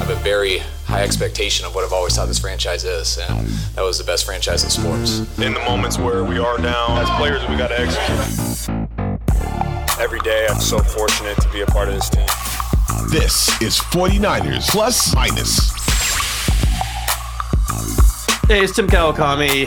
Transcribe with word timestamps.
I 0.00 0.04
have 0.04 0.18
a 0.18 0.22
very 0.22 0.60
high 0.86 1.02
expectation 1.02 1.66
of 1.66 1.74
what 1.74 1.84
I've 1.84 1.92
always 1.92 2.16
thought 2.16 2.26
this 2.26 2.38
franchise 2.38 2.84
is, 2.84 3.18
and 3.18 3.46
that 3.74 3.82
was 3.82 3.98
the 3.98 4.04
best 4.04 4.24
franchise 4.24 4.64
in 4.64 4.70
sports. 4.70 5.18
In 5.38 5.52
the 5.52 5.60
moments 5.60 5.98
where 5.98 6.24
we 6.24 6.38
are 6.38 6.56
down, 6.56 6.92
as 6.98 7.10
players, 7.18 7.46
we 7.50 7.56
got 7.58 7.68
to 7.68 7.78
execute. 7.78 8.70
Every 10.00 10.20
day, 10.20 10.46
I'm 10.48 10.58
so 10.58 10.78
fortunate 10.78 11.38
to 11.42 11.52
be 11.52 11.60
a 11.60 11.66
part 11.66 11.88
of 11.88 11.94
this 11.96 12.08
team. 12.08 12.24
This 13.10 13.50
is 13.60 13.78
49ers 13.78 14.70
Plus 14.70 15.14
Minus. 15.14 15.70
Hey, 18.48 18.64
it's 18.64 18.74
Tim 18.74 18.88
Kawakami. 18.88 19.66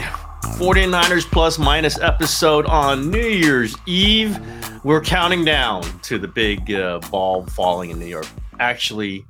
49ers 0.58 1.30
Plus 1.30 1.60
Minus 1.60 1.96
episode 2.00 2.66
on 2.66 3.08
New 3.08 3.20
Year's 3.20 3.76
Eve. 3.86 4.36
We're 4.82 5.00
counting 5.00 5.44
down 5.44 5.84
to 6.00 6.18
the 6.18 6.26
big 6.26 6.72
uh, 6.72 6.98
ball 7.12 7.46
falling 7.46 7.90
in 7.90 8.00
New 8.00 8.06
York. 8.06 8.26
Actually, 8.58 9.24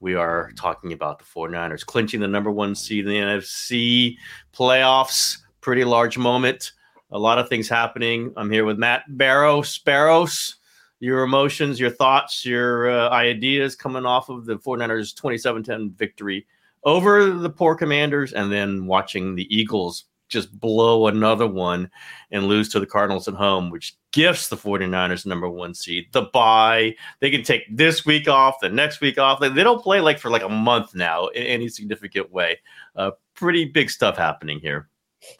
we 0.00 0.14
are 0.14 0.50
talking 0.56 0.92
about 0.92 1.18
the 1.18 1.24
49ers 1.24 1.84
clinching 1.84 2.20
the 2.20 2.28
number 2.28 2.50
one 2.50 2.74
seed 2.74 3.06
in 3.06 3.10
the 3.10 3.18
NFC 3.18 4.16
playoffs. 4.52 5.38
Pretty 5.60 5.84
large 5.84 6.16
moment. 6.16 6.72
A 7.12 7.18
lot 7.18 7.38
of 7.38 7.48
things 7.48 7.68
happening. 7.68 8.32
I'm 8.36 8.50
here 8.50 8.64
with 8.64 8.78
Matt 8.78 9.02
Barrows. 9.08 9.78
Barrows, 9.78 10.56
your 11.00 11.22
emotions, 11.22 11.78
your 11.78 11.90
thoughts, 11.90 12.46
your 12.46 12.90
uh, 12.90 13.10
ideas 13.10 13.76
coming 13.76 14.06
off 14.06 14.30
of 14.30 14.46
the 14.46 14.56
49ers 14.56 15.14
27 15.14 15.62
10 15.62 15.90
victory 15.90 16.46
over 16.84 17.30
the 17.30 17.50
poor 17.50 17.74
commanders, 17.74 18.32
and 18.32 18.50
then 18.50 18.86
watching 18.86 19.34
the 19.34 19.54
Eagles 19.54 20.04
just 20.30 20.58
blow 20.58 21.06
another 21.06 21.46
one 21.46 21.90
and 22.30 22.46
lose 22.46 22.68
to 22.70 22.80
the 22.80 22.86
Cardinals 22.86 23.28
at 23.28 23.34
home, 23.34 23.70
which 23.70 23.96
gifts 24.12 24.48
the 24.48 24.56
49ers 24.56 25.26
number 25.26 25.48
one 25.48 25.74
seed. 25.74 26.06
The 26.12 26.22
bye, 26.22 26.94
they 27.20 27.30
can 27.30 27.42
take 27.42 27.64
this 27.70 28.06
week 28.06 28.28
off, 28.28 28.56
the 28.60 28.68
next 28.68 29.00
week 29.00 29.18
off. 29.18 29.40
They, 29.40 29.48
they 29.48 29.62
don't 29.62 29.82
play 29.82 30.00
like 30.00 30.18
for 30.18 30.30
like 30.30 30.42
a 30.42 30.48
month 30.48 30.94
now 30.94 31.26
in 31.28 31.42
any 31.42 31.68
significant 31.68 32.32
way. 32.32 32.58
Uh, 32.96 33.12
pretty 33.34 33.66
big 33.66 33.90
stuff 33.90 34.16
happening 34.16 34.60
here. 34.60 34.88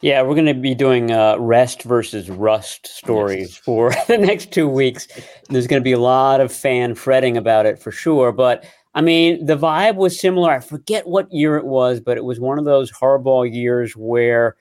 Yeah, 0.01 0.21
we're 0.21 0.35
going 0.35 0.45
to 0.45 0.53
be 0.53 0.75
doing 0.75 1.11
uh, 1.11 1.37
rest 1.39 1.83
versus 1.83 2.29
rust 2.29 2.85
stories 2.85 3.57
for 3.57 3.91
the 4.07 4.17
next 4.17 4.51
two 4.51 4.67
weeks. 4.67 5.07
There's 5.49 5.67
going 5.67 5.81
to 5.81 5.83
be 5.83 5.91
a 5.91 5.99
lot 5.99 6.39
of 6.39 6.51
fan 6.51 6.93
fretting 6.93 7.35
about 7.35 7.65
it 7.65 7.79
for 7.79 7.91
sure. 7.91 8.31
But 8.31 8.63
I 8.93 9.01
mean, 9.01 9.45
the 9.45 9.57
vibe 9.57 9.95
was 9.95 10.19
similar. 10.19 10.51
I 10.51 10.59
forget 10.59 11.07
what 11.07 11.31
year 11.31 11.57
it 11.57 11.65
was, 11.65 11.99
but 11.99 12.17
it 12.17 12.23
was 12.23 12.39
one 12.39 12.59
of 12.59 12.65
those 12.65 12.91
Harbaugh 12.91 13.51
years 13.51 13.93
where 13.95 14.55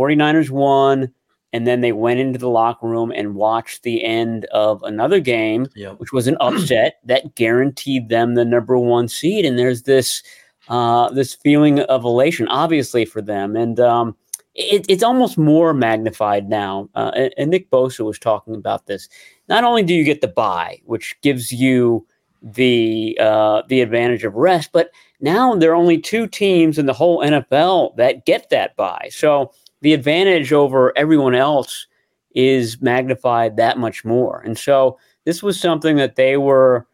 49ers 0.00 0.50
won 0.50 1.12
and 1.52 1.66
then 1.66 1.80
they 1.80 1.92
went 1.92 2.20
into 2.20 2.38
the 2.38 2.48
locker 2.48 2.86
room 2.86 3.12
and 3.14 3.34
watched 3.34 3.82
the 3.82 4.04
end 4.04 4.44
of 4.46 4.82
another 4.84 5.20
game, 5.20 5.66
yep. 5.74 5.98
which 5.98 6.12
was 6.12 6.26
an 6.28 6.36
upset 6.40 7.00
that 7.04 7.34
guaranteed 7.34 8.08
them 8.08 8.34
the 8.34 8.44
number 8.44 8.78
one 8.78 9.08
seed. 9.08 9.44
And 9.44 9.58
there's 9.58 9.82
this 9.82 10.22
uh, 10.68 11.10
this 11.10 11.34
feeling 11.34 11.80
of 11.80 12.04
elation, 12.04 12.46
obviously 12.48 13.04
for 13.04 13.20
them, 13.20 13.56
and 13.56 13.80
um, 13.80 14.16
it, 14.54 14.86
it's 14.88 15.02
almost 15.02 15.36
more 15.36 15.74
magnified 15.74 16.48
now. 16.48 16.88
Uh, 16.94 17.10
and, 17.16 17.34
and, 17.36 17.50
Nick 17.50 17.68
Bosa 17.70 18.04
was 18.04 18.20
talking 18.20 18.54
about 18.54 18.86
this. 18.86 19.08
Not 19.48 19.64
only 19.64 19.82
do 19.82 19.94
you 19.94 20.04
get 20.04 20.20
the 20.20 20.28
bye, 20.28 20.78
which 20.84 21.16
gives 21.22 21.50
you 21.50 22.06
the 22.40 23.18
uh, 23.20 23.62
the 23.68 23.80
advantage 23.80 24.22
of 24.22 24.34
rest, 24.34 24.70
but 24.72 24.90
now 25.20 25.56
there 25.56 25.72
are 25.72 25.74
only 25.74 25.98
two 25.98 26.28
teams 26.28 26.78
in 26.78 26.86
the 26.86 26.92
whole 26.92 27.18
NFL 27.18 27.96
that 27.96 28.24
get 28.24 28.48
that 28.50 28.76
bye. 28.76 29.08
So 29.10 29.52
the 29.80 29.92
advantage 29.92 30.52
over 30.52 30.96
everyone 30.96 31.34
else 31.34 31.86
is 32.34 32.80
magnified 32.80 33.56
that 33.56 33.78
much 33.78 34.04
more. 34.04 34.40
And 34.40 34.56
so 34.56 34.98
this 35.24 35.42
was 35.42 35.60
something 35.60 35.96
that 35.96 36.16
they 36.16 36.36
were 36.36 36.86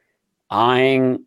eyeing 0.51 1.25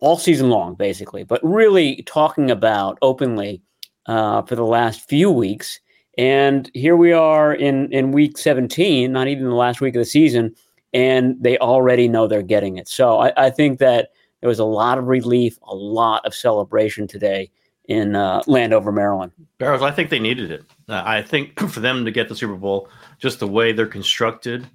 all 0.00 0.16
season 0.16 0.50
long, 0.50 0.74
basically, 0.74 1.24
but 1.24 1.40
really 1.42 2.02
talking 2.06 2.50
about 2.50 2.98
openly 3.02 3.60
uh, 4.06 4.42
for 4.42 4.56
the 4.56 4.64
last 4.64 5.08
few 5.08 5.30
weeks. 5.30 5.80
And 6.16 6.70
here 6.74 6.96
we 6.96 7.12
are 7.12 7.54
in, 7.54 7.92
in 7.92 8.12
week 8.12 8.38
17, 8.38 9.12
not 9.12 9.28
even 9.28 9.44
the 9.44 9.54
last 9.54 9.80
week 9.80 9.94
of 9.94 10.00
the 10.00 10.06
season, 10.06 10.54
and 10.92 11.36
they 11.40 11.56
already 11.58 12.08
know 12.08 12.26
they're 12.26 12.42
getting 12.42 12.76
it. 12.76 12.88
So 12.88 13.18
I, 13.18 13.32
I 13.36 13.50
think 13.50 13.78
that 13.78 14.10
there 14.40 14.48
was 14.48 14.58
a 14.58 14.64
lot 14.64 14.98
of 14.98 15.06
relief, 15.06 15.58
a 15.62 15.74
lot 15.74 16.24
of 16.24 16.34
celebration 16.34 17.06
today 17.06 17.50
in 17.90 18.14
uh, 18.14 18.40
Landover, 18.46 18.92
Maryland. 18.92 19.32
Barrows, 19.58 19.82
I 19.82 19.90
think 19.90 20.10
they 20.10 20.20
needed 20.20 20.52
it. 20.52 20.64
Uh, 20.88 21.02
I 21.04 21.22
think 21.22 21.58
for 21.68 21.80
them 21.80 22.04
to 22.04 22.10
get 22.10 22.28
the 22.28 22.36
Super 22.36 22.54
Bowl, 22.54 22.88
just 23.18 23.40
the 23.40 23.48
way 23.48 23.72
they're 23.72 23.86
constructed, 23.86 24.66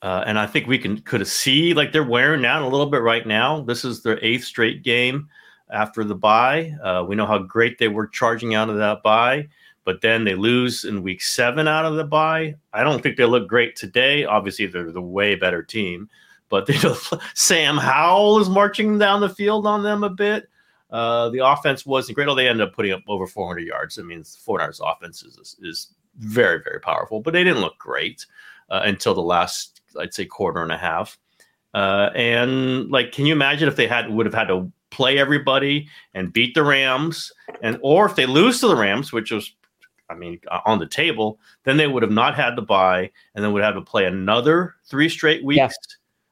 uh, 0.00 0.24
and 0.26 0.38
I 0.38 0.46
think 0.46 0.66
we 0.66 0.78
can 0.78 0.98
could 1.02 1.24
see 1.28 1.74
like 1.74 1.92
they're 1.92 2.02
wearing 2.02 2.42
down 2.42 2.62
a 2.62 2.68
little 2.68 2.86
bit 2.86 3.02
right 3.02 3.24
now. 3.24 3.60
This 3.60 3.84
is 3.84 4.02
their 4.02 4.18
eighth 4.24 4.44
straight 4.44 4.82
game 4.82 5.28
after 5.70 6.02
the 6.02 6.14
bye. 6.14 6.74
Uh, 6.82 7.04
we 7.06 7.14
know 7.14 7.26
how 7.26 7.38
great 7.38 7.78
they 7.78 7.88
were 7.88 8.08
charging 8.08 8.54
out 8.54 8.70
of 8.70 8.78
that 8.78 9.02
bye, 9.02 9.48
but 9.84 10.00
then 10.00 10.24
they 10.24 10.34
lose 10.34 10.84
in 10.84 11.02
week 11.02 11.22
seven 11.22 11.68
out 11.68 11.84
of 11.84 11.96
the 11.96 12.04
bye. 12.04 12.56
I 12.72 12.82
don't 12.82 13.02
think 13.02 13.16
they 13.16 13.26
look 13.26 13.48
great 13.48 13.76
today. 13.76 14.24
Obviously, 14.24 14.66
they're 14.66 14.90
the 14.90 15.02
way 15.02 15.34
better 15.34 15.62
team, 15.62 16.08
but 16.48 16.66
they, 16.66 16.78
Sam 17.34 17.76
Howell 17.76 18.40
is 18.40 18.48
marching 18.48 18.98
down 18.98 19.20
the 19.20 19.28
field 19.28 19.66
on 19.66 19.82
them 19.82 20.02
a 20.02 20.10
bit. 20.10 20.48
Uh, 20.92 21.30
the 21.30 21.44
offense 21.44 21.86
wasn't 21.86 22.14
great. 22.14 22.28
Oh, 22.28 22.34
they 22.34 22.48
ended 22.48 22.68
up 22.68 22.74
putting 22.74 22.92
up 22.92 23.02
over 23.08 23.26
400 23.26 23.60
yards. 23.60 23.98
I 23.98 24.02
mean, 24.02 24.22
49ers 24.22 24.80
offense 24.84 25.22
is, 25.22 25.56
is 25.62 25.94
very, 26.18 26.60
very 26.62 26.80
powerful, 26.80 27.20
but 27.20 27.32
they 27.32 27.42
didn't 27.42 27.62
look 27.62 27.78
great 27.78 28.26
uh, 28.70 28.82
until 28.84 29.14
the 29.14 29.22
last, 29.22 29.80
I'd 29.98 30.14
say, 30.14 30.26
quarter 30.26 30.62
and 30.62 30.70
a 30.70 30.76
half. 30.76 31.18
Uh, 31.74 32.10
and 32.14 32.90
like, 32.90 33.12
can 33.12 33.24
you 33.24 33.32
imagine 33.32 33.68
if 33.68 33.76
they 33.76 33.86
had 33.86 34.10
would 34.10 34.26
have 34.26 34.34
had 34.34 34.48
to 34.48 34.70
play 34.90 35.18
everybody 35.18 35.88
and 36.14 36.32
beat 36.32 36.54
the 36.54 36.62
Rams, 36.62 37.32
and 37.62 37.78
or 37.82 38.06
if 38.06 38.14
they 38.14 38.26
lose 38.26 38.60
to 38.60 38.68
the 38.68 38.76
Rams, 38.76 39.12
which 39.12 39.32
was, 39.32 39.54
I 40.10 40.14
mean, 40.14 40.38
uh, 40.50 40.60
on 40.66 40.78
the 40.78 40.86
table, 40.86 41.40
then 41.64 41.78
they 41.78 41.86
would 41.86 42.02
have 42.02 42.12
not 42.12 42.34
had 42.34 42.56
to 42.56 42.62
buy, 42.62 43.10
and 43.34 43.42
then 43.42 43.52
would 43.52 43.62
have 43.62 43.74
to 43.74 43.80
play 43.80 44.04
another 44.04 44.74
three 44.84 45.08
straight 45.08 45.42
weeks. 45.42 45.58
Yeah. 45.58 45.68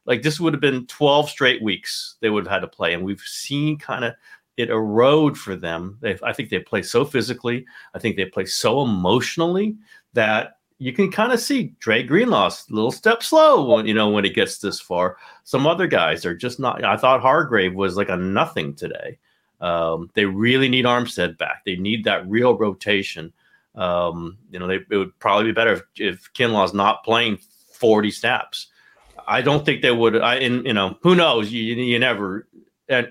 Like 0.06 0.22
this 0.22 0.41
would 0.41 0.53
have 0.53 0.60
been 0.60 0.87
12 0.87 1.31
straight 1.31 1.62
weeks 1.62 2.16
they 2.20 2.31
would 2.31 2.44
have 2.44 2.53
had 2.53 2.60
to 2.60 2.69
play, 2.69 2.93
and 2.93 3.04
we've 3.04 3.20
seen 3.20 3.78
kind 3.78 4.04
of 4.04 4.15
it 4.60 4.71
erode 4.71 5.37
for 5.37 5.56
them. 5.56 5.98
They, 6.00 6.19
I 6.22 6.32
think 6.32 6.50
they 6.50 6.60
play 6.60 6.82
so 6.82 7.04
physically. 7.04 7.66
I 7.94 7.98
think 7.98 8.16
they 8.16 8.26
play 8.26 8.44
so 8.44 8.82
emotionally 8.82 9.76
that 10.12 10.59
you 10.78 10.93
can 10.93 11.10
kind 11.10 11.32
of 11.32 11.41
see 11.41 11.75
Dre 11.78 12.03
Greenlaw's 12.03 12.65
little 12.70 12.91
step 12.91 13.22
slow 13.22 13.75
when 13.75 13.87
you 13.87 13.94
know 13.94 14.09
when 14.09 14.25
it 14.25 14.34
gets 14.34 14.59
this 14.59 14.81
far. 14.81 15.19
Some 15.44 15.66
other 15.66 15.87
guys 15.87 16.25
are 16.25 16.34
just 16.34 16.59
not. 16.59 16.82
I 16.82 16.97
thought 16.97 17.20
Hargrave 17.20 17.75
was 17.75 17.97
like 17.97 18.09
a 18.09 18.16
nothing 18.16 18.75
today. 18.75 19.19
Um, 19.60 20.10
they 20.15 20.25
really 20.25 20.69
need 20.69 20.87
Armstead 20.87 21.37
back. 21.37 21.62
They 21.65 21.76
need 21.76 22.04
that 22.04 22.28
real 22.28 22.56
rotation. 22.56 23.32
Um, 23.75 24.38
you 24.50 24.59
know, 24.59 24.66
they, 24.66 24.76
it 24.91 24.97
would 24.97 25.16
probably 25.19 25.47
be 25.47 25.53
better 25.53 25.72
if, 25.72 25.82
if 25.97 26.32
Kinlaw's 26.32 26.75
not 26.75 27.04
playing 27.04 27.38
40 27.75 28.10
snaps. 28.10 28.69
I 29.28 29.43
don't 29.43 29.65
think 29.65 29.82
they 29.82 29.93
would. 29.93 30.16
I, 30.16 30.37
and, 30.37 30.65
you 30.66 30.72
know, 30.72 30.97
who 31.03 31.15
knows? 31.15 31.53
You, 31.53 31.75
you 31.75 31.99
never, 31.99 32.49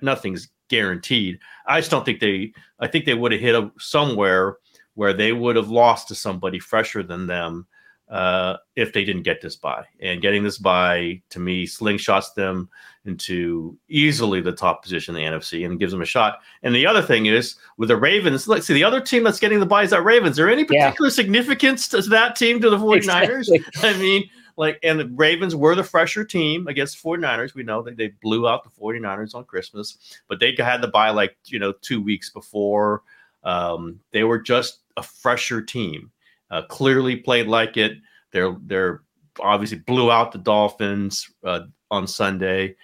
nothing's 0.02 0.50
guaranteed. 0.70 1.40
I 1.66 1.80
just 1.80 1.92
don't 1.92 2.06
think 2.06 2.20
they. 2.20 2.54
I 2.80 2.88
think 2.88 3.06
they 3.06 3.14
would 3.14 3.32
have 3.32 3.42
hit 3.42 3.56
a, 3.56 3.72
somewhere 3.78 4.58
where 4.96 5.14
they 5.14 5.34
would 5.34 5.56
have 5.56 5.70
lost 5.70 6.08
to 6.10 6.16
somebody 6.16 6.60
fresher 6.60 7.04
than 7.04 7.28
them 7.28 7.68
uh, 8.10 8.58
if 8.76 8.92
they 8.92 9.04
didn't 9.06 9.24
get 9.24 9.42
this 9.42 9.56
bye. 9.56 9.86
And 10.02 10.22
getting 10.22 10.44
this 10.44 10.58
bye 10.58 11.22
to 11.30 11.40
me 11.40 11.66
slingshots 11.66 12.34
them 12.34 12.70
into 13.06 13.78
easily 13.88 14.42
the 14.42 14.52
top 14.52 14.84
position 14.84 15.16
in 15.16 15.24
the 15.24 15.38
NFC 15.38 15.66
and 15.66 15.80
gives 15.80 15.92
them 15.92 16.02
a 16.02 16.06
shot. 16.06 16.40
And 16.64 16.74
the 16.74 16.86
other 16.86 17.02
thing 17.02 17.28
is 17.28 17.56
with 17.78 17.90
the 17.90 17.98
Ravens, 17.98 18.48
let's 18.48 18.68
see, 18.68 18.74
the 18.74 18.84
other 18.84 19.00
team 19.00 19.24
that's 19.24 19.40
getting 19.40 19.60
the 19.60 19.66
bye 19.66 19.84
is 19.84 19.92
that 19.92 20.04
Ravens. 20.04 20.32
Is 20.32 20.38
there 20.38 20.50
any 20.50 20.64
particular 20.64 21.10
yeah. 21.10 21.14
significance 21.14 21.88
to 21.90 22.02
that 22.02 22.36
team 22.36 22.60
to 22.62 22.70
the 22.70 22.78
49ers? 22.78 23.54
Exactly. 23.54 23.62
I 23.90 23.94
mean, 23.98 24.30
like 24.60 24.78
and 24.84 25.00
the 25.00 25.08
Ravens 25.08 25.56
were 25.56 25.74
the 25.74 25.86
fresher 25.86 26.26
team 26.26 26.68
against 26.68 27.02
49ers. 27.02 27.56
We 27.56 27.64
know 27.64 27.82
that 27.84 27.96
they 27.96 28.10
blew 28.22 28.46
out 28.46 28.66
the 28.66 28.70
49ers 28.70 29.34
on 29.34 29.46
Christmas, 29.46 30.20
but 30.28 30.42
they 30.42 30.54
had 30.58 30.82
the 30.82 30.90
bye 30.90 31.12
like, 31.12 31.38
you 31.46 31.60
know, 31.60 31.72
two 31.72 32.02
weeks 32.02 32.30
before. 32.30 33.02
Um, 33.46 34.02
they 34.12 34.26
were 34.26 34.38
just 34.38 34.80
a 34.98 35.02
fresher 35.02 35.62
team. 35.62 36.12
Uh, 36.52 36.64
clearly 36.64 37.16
played 37.16 37.48
like 37.48 37.78
it. 37.78 38.00
They're 38.34 38.58
they're 38.66 39.02
obviously 39.40 39.78
blew 39.78 40.12
out 40.12 40.34
the 40.34 40.38
Dolphins 40.40 41.32
uh, 41.46 41.62
on 41.90 42.06
Sunday. 42.06 42.76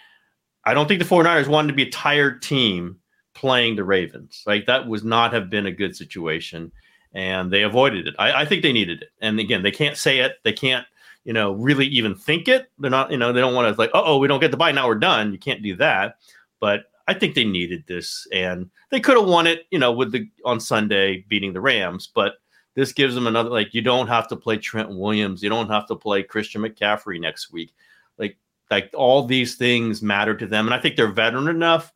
I 0.63 0.73
don't 0.73 0.87
think 0.87 1.01
the 1.01 1.09
49ers 1.09 1.47
wanted 1.47 1.67
to 1.67 1.73
be 1.73 1.83
a 1.83 1.91
tired 1.91 2.41
team 2.41 2.99
playing 3.33 3.75
the 3.75 3.83
Ravens. 3.83 4.43
Like 4.47 4.65
that 4.67 4.87
was 4.87 5.03
not 5.03 5.33
have 5.33 5.49
been 5.49 5.65
a 5.65 5.71
good 5.71 5.93
situation, 5.93 6.71
and 7.13 7.51
they 7.51 7.63
avoided 7.63 8.07
it. 8.07 8.15
I, 8.17 8.43
I 8.43 8.45
think 8.45 8.61
they 8.61 8.71
needed 8.71 9.01
it. 9.01 9.09
And 9.19 9.41
again, 9.41 9.61
they 9.61 9.71
can't 9.71 9.97
say 9.97 10.19
it. 10.19 10.37
They 10.45 10.53
can't, 10.53 10.85
you 11.25 11.33
know, 11.33 11.53
really 11.53 11.87
even 11.87 12.15
think 12.15 12.47
it. 12.47 12.71
They're 12.79 12.91
not, 12.91 13.11
you 13.11 13.17
know, 13.17 13.33
they 13.33 13.41
don't 13.41 13.55
want 13.55 13.73
to 13.73 13.79
like, 13.79 13.89
oh, 13.93 14.19
we 14.19 14.27
don't 14.27 14.39
get 14.39 14.51
the 14.51 14.57
bye 14.57 14.71
now 14.71 14.87
we're 14.87 14.95
done. 14.95 15.33
You 15.33 15.39
can't 15.39 15.63
do 15.63 15.75
that. 15.77 16.17
But 16.61 16.85
I 17.07 17.13
think 17.13 17.35
they 17.35 17.43
needed 17.43 17.83
this, 17.87 18.27
and 18.31 18.69
they 18.89 18.99
could 18.99 19.17
have 19.17 19.27
won 19.27 19.45
it, 19.47 19.65
you 19.71 19.79
know, 19.79 19.91
with 19.91 20.11
the 20.11 20.29
on 20.45 20.59
Sunday 20.59 21.25
beating 21.27 21.51
the 21.51 21.61
Rams. 21.61 22.09
But 22.13 22.35
this 22.75 22.93
gives 22.93 23.15
them 23.15 23.27
another 23.27 23.49
like 23.49 23.73
you 23.73 23.81
don't 23.81 24.07
have 24.07 24.27
to 24.29 24.35
play 24.35 24.57
Trent 24.57 24.89
Williams, 24.89 25.43
you 25.43 25.49
don't 25.49 25.69
have 25.69 25.87
to 25.87 25.95
play 25.95 26.23
Christian 26.23 26.61
McCaffrey 26.61 27.19
next 27.19 27.51
week. 27.51 27.73
Like 28.17 28.37
like 28.71 28.91
all 28.93 29.23
these 29.25 29.55
things 29.55 30.01
matter 30.01 30.35
to 30.35 30.47
them, 30.47 30.67
and 30.67 30.73
I 30.73 30.79
think 30.79 30.95
they're 30.95 31.11
veteran 31.11 31.47
enough 31.47 31.91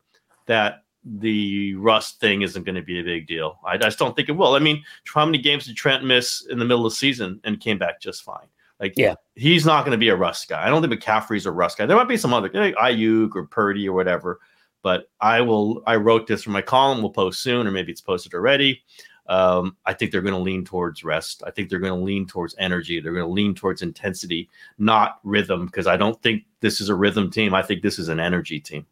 that 0.46 0.84
the 1.04 1.74
rust 1.76 2.20
thing 2.20 2.42
isn't 2.42 2.64
going 2.64 2.74
to 2.74 2.82
be 2.82 3.00
a 3.00 3.04
big 3.04 3.26
deal. 3.26 3.58
I, 3.64 3.74
I 3.74 3.78
just 3.78 3.98
don't 3.98 4.14
think 4.14 4.28
it 4.28 4.32
will. 4.32 4.54
I 4.54 4.58
mean, 4.58 4.84
how 5.06 5.24
many 5.24 5.38
games 5.38 5.66
did 5.66 5.76
Trent 5.76 6.04
miss 6.04 6.46
in 6.50 6.58
the 6.58 6.64
middle 6.64 6.84
of 6.84 6.92
the 6.92 6.96
season 6.96 7.40
and 7.44 7.60
came 7.60 7.78
back 7.78 8.00
just 8.00 8.22
fine? 8.22 8.46
Like, 8.80 8.94
yeah, 8.96 9.14
he's 9.34 9.66
not 9.66 9.84
going 9.84 9.92
to 9.92 9.98
be 9.98 10.08
a 10.08 10.16
rust 10.16 10.48
guy. 10.48 10.66
I 10.66 10.70
don't 10.70 10.82
think 10.82 11.00
McCaffrey's 11.00 11.46
a 11.46 11.52
rust 11.52 11.78
guy. 11.78 11.86
There 11.86 11.96
might 11.96 12.08
be 12.08 12.16
some 12.16 12.32
other 12.32 12.50
like 12.52 12.74
Aiyuk 12.76 13.36
or 13.36 13.46
Purdy 13.46 13.88
or 13.88 13.92
whatever, 13.92 14.40
but 14.82 15.10
I 15.20 15.42
will. 15.42 15.82
I 15.86 15.96
wrote 15.96 16.26
this 16.26 16.42
for 16.42 16.50
my 16.50 16.62
column. 16.62 17.00
We'll 17.00 17.10
post 17.10 17.42
soon, 17.42 17.66
or 17.66 17.70
maybe 17.70 17.92
it's 17.92 18.00
posted 18.00 18.34
already. 18.34 18.82
Um, 19.26 19.76
I 19.86 19.92
think 19.92 20.10
they're 20.10 20.22
going 20.22 20.34
to 20.34 20.40
lean 20.40 20.64
towards 20.64 21.04
rest. 21.04 21.44
I 21.46 21.52
think 21.52 21.68
they're 21.70 21.78
going 21.78 21.96
to 21.96 22.04
lean 22.04 22.26
towards 22.26 22.56
energy. 22.58 22.98
They're 22.98 23.12
going 23.12 23.26
to 23.26 23.32
lean 23.32 23.54
towards 23.54 23.80
intensity, 23.80 24.48
not 24.78 25.20
rhythm, 25.22 25.66
because 25.66 25.86
I 25.86 25.96
don't 25.96 26.20
think 26.20 26.44
this 26.60 26.80
is 26.80 26.88
a 26.88 26.96
rhythm 26.96 27.30
team. 27.30 27.54
I 27.54 27.62
think 27.62 27.82
this 27.82 27.98
is 27.98 28.08
an 28.08 28.18
energy 28.18 28.58
team. 28.58 28.86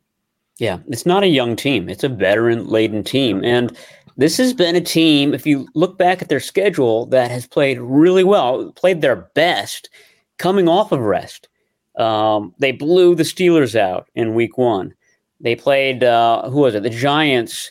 Yeah, 0.58 0.78
it's 0.86 1.06
not 1.06 1.24
a 1.24 1.28
young 1.28 1.56
team. 1.56 1.88
It's 1.88 2.04
a 2.04 2.08
veteran 2.08 2.68
laden 2.68 3.02
team. 3.02 3.44
And 3.44 3.76
this 4.18 4.36
has 4.36 4.52
been 4.52 4.74
a 4.74 4.80
team, 4.80 5.32
if 5.32 5.46
you 5.46 5.68
look 5.74 5.96
back 5.96 6.20
at 6.20 6.28
their 6.28 6.40
schedule, 6.40 7.06
that 7.06 7.30
has 7.30 7.46
played 7.46 7.78
really 7.78 8.24
well, 8.24 8.72
played 8.72 9.00
their 9.00 9.30
best 9.34 9.88
coming 10.38 10.68
off 10.68 10.90
of 10.90 11.00
rest. 11.00 11.48
Um, 11.96 12.52
they 12.58 12.72
blew 12.72 13.14
the 13.14 13.22
Steelers 13.22 13.78
out 13.78 14.08
in 14.16 14.34
week 14.34 14.58
one. 14.58 14.92
They 15.40 15.54
played, 15.54 16.02
uh, 16.02 16.50
who 16.50 16.58
was 16.60 16.74
it? 16.74 16.82
The 16.82 16.90
Giants 16.90 17.70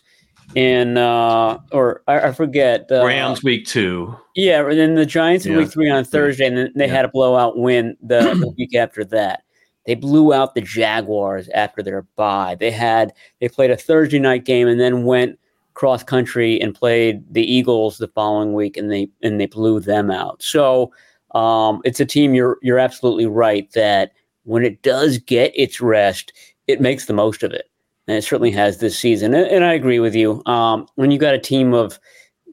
in, 0.55 0.97
uh, 0.97 1.59
or 1.73 2.01
I, 2.07 2.29
I 2.29 2.31
forget. 2.31 2.89
Uh, 2.89 3.05
Rams 3.05 3.43
week 3.43 3.65
two. 3.65 4.15
Yeah, 4.33 4.65
and 4.65 4.79
then 4.79 4.95
the 4.95 5.05
Giants 5.05 5.45
in 5.45 5.51
yeah. 5.51 5.57
week 5.59 5.71
three 5.71 5.89
on 5.89 6.05
Thursday, 6.05 6.47
and 6.47 6.57
then 6.57 6.71
they 6.75 6.87
yeah. 6.87 6.93
had 6.93 7.05
a 7.05 7.09
blowout 7.09 7.57
win 7.57 7.97
the, 8.01 8.19
the 8.19 8.53
week 8.57 8.73
after 8.73 9.03
that. 9.05 9.43
They 9.85 9.95
blew 9.95 10.33
out 10.33 10.55
the 10.55 10.61
Jaguars 10.61 11.49
after 11.49 11.83
their 11.83 12.03
bye. 12.15 12.55
They 12.57 12.71
had 12.71 13.13
they 13.41 13.49
played 13.49 13.71
a 13.71 13.77
Thursday 13.77 14.19
night 14.19 14.45
game 14.45 14.67
and 14.67 14.79
then 14.79 15.03
went 15.03 15.39
cross 15.77 16.03
country 16.03 16.59
and 16.59 16.73
played 16.73 17.23
the 17.31 17.43
Eagles 17.43 17.99
the 17.99 18.07
following 18.07 18.53
week 18.53 18.75
and 18.77 18.91
they 18.91 19.07
and 19.21 19.39
they 19.39 19.45
blew 19.45 19.79
them 19.79 20.09
out. 20.09 20.41
So 20.41 20.91
um, 21.35 21.81
it's 21.85 21.99
a 21.99 22.05
team 22.05 22.33
you're 22.33 22.57
you're 22.63 22.79
absolutely 22.79 23.27
right 23.27 23.71
that 23.73 24.11
when 24.43 24.65
it 24.65 24.81
does 24.81 25.19
get 25.19 25.51
its 25.55 25.79
rest, 25.79 26.33
it 26.65 26.81
makes 26.81 27.05
the 27.05 27.13
most 27.13 27.43
of 27.43 27.51
it. 27.51 27.69
And 28.07 28.17
it 28.17 28.23
certainly 28.23 28.49
has 28.51 28.79
this 28.79 28.97
season. 28.97 29.35
And, 29.35 29.45
and 29.47 29.63
I 29.63 29.73
agree 29.73 29.99
with 29.99 30.15
you. 30.15 30.41
Um, 30.47 30.87
when 30.95 31.11
you 31.11 31.19
got 31.19 31.35
a 31.35 31.39
team 31.39 31.75
of 31.75 31.99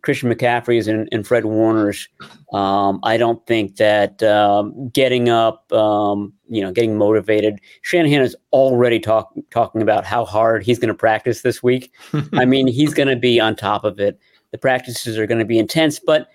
Christian 0.05 0.31
McCaffrey's 0.31 0.87
and, 0.87 1.09
and 1.13 1.27
Fred 1.27 1.47
Warner's. 1.47 2.09
Um, 2.53 3.01
I 3.05 3.17
don't 3.17 3.45
think 3.47 3.77
that 3.77 4.23
um, 4.23 4.91
getting 4.91 5.31
up, 5.31 5.73
um, 5.73 6.35
you 6.47 6.61
know, 6.61 6.71
getting 6.71 6.99
motivated. 6.99 7.59
Shanahan 7.81 8.21
is 8.21 8.37
already 8.53 9.01
talk, 9.01 9.33
talking 9.51 9.81
about 9.81 10.05
how 10.05 10.27
hard 10.27 10.63
he's 10.63 10.79
going 10.79 10.89
to 10.89 10.95
practice 10.95 11.41
this 11.41 11.63
week. 11.63 11.91
I 12.35 12.45
mean, 12.45 12.67
he's 12.67 12.93
going 12.93 13.09
to 13.09 13.17
be 13.17 13.41
on 13.41 13.57
top 13.57 13.83
of 13.83 13.99
it. 13.99 14.21
The 14.51 14.59
practices 14.59 15.17
are 15.17 15.27
going 15.27 15.39
to 15.39 15.47
be 15.47 15.59
intense, 15.59 15.99
but 15.99 16.29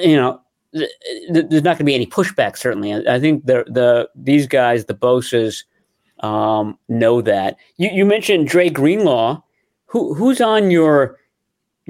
you 0.00 0.14
know, 0.16 0.40
th- 0.72 0.88
th- 1.32 1.46
there's 1.50 1.64
not 1.64 1.72
going 1.72 1.78
to 1.78 1.84
be 1.84 1.96
any 1.96 2.06
pushback. 2.06 2.56
Certainly, 2.56 2.94
I, 2.94 3.16
I 3.16 3.20
think 3.20 3.44
the 3.44 3.64
the 3.66 4.08
these 4.14 4.46
guys, 4.46 4.84
the 4.84 4.94
Bosa's, 4.94 5.64
um, 6.20 6.78
know 6.88 7.20
that. 7.22 7.56
You, 7.76 7.90
you 7.92 8.04
mentioned 8.06 8.46
Dre 8.46 8.70
Greenlaw. 8.70 9.42
Who 9.86 10.14
who's 10.14 10.40
on 10.40 10.70
your 10.70 11.18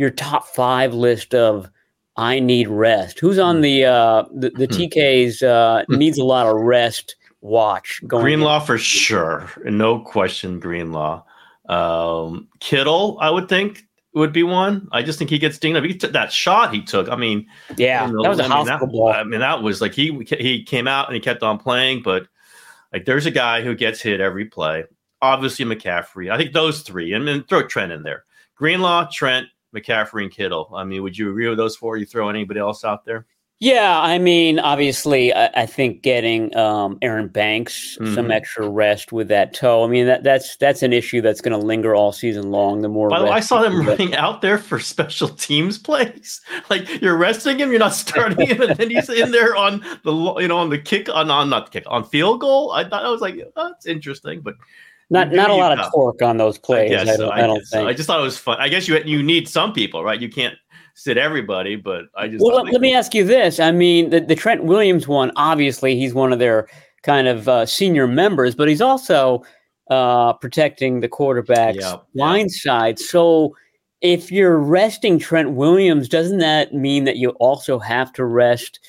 your 0.00 0.10
top 0.10 0.46
five 0.46 0.94
list 0.94 1.34
of 1.34 1.70
I 2.16 2.40
need 2.40 2.68
rest? 2.68 3.20
Who's 3.20 3.38
on 3.38 3.56
hmm. 3.56 3.62
the 3.62 3.84
uh, 3.84 4.24
the, 4.34 4.50
the 4.50 4.66
hmm. 4.66 4.72
TK's 4.72 5.42
uh, 5.42 5.84
hmm. 5.86 5.96
needs 5.96 6.18
a 6.18 6.24
lot 6.24 6.46
of 6.46 6.56
rest 6.56 7.16
watch 7.42 8.00
going? 8.06 8.22
Greenlaw 8.22 8.60
in? 8.60 8.66
for 8.66 8.78
sure, 8.78 9.48
no 9.64 10.00
question. 10.00 10.58
Greenlaw, 10.58 11.22
um, 11.68 12.48
Kittle, 12.60 13.18
I 13.20 13.30
would 13.30 13.48
think 13.48 13.84
would 14.14 14.32
be 14.32 14.42
one. 14.42 14.88
I 14.90 15.02
just 15.02 15.18
think 15.18 15.30
he 15.30 15.38
gets 15.38 15.58
dinged 15.58 15.76
up. 15.76 15.84
He 15.84 15.94
took 15.94 16.12
that 16.12 16.32
shot 16.32 16.72
he 16.72 16.82
took. 16.82 17.10
I 17.10 17.16
mean, 17.16 17.46
yeah, 17.76 18.06
you 18.06 18.14
know, 18.14 18.22
that 18.22 18.28
was 18.30 18.38
a 18.40 18.44
I 18.44 18.56
mean, 18.56 18.66
that, 18.66 18.80
ball. 18.80 19.12
I 19.12 19.22
mean, 19.24 19.40
that 19.40 19.62
was 19.62 19.82
like 19.82 19.92
he 19.92 20.18
he 20.26 20.64
came 20.64 20.88
out 20.88 21.08
and 21.08 21.14
he 21.14 21.20
kept 21.20 21.42
on 21.42 21.58
playing, 21.58 22.02
but 22.02 22.26
like 22.90 23.04
there's 23.04 23.26
a 23.26 23.30
guy 23.30 23.60
who 23.60 23.74
gets 23.74 24.00
hit 24.00 24.20
every 24.20 24.46
play. 24.46 24.84
Obviously, 25.20 25.66
McCaffrey. 25.66 26.32
I 26.32 26.38
think 26.38 26.54
those 26.54 26.80
three, 26.80 27.12
and 27.12 27.28
then 27.28 27.44
throw 27.44 27.66
Trent 27.66 27.92
in 27.92 28.02
there. 28.02 28.24
Greenlaw, 28.56 29.08
Trent, 29.12 29.46
McCaffrey 29.74 30.22
and 30.24 30.32
Kittle. 30.32 30.70
I 30.74 30.84
mean, 30.84 31.02
would 31.02 31.16
you 31.16 31.30
agree 31.30 31.48
with 31.48 31.58
those 31.58 31.76
four? 31.76 31.96
You 31.96 32.06
throw 32.06 32.28
anybody 32.28 32.60
else 32.60 32.84
out 32.84 33.04
there? 33.04 33.26
Yeah, 33.62 34.00
I 34.00 34.16
mean, 34.16 34.58
obviously, 34.58 35.34
I, 35.34 35.50
I 35.54 35.66
think 35.66 36.00
getting 36.00 36.56
um, 36.56 36.96
Aaron 37.02 37.28
Banks 37.28 37.98
mm-hmm. 38.00 38.14
some 38.14 38.30
extra 38.30 38.66
rest 38.66 39.12
with 39.12 39.28
that 39.28 39.52
toe. 39.52 39.84
I 39.84 39.86
mean, 39.86 40.06
that 40.06 40.22
that's 40.24 40.56
that's 40.56 40.82
an 40.82 40.94
issue 40.94 41.20
that's 41.20 41.42
going 41.42 41.52
to 41.52 41.66
linger 41.66 41.94
all 41.94 42.10
season 42.10 42.50
long. 42.50 42.80
The 42.80 42.88
more, 42.88 43.10
by 43.10 43.18
the 43.18 43.26
way, 43.26 43.32
I 43.32 43.40
saw 43.40 43.60
them 43.60 43.86
running 43.86 44.14
out 44.14 44.40
there 44.40 44.56
for 44.56 44.80
special 44.80 45.28
teams 45.28 45.76
plays. 45.76 46.40
Like 46.70 47.02
you're 47.02 47.16
resting 47.16 47.58
him, 47.58 47.70
you're 47.70 47.80
not 47.80 47.94
starting 47.94 48.46
him, 48.46 48.62
and 48.62 48.76
then 48.76 48.90
he's 48.90 49.08
in 49.08 49.32
there 49.32 49.56
on 49.56 49.84
the 50.04 50.34
you 50.38 50.46
know 50.46 50.58
on 50.58 50.70
the 50.70 50.78
kick 50.78 51.08
on 51.08 51.30
on 51.30 51.50
not 51.50 51.72
kick 51.72 51.84
on 51.86 52.04
field 52.04 52.40
goal. 52.40 52.70
I 52.70 52.88
thought 52.88 53.04
I 53.04 53.10
was 53.10 53.20
like, 53.20 53.36
oh, 53.56 53.68
that's 53.68 53.86
interesting, 53.86 54.40
but 54.40 54.54
not 55.10 55.32
not 55.32 55.50
a 55.50 55.54
lot 55.54 55.78
of 55.78 55.92
torque 55.92 56.22
on 56.22 56.38
those 56.38 56.56
plays. 56.56 56.92
I, 56.92 57.02
I 57.02 57.16
don't, 57.16 57.32
I, 57.32 57.42
I 57.42 57.46
don't 57.46 57.56
think. 57.56 57.66
So. 57.66 57.86
I 57.88 57.92
just 57.92 58.06
thought 58.06 58.20
it 58.20 58.22
was 58.22 58.38
fun. 58.38 58.56
I 58.58 58.68
guess 58.68 58.88
you 58.88 58.96
you 59.04 59.22
need 59.22 59.48
some 59.48 59.72
people, 59.72 60.02
right? 60.02 60.20
You 60.20 60.28
can't 60.28 60.54
sit 60.94 61.18
everybody, 61.18 61.76
but 61.76 62.04
I 62.16 62.28
just 62.28 62.42
well. 62.42 62.62
Let, 62.62 62.72
let 62.72 62.80
me 62.80 62.94
ask 62.94 63.14
you 63.14 63.24
this. 63.24 63.60
I 63.60 63.72
mean, 63.72 64.10
the, 64.10 64.20
the 64.20 64.34
Trent 64.34 64.64
Williams 64.64 65.06
one. 65.06 65.32
Obviously, 65.36 65.96
he's 65.96 66.14
one 66.14 66.32
of 66.32 66.38
their 66.38 66.68
kind 67.02 67.28
of 67.28 67.48
uh, 67.48 67.66
senior 67.66 68.06
members, 68.06 68.54
but 68.54 68.68
he's 68.68 68.80
also 68.80 69.42
uh, 69.90 70.32
protecting 70.34 71.00
the 71.00 71.08
quarterback's 71.08 71.78
yeah, 71.80 71.96
yeah. 72.14 72.46
side. 72.48 72.98
So. 72.98 73.54
If 74.02 74.32
you're 74.32 74.56
resting 74.56 75.18
Trent 75.18 75.50
Williams, 75.50 76.08
doesn't 76.08 76.38
that 76.38 76.72
mean 76.72 77.04
that 77.04 77.18
you 77.18 77.32
also 77.32 77.78
have 77.78 78.10
to 78.14 78.24
rest 78.24 78.80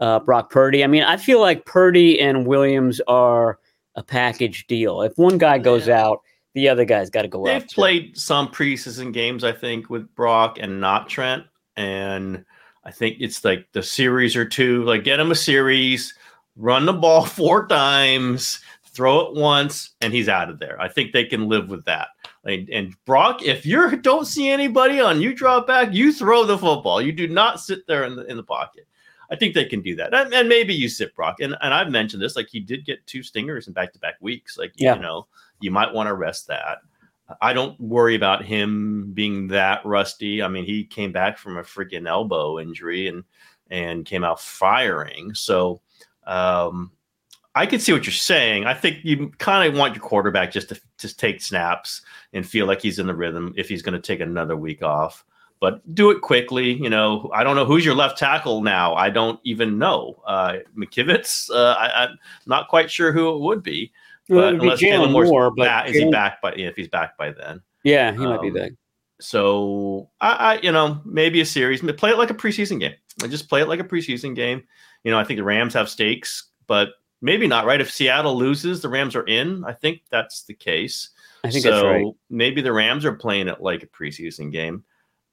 uh, 0.00 0.20
Brock 0.20 0.48
Purdy? 0.48 0.84
I 0.84 0.86
mean, 0.86 1.02
I 1.02 1.16
feel 1.16 1.40
like 1.40 1.66
Purdy 1.66 2.20
and 2.20 2.46
Williams 2.46 3.00
are 3.08 3.58
a 4.00 4.02
package 4.02 4.66
deal. 4.66 5.02
If 5.02 5.16
one 5.16 5.38
guy 5.38 5.58
goes 5.58 5.86
yeah. 5.86 6.04
out, 6.04 6.22
the 6.54 6.68
other 6.68 6.84
guy's 6.84 7.10
got 7.10 7.22
to 7.22 7.28
go 7.28 7.46
out. 7.46 7.60
They've 7.60 7.68
played 7.68 8.16
some 8.16 8.48
preseason 8.48 9.12
games, 9.12 9.44
I 9.44 9.52
think, 9.52 9.88
with 9.88 10.12
Brock 10.14 10.58
and 10.60 10.80
not 10.80 11.08
Trent. 11.08 11.44
And 11.76 12.44
I 12.84 12.90
think 12.90 13.18
it's 13.20 13.44
like 13.44 13.68
the 13.72 13.82
series 13.82 14.34
or 14.34 14.44
two, 14.44 14.82
like 14.84 15.04
get 15.04 15.20
him 15.20 15.30
a 15.30 15.36
series, 15.36 16.14
run 16.56 16.86
the 16.86 16.92
ball 16.92 17.24
four 17.26 17.68
times, 17.68 18.60
throw 18.84 19.20
it 19.20 19.34
once, 19.34 19.90
and 20.00 20.12
he's 20.12 20.28
out 20.28 20.50
of 20.50 20.58
there. 20.58 20.80
I 20.80 20.88
think 20.88 21.12
they 21.12 21.24
can 21.24 21.48
live 21.48 21.68
with 21.68 21.84
that. 21.84 22.08
Like, 22.44 22.68
and 22.72 22.94
Brock, 23.04 23.42
if 23.42 23.66
you 23.66 23.96
don't 24.00 24.26
see 24.26 24.48
anybody 24.48 24.98
on 24.98 25.20
you 25.20 25.34
drop 25.34 25.66
back, 25.66 25.92
you 25.92 26.12
throw 26.12 26.44
the 26.44 26.58
football. 26.58 27.02
You 27.02 27.12
do 27.12 27.28
not 27.28 27.60
sit 27.60 27.86
there 27.86 28.04
in 28.04 28.16
the 28.16 28.24
in 28.24 28.36
the 28.38 28.42
pocket. 28.42 28.86
I 29.30 29.36
think 29.36 29.54
they 29.54 29.64
can 29.64 29.80
do 29.80 29.94
that. 29.96 30.12
And, 30.12 30.34
and, 30.34 30.48
maybe 30.48 30.74
you 30.74 30.88
sit 30.88 31.14
Brock. 31.14 31.40
And, 31.40 31.56
and 31.60 31.72
I've 31.72 31.90
mentioned 31.90 32.22
this, 32.22 32.36
like 32.36 32.48
he 32.48 32.60
did 32.60 32.84
get 32.84 33.06
two 33.06 33.22
stingers 33.22 33.68
in 33.68 33.72
back 33.72 33.92
to 33.92 33.98
back 34.00 34.14
weeks. 34.20 34.58
Like, 34.58 34.72
yeah. 34.76 34.96
you 34.96 35.00
know, 35.00 35.28
you 35.60 35.70
might 35.70 35.92
want 35.92 36.08
to 36.08 36.14
rest 36.14 36.48
that. 36.48 36.78
I 37.40 37.52
don't 37.52 37.80
worry 37.80 38.16
about 38.16 38.44
him 38.44 39.12
being 39.14 39.46
that 39.48 39.84
rusty. 39.84 40.42
I 40.42 40.48
mean, 40.48 40.64
he 40.64 40.84
came 40.84 41.12
back 41.12 41.38
from 41.38 41.58
a 41.58 41.62
freaking 41.62 42.08
elbow 42.08 42.58
injury 42.58 43.06
and 43.06 43.24
and 43.70 44.04
came 44.04 44.24
out 44.24 44.40
firing. 44.40 45.32
So 45.34 45.80
um, 46.26 46.90
I 47.54 47.66
can 47.66 47.78
see 47.78 47.92
what 47.92 48.04
you're 48.04 48.12
saying. 48.12 48.66
I 48.66 48.74
think 48.74 48.98
you 49.04 49.28
kind 49.38 49.68
of 49.68 49.78
want 49.78 49.94
your 49.94 50.02
quarterback 50.02 50.50
just 50.50 50.70
to 50.70 50.80
just 50.98 51.20
take 51.20 51.40
snaps 51.40 52.02
and 52.32 52.44
feel 52.44 52.66
like 52.66 52.82
he's 52.82 52.98
in 52.98 53.06
the 53.06 53.14
rhythm 53.14 53.54
if 53.56 53.68
he's 53.68 53.82
going 53.82 53.94
to 53.94 54.00
take 54.00 54.20
another 54.20 54.56
week 54.56 54.82
off 54.82 55.24
but 55.60 55.94
do 55.94 56.10
it 56.10 56.22
quickly. 56.22 56.72
You 56.72 56.90
know, 56.90 57.30
I 57.34 57.44
don't 57.44 57.54
know 57.54 57.66
who's 57.66 57.84
your 57.84 57.94
left 57.94 58.18
tackle 58.18 58.62
now. 58.62 58.94
I 58.94 59.10
don't 59.10 59.38
even 59.44 59.78
know. 59.78 60.20
Uh, 60.26 60.56
McKivitz, 60.76 61.50
uh, 61.50 61.74
I, 61.78 62.04
am 62.04 62.18
not 62.46 62.68
quite 62.68 62.90
sure 62.90 63.12
who 63.12 63.34
it 63.34 63.40
would 63.40 63.62
be. 63.62 63.92
But 64.28 64.36
well, 64.36 64.48
unless 64.48 64.80
Jaylon 64.80 65.12
Moore, 65.12 65.50
but 65.50 65.64
back, 65.64 65.88
is 65.88 65.96
he 65.96 66.10
back 66.10 66.40
by? 66.40 66.52
If 66.52 66.76
he's 66.76 66.88
back 66.88 67.18
by 67.18 67.32
then, 67.32 67.60
yeah, 67.82 68.12
he 68.12 68.18
um, 68.18 68.24
might 68.24 68.40
be 68.40 68.48
um, 68.48 68.54
back. 68.54 68.72
So 69.20 70.08
I, 70.20 70.32
I, 70.32 70.60
you 70.60 70.72
know, 70.72 71.00
maybe 71.04 71.40
a 71.40 71.46
series. 71.46 71.80
Play 71.80 72.10
it 72.10 72.18
like 72.18 72.30
a 72.30 72.34
preseason 72.34 72.80
game. 72.80 72.94
Just 73.28 73.48
play 73.48 73.60
it 73.60 73.68
like 73.68 73.80
a 73.80 73.84
preseason 73.84 74.34
game. 74.34 74.62
You 75.04 75.10
know, 75.10 75.18
I 75.18 75.24
think 75.24 75.38
the 75.38 75.44
Rams 75.44 75.74
have 75.74 75.88
stakes, 75.90 76.50
but 76.66 76.90
maybe 77.20 77.46
not. 77.46 77.66
Right? 77.66 77.80
If 77.80 77.90
Seattle 77.90 78.36
loses, 78.36 78.80
the 78.80 78.88
Rams 78.88 79.16
are 79.16 79.26
in. 79.26 79.64
I 79.64 79.72
think 79.72 80.02
that's 80.10 80.44
the 80.44 80.54
case. 80.54 81.10
I 81.42 81.50
think 81.50 81.64
so 81.64 81.70
that's 81.70 81.84
right. 81.84 82.06
maybe 82.28 82.62
the 82.62 82.72
Rams 82.72 83.04
are 83.04 83.14
playing 83.14 83.48
it 83.48 83.60
like 83.60 83.82
a 83.82 83.86
preseason 83.86 84.52
game. 84.52 84.84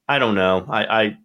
I 0.08 0.20
don't 0.20 0.36
know. 0.36 0.66
I 0.70 1.18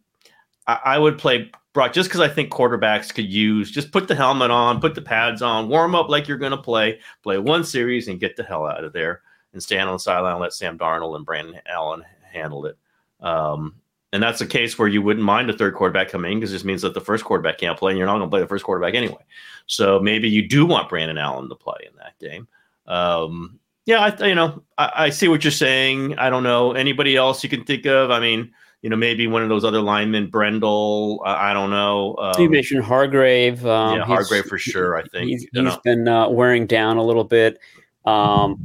I, 0.66 0.80
I 0.84 0.98
would 0.98 1.18
play 1.18 1.50
Brock 1.72 1.92
just 1.92 2.08
because 2.08 2.20
I 2.20 2.28
think 2.28 2.50
quarterbacks 2.50 3.12
could 3.12 3.30
use 3.30 3.70
just 3.70 3.92
put 3.92 4.08
the 4.08 4.14
helmet 4.14 4.50
on, 4.50 4.80
put 4.80 4.94
the 4.94 5.02
pads 5.02 5.42
on, 5.42 5.68
warm 5.68 5.94
up 5.94 6.08
like 6.08 6.28
you're 6.28 6.38
going 6.38 6.52
to 6.52 6.58
play, 6.58 7.00
play 7.22 7.38
one 7.38 7.64
series, 7.64 8.08
and 8.08 8.20
get 8.20 8.36
the 8.36 8.44
hell 8.44 8.66
out 8.66 8.84
of 8.84 8.92
there 8.92 9.22
and 9.52 9.62
stand 9.62 9.88
on 9.88 9.94
the 9.94 9.98
sideline 9.98 10.32
and 10.32 10.40
let 10.40 10.52
Sam 10.52 10.78
Darnold 10.78 11.16
and 11.16 11.26
Brandon 11.26 11.60
Allen 11.66 12.04
handle 12.32 12.66
it. 12.66 12.76
Um, 13.20 13.74
and 14.12 14.22
that's 14.22 14.42
a 14.42 14.46
case 14.46 14.78
where 14.78 14.88
you 14.88 15.00
wouldn't 15.00 15.24
mind 15.24 15.48
a 15.48 15.56
third 15.56 15.74
quarterback 15.74 16.10
coming 16.10 16.32
in 16.32 16.38
because 16.38 16.52
this 16.52 16.64
means 16.64 16.82
that 16.82 16.92
the 16.92 17.00
first 17.00 17.24
quarterback 17.24 17.58
can't 17.58 17.78
play, 17.78 17.92
and 17.92 17.98
you're 17.98 18.06
not 18.06 18.18
going 18.18 18.28
to 18.28 18.30
play 18.30 18.40
the 18.40 18.46
first 18.46 18.64
quarterback 18.64 18.94
anyway. 18.94 19.22
So 19.66 19.98
maybe 20.00 20.28
you 20.28 20.46
do 20.46 20.66
want 20.66 20.90
Brandon 20.90 21.16
Allen 21.16 21.48
to 21.48 21.54
play 21.54 21.88
in 21.90 21.96
that 21.96 22.18
game. 22.18 22.46
Um, 22.86 23.58
yeah, 23.86 24.00
I, 24.00 24.26
you 24.26 24.34
know, 24.34 24.62
I, 24.76 24.92
I, 24.96 25.10
see 25.10 25.28
what 25.28 25.44
you're 25.44 25.50
saying. 25.50 26.18
I 26.18 26.30
don't 26.30 26.42
know 26.42 26.72
anybody 26.72 27.16
else 27.16 27.42
you 27.42 27.48
can 27.48 27.64
think 27.64 27.86
of. 27.86 28.10
I 28.10 28.20
mean, 28.20 28.52
you 28.82 28.90
know, 28.90 28.96
maybe 28.96 29.26
one 29.26 29.42
of 29.42 29.48
those 29.48 29.64
other 29.64 29.80
linemen, 29.80 30.28
Brendel. 30.28 31.22
I, 31.24 31.50
I 31.50 31.52
don't 31.54 31.70
know. 31.70 32.16
Um, 32.16 32.34
you 32.40 32.50
mentioned 32.50 32.84
Hargrave. 32.84 33.64
Um, 33.64 33.98
yeah, 33.98 34.04
Hargrave 34.04 34.44
for 34.44 34.58
sure. 34.58 34.96
I 34.96 35.04
think 35.04 35.28
he's, 35.28 35.46
he's 35.52 35.76
been 35.78 36.08
uh, 36.08 36.28
wearing 36.28 36.66
down 36.66 36.96
a 36.96 37.02
little 37.02 37.24
bit. 37.24 37.58
Um, 38.04 38.58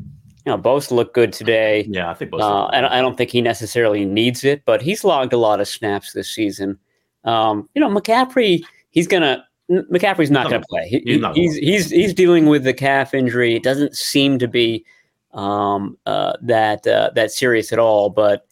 you 0.46 0.52
know, 0.52 0.58
both 0.58 0.92
look 0.92 1.14
good 1.14 1.32
today. 1.32 1.86
Yeah, 1.90 2.10
I 2.10 2.14
think 2.16 2.32
both. 2.32 2.42
Uh, 2.42 2.66
I, 2.66 2.98
I 2.98 3.02
don't 3.02 3.16
think 3.16 3.30
he 3.30 3.42
necessarily 3.42 4.06
needs 4.06 4.44
it, 4.44 4.64
but 4.66 4.82
he's 4.82 5.04
logged 5.04 5.34
a 5.34 5.38
lot 5.38 5.62
of 5.62 5.68
snaps 5.68 6.14
this 6.14 6.30
season. 6.30 6.80
Um, 7.24 7.70
you 7.76 7.80
know, 7.80 7.90
McCaffrey, 7.90 8.62
he's 8.90 9.08
gonna. 9.08 9.46
McCaffrey's 9.70 10.32
not 10.32 10.50
going 10.50 10.62
to 10.62 10.68
play. 10.70 10.88
He, 10.88 11.02
he's, 11.06 11.36
he's, 11.36 11.56
he's 11.58 11.90
he's 11.90 12.14
dealing 12.14 12.46
with 12.46 12.64
the 12.64 12.74
calf 12.74 13.14
injury. 13.14 13.54
It 13.54 13.64
doesn't 13.64 13.98
seem 13.98 14.40
to 14.40 14.48
be 14.48 14.86
um, 15.34 15.98
uh, 16.06 16.38
that 16.42 16.88
uh, 16.88 17.12
that 17.14 17.32
serious 17.32 17.74
at 17.74 17.78
all. 17.78 18.10
But 18.10 18.47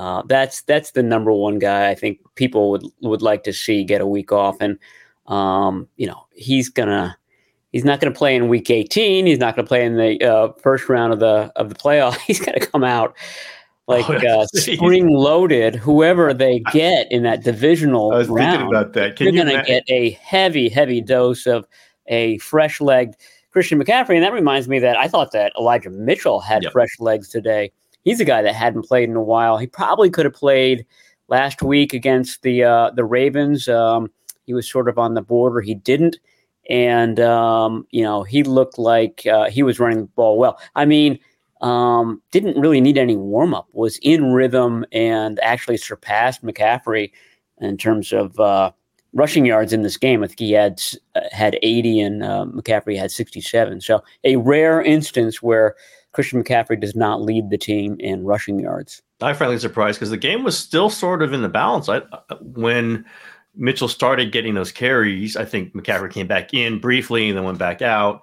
uh, 0.00 0.22
that's 0.26 0.62
that's 0.62 0.92
the 0.92 1.02
number 1.02 1.30
one 1.30 1.58
guy 1.58 1.90
I 1.90 1.94
think 1.94 2.20
people 2.34 2.70
would 2.70 2.86
would 3.02 3.20
like 3.20 3.42
to 3.44 3.52
see 3.52 3.84
get 3.84 4.00
a 4.00 4.06
week 4.06 4.32
off, 4.32 4.56
and 4.58 4.78
um, 5.26 5.86
you 5.96 6.06
know 6.06 6.26
he's 6.32 6.70
gonna 6.70 7.18
he's 7.70 7.84
not 7.84 8.00
going 8.00 8.10
to 8.10 8.18
play 8.18 8.34
in 8.34 8.48
week 8.48 8.70
18. 8.70 9.26
He's 9.26 9.38
not 9.38 9.54
going 9.54 9.66
to 9.66 9.68
play 9.68 9.84
in 9.84 9.96
the 9.98 10.24
uh, 10.24 10.52
first 10.54 10.88
round 10.88 11.12
of 11.12 11.20
the 11.20 11.52
of 11.54 11.68
the 11.68 11.74
playoff. 11.74 12.16
He's 12.26 12.40
going 12.40 12.58
to 12.58 12.66
come 12.66 12.82
out 12.82 13.14
like 13.88 14.08
oh, 14.08 14.40
uh, 14.40 14.46
spring 14.54 15.10
loaded. 15.10 15.76
Whoever 15.76 16.32
they 16.32 16.60
get 16.72 17.12
in 17.12 17.22
that 17.24 17.44
divisional 17.44 18.12
I 18.12 18.16
was 18.16 18.28
round, 18.28 18.52
thinking 18.52 18.74
about 18.74 18.94
that. 18.94 19.16
Can 19.16 19.26
you're 19.26 19.44
going 19.44 19.54
to 19.54 19.62
get 19.62 19.84
a 19.88 20.12
heavy, 20.12 20.70
heavy 20.70 21.02
dose 21.02 21.46
of 21.46 21.66
a 22.06 22.38
fresh 22.38 22.80
legged 22.80 23.16
Christian 23.50 23.82
McCaffrey. 23.82 24.14
And 24.14 24.22
that 24.22 24.32
reminds 24.32 24.66
me 24.66 24.78
that 24.78 24.96
I 24.96 25.08
thought 25.08 25.32
that 25.32 25.52
Elijah 25.58 25.90
Mitchell 25.90 26.40
had 26.40 26.62
yep. 26.62 26.72
fresh 26.72 26.98
legs 26.98 27.28
today. 27.28 27.70
He's 28.04 28.20
a 28.20 28.24
guy 28.24 28.42
that 28.42 28.54
hadn't 28.54 28.86
played 28.86 29.08
in 29.08 29.16
a 29.16 29.22
while. 29.22 29.58
He 29.58 29.66
probably 29.66 30.10
could 30.10 30.24
have 30.24 30.34
played 30.34 30.86
last 31.28 31.62
week 31.62 31.92
against 31.92 32.42
the 32.42 32.64
uh, 32.64 32.90
the 32.90 33.04
Ravens. 33.04 33.68
Um, 33.68 34.10
he 34.46 34.54
was 34.54 34.70
sort 34.70 34.88
of 34.88 34.98
on 34.98 35.14
the 35.14 35.22
border. 35.22 35.60
He 35.60 35.74
didn't 35.74 36.18
and 36.70 37.18
um, 37.20 37.86
you 37.90 38.02
know 38.02 38.22
he 38.22 38.42
looked 38.42 38.78
like 38.78 39.26
uh, 39.26 39.50
he 39.50 39.62
was 39.62 39.78
running 39.78 40.02
the 40.02 40.06
ball 40.06 40.38
well. 40.38 40.58
I 40.76 40.84
mean, 40.84 41.18
um, 41.60 42.22
didn't 42.30 42.58
really 42.58 42.80
need 42.80 42.96
any 42.96 43.16
warm 43.16 43.52
up. 43.52 43.68
Was 43.72 43.98
in 43.98 44.32
rhythm 44.32 44.86
and 44.92 45.38
actually 45.40 45.76
surpassed 45.76 46.44
McCaffrey 46.44 47.10
in 47.60 47.76
terms 47.76 48.12
of 48.12 48.38
uh, 48.38 48.70
rushing 49.12 49.44
yards 49.44 49.72
in 49.72 49.82
this 49.82 49.96
game. 49.96 50.22
I 50.22 50.28
think 50.28 50.38
he 50.38 50.52
had 50.52 50.80
uh, 51.16 51.20
had 51.32 51.58
80 51.62 52.00
and 52.00 52.22
uh, 52.22 52.46
McCaffrey 52.46 52.96
had 52.96 53.10
67. 53.10 53.80
So 53.80 54.02
a 54.24 54.36
rare 54.36 54.80
instance 54.80 55.42
where 55.42 55.74
Christian 56.12 56.42
McCaffrey 56.42 56.80
does 56.80 56.96
not 56.96 57.22
lead 57.22 57.50
the 57.50 57.58
team 57.58 57.96
in 58.00 58.24
rushing 58.24 58.58
yards. 58.58 59.02
I'm 59.20 59.36
frankly 59.36 59.58
surprised 59.58 59.98
because 59.98 60.10
the 60.10 60.16
game 60.16 60.42
was 60.42 60.58
still 60.58 60.90
sort 60.90 61.22
of 61.22 61.32
in 61.32 61.42
the 61.42 61.48
balance. 61.48 61.88
I, 61.88 61.98
uh, 61.98 62.36
when 62.40 63.04
Mitchell 63.54 63.88
started 63.88 64.32
getting 64.32 64.54
those 64.54 64.72
carries. 64.72 65.36
I 65.36 65.44
think 65.44 65.74
McCaffrey 65.74 66.10
came 66.10 66.26
back 66.26 66.54
in 66.54 66.78
briefly 66.78 67.28
and 67.28 67.36
then 67.36 67.44
went 67.44 67.58
back 67.58 67.82
out. 67.82 68.22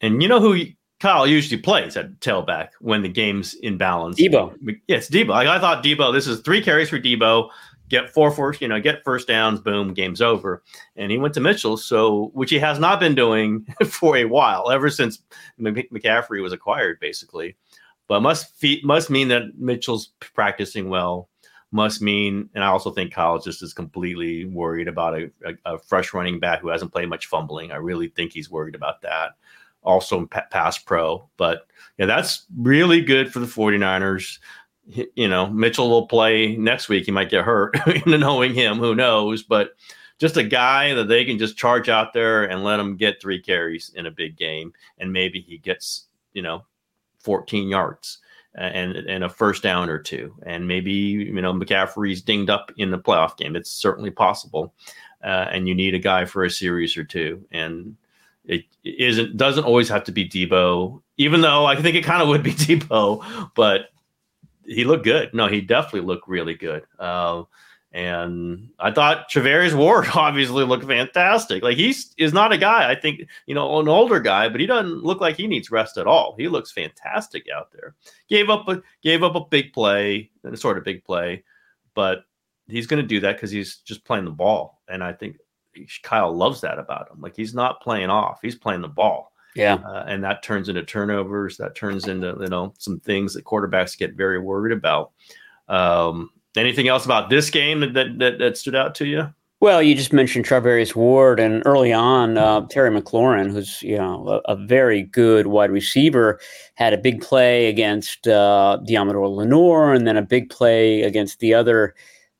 And 0.00 0.22
you 0.22 0.28
know 0.28 0.40
who 0.40 0.64
Kyle 0.98 1.26
usually 1.26 1.60
plays 1.60 1.96
at 1.96 2.20
tailback 2.20 2.70
when 2.80 3.02
the 3.02 3.08
game's 3.08 3.54
in 3.54 3.76
balance? 3.76 4.18
Deebo. 4.18 4.56
Yes, 4.86 5.08
Deebo. 5.08 5.28
Like 5.28 5.48
I 5.48 5.58
thought 5.58 5.84
Deebo, 5.84 6.12
this 6.12 6.26
is 6.26 6.40
three 6.40 6.62
carries 6.62 6.88
for 6.88 6.98
Deebo, 6.98 7.50
get 7.90 8.08
four 8.08 8.30
first, 8.30 8.62
you 8.62 8.68
know, 8.68 8.80
get 8.80 9.04
first 9.04 9.28
downs, 9.28 9.60
boom, 9.60 9.92
game's 9.92 10.22
over. 10.22 10.62
And 10.96 11.10
he 11.10 11.18
went 11.18 11.34
to 11.34 11.40
Mitchell, 11.40 11.76
so 11.76 12.30
which 12.32 12.50
he 12.50 12.58
has 12.58 12.78
not 12.78 13.00
been 13.00 13.14
doing 13.14 13.66
for 13.86 14.16
a 14.16 14.24
while, 14.24 14.70
ever 14.70 14.88
since 14.88 15.22
McCaffrey 15.60 16.40
was 16.42 16.52
acquired, 16.52 16.98
basically. 17.00 17.56
But 18.06 18.20
must 18.20 18.56
fe- 18.56 18.80
must 18.82 19.10
mean 19.10 19.28
that 19.28 19.58
Mitchell's 19.58 20.12
practicing 20.20 20.88
well 20.88 21.28
must 21.72 22.02
mean, 22.02 22.48
and 22.54 22.64
I 22.64 22.68
also 22.68 22.90
think 22.90 23.12
college 23.12 23.44
just 23.44 23.62
is 23.62 23.72
completely 23.72 24.44
worried 24.44 24.88
about 24.88 25.14
a, 25.14 25.30
a, 25.44 25.74
a, 25.74 25.78
fresh 25.78 26.12
running 26.12 26.40
back 26.40 26.60
who 26.60 26.68
hasn't 26.68 26.92
played 26.92 27.08
much 27.08 27.26
fumbling. 27.26 27.70
I 27.70 27.76
really 27.76 28.08
think 28.08 28.32
he's 28.32 28.50
worried 28.50 28.74
about 28.74 29.02
that. 29.02 29.36
Also, 29.82 30.18
in 30.18 30.28
pass 30.28 30.78
pro, 30.78 31.28
but 31.36 31.66
yeah, 31.96 32.06
that's 32.06 32.44
really 32.58 33.00
good 33.00 33.32
for 33.32 33.38
the 33.38 33.46
49ers. 33.46 34.38
You 35.14 35.28
know, 35.28 35.46
Mitchell 35.48 35.90
will 35.90 36.06
play 36.06 36.56
next 36.56 36.88
week. 36.88 37.04
He 37.04 37.12
might 37.12 37.30
get 37.30 37.44
hurt, 37.44 37.76
knowing 38.06 38.54
him, 38.54 38.78
who 38.78 38.94
knows? 38.94 39.42
But 39.42 39.70
just 40.18 40.36
a 40.36 40.44
guy 40.44 40.94
that 40.94 41.08
they 41.08 41.24
can 41.24 41.38
just 41.38 41.56
charge 41.56 41.88
out 41.88 42.12
there 42.12 42.44
and 42.44 42.62
let 42.62 42.78
him 42.80 42.96
get 42.96 43.20
three 43.20 43.40
carries 43.40 43.90
in 43.94 44.06
a 44.06 44.10
big 44.10 44.36
game, 44.36 44.72
and 44.98 45.12
maybe 45.12 45.40
he 45.40 45.58
gets 45.58 46.06
you 46.32 46.42
know 46.42 46.64
14 47.20 47.68
yards 47.68 48.18
and 48.54 48.96
and 48.96 49.24
a 49.24 49.28
first 49.28 49.62
down 49.62 49.88
or 49.88 49.98
two, 49.98 50.34
and 50.44 50.66
maybe 50.66 50.92
you 50.92 51.40
know 51.40 51.52
McCaffrey's 51.52 52.22
dinged 52.22 52.50
up 52.50 52.72
in 52.76 52.90
the 52.90 52.98
playoff 52.98 53.36
game. 53.36 53.56
It's 53.56 53.70
certainly 53.70 54.10
possible, 54.10 54.74
uh, 55.22 55.46
and 55.50 55.68
you 55.68 55.74
need 55.74 55.94
a 55.94 55.98
guy 55.98 56.24
for 56.24 56.44
a 56.44 56.50
series 56.50 56.96
or 56.96 57.04
two, 57.04 57.44
and 57.50 57.96
it 58.44 58.64
isn't 58.84 59.36
doesn't 59.36 59.64
always 59.64 59.88
have 59.88 60.04
to 60.04 60.12
be 60.12 60.28
Deebo, 60.28 61.00
even 61.16 61.40
though 61.40 61.64
I 61.64 61.80
think 61.80 61.96
it 61.96 62.04
kind 62.04 62.22
of 62.22 62.28
would 62.28 62.42
be 62.42 62.52
Deebo, 62.54 63.50
but 63.54 63.90
he 64.64 64.84
looked 64.84 65.04
good. 65.04 65.32
No, 65.34 65.46
he 65.46 65.60
definitely 65.60 66.02
looked 66.02 66.28
really 66.28 66.54
good. 66.54 66.84
Uh, 66.98 67.44
and 67.92 68.70
I 68.78 68.92
thought 68.92 69.30
Charvarius 69.30 69.74
Ward 69.74 70.06
obviously 70.14 70.64
looked 70.64 70.86
fantastic. 70.86 71.62
Like 71.62 71.76
he's 71.76 72.14
is 72.18 72.32
not 72.32 72.52
a 72.52 72.58
guy, 72.58 72.88
I 72.90 72.94
think, 72.94 73.22
you 73.46 73.54
know, 73.54 73.80
an 73.80 73.88
older 73.88 74.20
guy, 74.20 74.48
but 74.48 74.60
he 74.60 74.66
doesn't 74.66 75.02
look 75.02 75.20
like 75.20 75.36
he 75.36 75.48
needs 75.48 75.70
rest 75.70 75.96
at 75.98 76.06
all. 76.06 76.34
He 76.38 76.48
looks 76.48 76.70
fantastic 76.70 77.46
out 77.54 77.72
there. 77.72 77.96
Gave 78.28 78.48
up 78.48 78.68
a 78.68 78.82
gave 79.02 79.22
up 79.22 79.34
a 79.34 79.44
big 79.44 79.72
play, 79.72 80.30
sort 80.54 80.78
of 80.78 80.84
big 80.84 81.04
play, 81.04 81.42
but 81.94 82.24
he's 82.68 82.86
going 82.86 83.02
to 83.02 83.08
do 83.08 83.20
that 83.20 83.36
because 83.36 83.50
he's 83.50 83.78
just 83.78 84.04
playing 84.04 84.24
the 84.24 84.30
ball. 84.30 84.82
And 84.88 85.02
I 85.02 85.12
think 85.12 85.38
Kyle 86.02 86.32
loves 86.32 86.60
that 86.60 86.78
about 86.78 87.10
him. 87.10 87.20
Like 87.20 87.36
he's 87.36 87.54
not 87.54 87.82
playing 87.82 88.10
off; 88.10 88.38
he's 88.40 88.56
playing 88.56 88.82
the 88.82 88.88
ball. 88.88 89.29
Yeah, 89.56 89.74
uh, 89.74 90.04
and 90.06 90.22
that 90.24 90.42
turns 90.42 90.68
into 90.68 90.82
turnovers. 90.84 91.56
That 91.56 91.74
turns 91.74 92.06
into 92.06 92.36
you 92.40 92.48
know 92.48 92.72
some 92.78 93.00
things 93.00 93.34
that 93.34 93.44
quarterbacks 93.44 93.98
get 93.98 94.14
very 94.14 94.38
worried 94.38 94.76
about. 94.76 95.12
Um, 95.68 96.30
Anything 96.56 96.88
else 96.88 97.04
about 97.04 97.30
this 97.30 97.48
game 97.48 97.80
that, 97.80 98.18
that, 98.18 98.38
that 98.38 98.56
stood 98.56 98.74
out 98.74 98.94
to 98.96 99.06
you? 99.06 99.32
Well, 99.60 99.82
you 99.82 99.94
just 99.94 100.12
mentioned 100.12 100.46
Charvarius 100.46 100.96
Ward, 100.96 101.38
and 101.38 101.62
early 101.66 101.92
on, 101.92 102.38
uh, 102.38 102.62
Terry 102.70 102.90
McLaurin, 102.90 103.52
who's 103.52 103.82
you 103.82 103.98
know 103.98 104.40
a, 104.46 104.52
a, 104.52 104.56
very 104.56 105.02
good 105.02 105.48
wide 105.48 105.70
receiver, 105.70 106.40
had 106.74 106.94
a 106.94 106.98
big 106.98 107.20
play 107.20 107.66
against 107.66 108.26
uh, 108.26 108.78
Deommodore 108.88 109.36
Lenoir, 109.36 109.92
and 109.92 110.06
then 110.06 110.16
a 110.16 110.22
big 110.22 110.48
play 110.48 111.02
against 111.02 111.40
the 111.40 111.52
other. 111.52 111.94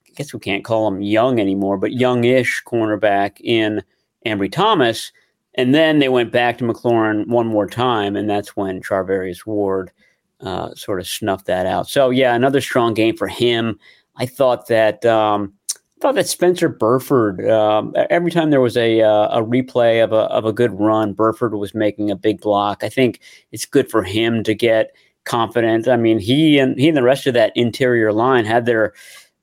I 0.09 0.13
guess 0.17 0.33
we 0.33 0.41
can't 0.41 0.65
call 0.65 0.89
him 0.89 1.03
young 1.03 1.39
anymore, 1.39 1.77
but 1.77 1.93
youngish 1.93 2.63
cornerback 2.67 3.39
in 3.43 3.83
Ambry 4.27 4.51
Thomas. 4.51 5.13
And 5.61 5.75
then 5.75 5.99
they 5.99 6.09
went 6.09 6.33
back 6.33 6.57
to 6.59 6.65
McLaurin 6.65 7.27
one 7.27 7.47
more 7.47 7.67
time, 7.67 8.17
and 8.17 8.31
that's 8.31 8.57
when 8.57 8.81
Charvarius 8.81 9.45
Ward 9.45 9.91
uh, 10.41 10.75
sort 10.75 11.01
of 11.01 11.07
snuffed 11.07 11.45
that 11.47 11.67
out. 11.67 11.87
So 11.87 12.09
yeah, 12.09 12.35
another 12.35 12.63
strong 12.63 12.95
game 12.95 13.15
for 13.15 13.29
him. 13.29 13.79
I 14.17 14.25
thought 14.25 14.69
that 14.69 15.05
um, 15.05 15.53
I 15.71 16.01
thought 16.01 16.15
that 16.15 16.29
Spencer 16.29 16.71
Burford. 16.71 17.47
Um, 17.47 17.95
every 18.09 18.31
time 18.31 18.49
there 18.49 18.63
was 18.63 18.79
a 18.79 19.03
uh, 19.03 19.39
a 19.39 19.45
replay 19.45 20.03
of 20.03 20.13
a 20.13 20.23
of 20.31 20.47
a 20.47 20.53
good 20.53 20.73
run, 20.73 21.13
Burford 21.13 21.55
was 21.55 21.75
making 21.75 22.11
a 22.11 22.17
big 22.17 22.41
block. 22.41 22.83
I 22.83 22.89
think 22.89 23.21
it's 23.53 23.67
good 23.67 23.91
for 23.91 24.03
him 24.03 24.43
to 24.45 24.55
get 24.55 24.97
confident. 25.25 25.89
I 25.89 25.97
mean, 25.97 26.19
he 26.19 26.59
and 26.59 26.79
he 26.81 26.89
and 26.89 26.97
the 26.97 27.03
rest 27.03 27.27
of 27.27 27.35
that 27.35 27.53
interior 27.55 28.15
line 28.15 28.47
had 28.47 28.65
their 28.65 28.95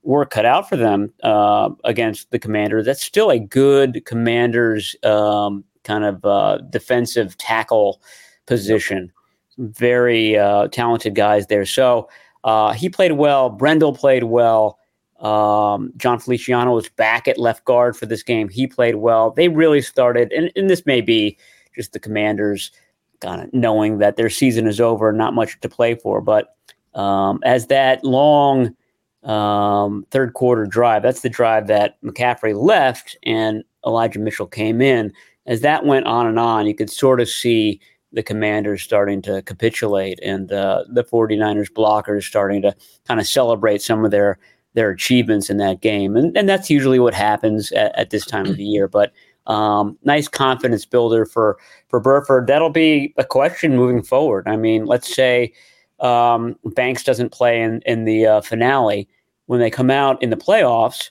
work 0.01 0.31
cut 0.31 0.45
out 0.45 0.67
for 0.67 0.77
them 0.77 1.13
uh, 1.21 1.69
against 1.83 2.31
the 2.31 2.39
Commanders. 2.39 2.87
That's 2.87 3.03
still 3.03 3.29
a 3.29 3.37
good 3.37 4.03
Commanders 4.05 4.95
um, 5.03 5.63
kind 5.87 6.03
of 6.03 6.23
uh, 6.25 6.57
defensive 6.69 7.37
tackle 7.37 8.01
position. 8.45 9.11
Very 9.57 10.37
uh, 10.37 10.67
talented 10.67 11.15
guys 11.15 11.47
there. 11.47 11.65
So 11.65 12.09
uh, 12.43 12.73
he 12.73 12.89
played 12.89 13.13
well. 13.13 13.49
Brendel 13.49 13.93
played 13.93 14.25
well. 14.25 14.77
Um, 15.19 15.91
Jon 15.97 16.19
Feliciano 16.19 16.73
was 16.75 16.89
back 16.89 17.27
at 17.27 17.39
left 17.39 17.65
guard 17.65 17.97
for 17.97 18.05
this 18.05 18.21
game. 18.21 18.49
He 18.49 18.67
played 18.67 18.95
well. 18.95 19.31
They 19.31 19.47
really 19.47 19.81
started, 19.81 20.31
and, 20.31 20.51
and 20.55 20.69
this 20.69 20.85
may 20.85 21.01
be 21.01 21.37
just 21.75 21.93
the 21.93 21.99
Commanders 21.99 22.71
kind 23.19 23.41
of 23.41 23.51
knowing 23.51 23.97
that 23.97 24.15
their 24.15 24.29
season 24.29 24.67
is 24.67 24.79
over 24.79 25.11
not 25.11 25.33
much 25.33 25.59
to 25.61 25.69
play 25.69 25.95
for. 25.95 26.21
But 26.21 26.55
um, 26.93 27.39
as 27.43 27.67
that 27.67 28.03
long 28.03 28.75
um, 29.23 30.05
third 30.11 30.33
quarter 30.33 30.65
drive, 30.65 31.01
that's 31.01 31.21
the 31.21 31.29
drive 31.29 31.65
that 31.67 32.01
McCaffrey 32.03 32.59
left 32.59 33.17
and 33.23 33.63
Elijah 33.85 34.19
Mitchell 34.19 34.47
came 34.47 34.81
in. 34.81 35.13
As 35.47 35.61
that 35.61 35.85
went 35.85 36.05
on 36.05 36.27
and 36.27 36.37
on, 36.37 36.67
you 36.67 36.75
could 36.75 36.89
sort 36.89 37.21
of 37.21 37.29
see 37.29 37.79
the 38.13 38.23
commanders 38.23 38.81
starting 38.81 39.21
to 39.21 39.41
capitulate 39.43 40.19
and 40.23 40.51
uh, 40.51 40.83
the 40.87 41.03
49ers 41.03 41.71
blockers 41.71 42.23
starting 42.23 42.61
to 42.61 42.75
kind 43.07 43.19
of 43.19 43.27
celebrate 43.27 43.81
some 43.81 44.05
of 44.05 44.11
their 44.11 44.39
their 44.73 44.89
achievements 44.91 45.49
in 45.49 45.57
that 45.57 45.81
game. 45.81 46.15
And, 46.15 46.37
and 46.37 46.47
that's 46.47 46.69
usually 46.69 46.99
what 46.99 47.15
happens 47.15 47.71
at, 47.71 47.97
at 47.97 48.09
this 48.11 48.25
time 48.25 48.45
of 48.45 48.57
the 48.57 48.63
year. 48.63 48.87
But 48.87 49.11
um, 49.47 49.97
nice 50.03 50.27
confidence 50.27 50.85
builder 50.85 51.25
for 51.25 51.57
for 51.87 51.99
Burford. 51.99 52.47
That'll 52.47 52.69
be 52.69 53.13
a 53.17 53.23
question 53.23 53.75
moving 53.75 54.03
forward. 54.03 54.47
I 54.47 54.55
mean, 54.55 54.85
let's 54.85 55.13
say 55.13 55.53
um, 55.99 56.57
Banks 56.63 57.03
doesn't 57.03 57.31
play 57.31 57.61
in 57.61 57.81
in 57.85 58.05
the 58.05 58.27
uh, 58.27 58.41
finale 58.41 59.07
when 59.47 59.59
they 59.59 59.69
come 59.69 59.89
out 59.89 60.21
in 60.21 60.29
the 60.29 60.37
playoffs, 60.37 61.09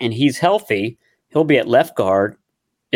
and 0.00 0.12
he's 0.12 0.38
healthy. 0.38 0.98
He'll 1.30 1.44
be 1.44 1.58
at 1.58 1.66
left 1.68 1.96
guard. 1.96 2.36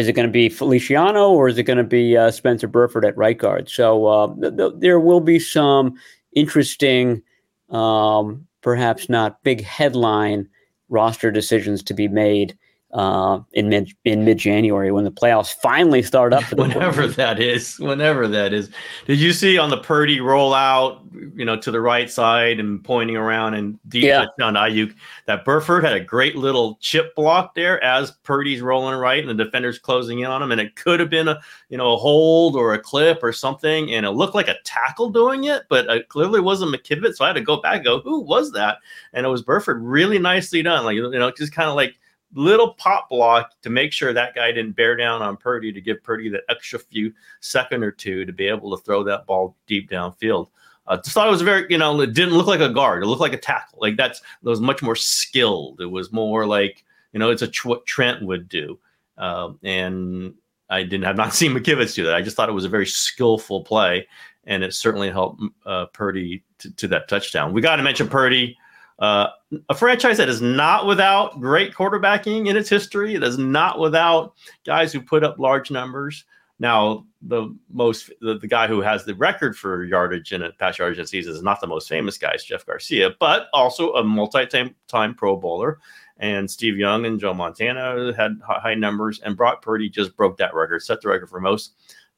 Is 0.01 0.09
it 0.09 0.15
going 0.15 0.27
to 0.27 0.33
be 0.33 0.49
Feliciano 0.49 1.31
or 1.31 1.47
is 1.47 1.59
it 1.59 1.65
going 1.65 1.77
to 1.77 1.85
be 1.85 2.17
uh, 2.17 2.31
Spencer 2.31 2.67
Burford 2.67 3.05
at 3.05 3.15
right 3.19 3.37
guard? 3.37 3.69
So 3.69 4.07
uh, 4.07 4.35
th- 4.35 4.57
th- 4.57 4.73
there 4.79 4.99
will 4.99 5.21
be 5.21 5.39
some 5.39 5.95
interesting, 6.35 7.23
um, 7.69 8.47
perhaps 8.63 9.11
not 9.11 9.43
big 9.43 9.63
headline 9.63 10.49
roster 10.89 11.31
decisions 11.31 11.83
to 11.83 11.93
be 11.93 12.09
made 12.09 12.57
uh, 12.93 13.41
in 13.53 13.69
mid 13.69 13.93
in 14.05 14.25
mid 14.25 14.39
January 14.39 14.91
when 14.91 15.05
the 15.05 15.13
playoffs 15.13 15.55
finally 15.63 16.03
start 16.03 16.33
up. 16.33 16.43
whenever 16.53 17.07
that 17.07 17.39
is, 17.39 17.79
whenever 17.79 18.27
that 18.27 18.53
is. 18.53 18.71
Did 19.07 19.21
you 19.21 19.33
see 19.33 19.59
on 19.59 19.71
the 19.71 19.79
Purdy 19.79 20.19
rollout, 20.19 21.01
you 21.37 21.45
know, 21.45 21.57
to 21.57 21.71
the 21.71 21.81
right 21.81 22.11
side 22.11 22.59
and 22.59 22.83
pointing 22.83 23.17
around 23.17 23.55
and 23.55 23.79
deep 23.89 24.05
yeah. 24.05 24.25
touchdown 24.25 24.55
Aiyuk 24.55 24.95
that 25.27 25.45
Burford 25.45 25.85
had 25.85 25.95
a 25.95 26.01
great 26.01 26.35
little 26.35 26.79
chip 26.81 27.15
block 27.15 27.55
there 27.55 27.83
as 27.85 28.11
Purdy's 28.25 28.61
rolling 28.61 28.99
right 28.99 29.21
and 29.27 29.39
the 29.39 29.45
defender's 29.45 29.79
closing 29.79 30.21
in 30.21 30.27
on 30.27 30.43
him, 30.43 30.51
and 30.51 30.61
it 30.61 30.75
could 30.75 30.99
have 30.99 31.11
been 31.11 31.29
a 31.29 31.41
you 31.69 31.79
know 31.79 31.95
a 31.95 31.97
hold 31.97 32.57
or 32.57 32.75
a 32.75 32.79
clip 32.79 33.23
or 33.23 33.33
something, 33.33 33.93
and 33.93 34.05
it 34.05 34.11
looked 34.11 34.35
like 34.35 34.49
a 34.49 34.57
tackle 34.65 35.11
doing 35.11 35.45
it, 35.45 35.63
but 35.69 35.87
it 35.89 36.09
clearly 36.09 36.41
wasn't 36.41 36.75
McKivitz, 36.75 37.17
so 37.17 37.25
I 37.25 37.29
had 37.29 37.35
to 37.35 37.41
go 37.41 37.61
back 37.61 37.77
and 37.77 37.85
go, 37.85 38.01
who 38.01 38.21
was 38.21 38.51
that? 38.53 38.79
And 39.13 39.25
it 39.25 39.29
was 39.29 39.43
Burford, 39.43 39.81
really 39.81 40.19
nicely 40.19 40.63
done, 40.63 40.85
like 40.85 40.97
you 40.97 41.09
know, 41.11 41.31
just 41.31 41.53
kind 41.53 41.69
of 41.69 41.77
like 41.77 42.00
little 42.35 42.75
pop 42.75 43.09
block 43.09 43.53
to 43.63 43.71
make 43.71 43.93
sure 43.93 44.13
that 44.13 44.35
guy 44.35 44.53
didn't 44.53 44.77
bear 44.77 44.97
down 44.97 45.23
on 45.23 45.37
Purdy 45.37 45.73
to 45.73 45.81
give 45.81 46.03
Purdy 46.03 46.29
that 46.31 46.43
extra 46.49 46.79
few 46.79 47.13
second 47.41 47.83
or 47.83 47.91
two 47.91 48.25
to 48.25 48.33
be 48.33 48.47
able 48.47 48.77
to 48.77 48.83
throw 48.83 49.03
that 49.05 49.27
ball 49.27 49.57
deep 49.67 49.91
downfield. 49.91 50.49
I 50.87 50.95
uh, 50.95 50.97
just 50.97 51.11
thought 51.11 51.29
it 51.29 51.33
was 51.33 51.43
very, 51.43 51.67
you 51.69 51.79
know, 51.79 52.01
it 52.01 52.15
didn't 52.15 52.35
look 52.35 52.47
like 52.47 52.61
a 52.61 52.69
guard. 52.69 53.03
It 53.03 53.07
looked 53.07 53.21
like 53.21 53.33
a 53.33 53.39
tackle. 53.39 53.79
Like 53.81 53.97
that's 53.97 54.21
it 54.21 54.49
was 54.49 54.61
much 54.61 54.83
more 54.83 54.97
skilled. 54.97 55.81
It 55.81 55.87
was 55.87 56.13
more 56.13 56.47
like, 56.47 56.85
you 57.13 57.21
know, 57.21 57.31
it's 57.31 57.43
a 57.43 57.49
tr- 57.49 57.69
what 57.69 57.87
Trent 57.87 58.23
would 58.23 58.49
do. 58.49 58.79
Uh, 59.17 59.53
and 59.63 60.35
I 60.69 60.83
didn't 60.83 61.05
have 61.05 61.17
not 61.17 61.35
seen 61.35 61.53
McKivitz 61.53 61.95
do 61.95 62.05
that. 62.05 62.15
I 62.15 62.23
just 62.23 62.37
thought 62.37 62.49
it 62.49 62.53
was 62.53 62.65
a 62.65 62.71
very 62.71 62.87
skillful 62.87 63.63
play, 63.63 64.09
and 64.45 64.65
it 64.65 64.75
certainly 64.75 65.11
helped 65.11 65.43
uh, 65.67 65.87
Purdy 65.87 66.43
to, 66.59 66.75
to 66.77 66.89
that 66.89 67.09
touchdown. 67.09 67.53
We 67.53 67.61
got 67.61 67.77
to 67.77 67.83
mention 67.83 68.09
Purdy. 68.09 68.57
Uh, 69.01 69.29
a 69.71 69.75
franchise 69.75 70.19
that 70.19 70.29
is 70.29 70.43
not 70.43 70.87
without 70.87 71.41
great 71.41 71.75
quarterbacking 71.75 72.49
in 72.49 72.57
its 72.57 72.69
history. 72.69 73.15
It 73.15 73.23
is 73.23 73.39
not 73.39 73.79
without 73.79 74.35
guys 74.67 74.93
who 74.93 75.01
put 75.01 75.25
up 75.25 75.39
large 75.39 75.71
numbers. 75.71 76.25
Now, 76.59 77.07
the 77.23 77.57
most 77.73 78.13
the, 78.21 78.39
the 78.39 78.47
guy 78.47 78.67
who 78.67 78.83
has 78.83 79.07
the 79.07 79.15
record 79.15 79.57
for 79.57 79.85
yardage 79.85 80.33
in 80.33 80.43
a 80.43 80.53
pass 80.53 80.79
yardage 80.79 80.99
in 80.99 81.07
season 81.07 81.35
is 81.35 81.43
not 81.43 81.61
the 81.63 81.67
most 81.67 81.89
famous 81.89 82.19
guy, 82.19 82.33
it's 82.35 82.45
Jeff 82.45 82.67
Garcia, 82.67 83.13
but 83.19 83.49
also 83.55 83.95
a 83.95 84.05
multi-time 84.05 84.75
time 84.87 85.15
Pro 85.15 85.37
Bowler. 85.37 85.79
And 86.19 86.51
Steve 86.51 86.77
Young 86.77 87.07
and 87.07 87.19
Joe 87.19 87.33
Montana 87.33 88.13
had 88.15 88.39
high 88.47 88.75
numbers, 88.75 89.21
and 89.21 89.39
Brock 89.39 89.63
Purdy 89.63 89.89
just 89.89 90.15
broke 90.15 90.37
that 90.37 90.55
record, 90.55 90.83
set 90.83 91.01
the 91.01 91.09
record 91.09 91.31
for 91.31 91.41
most 91.41 91.73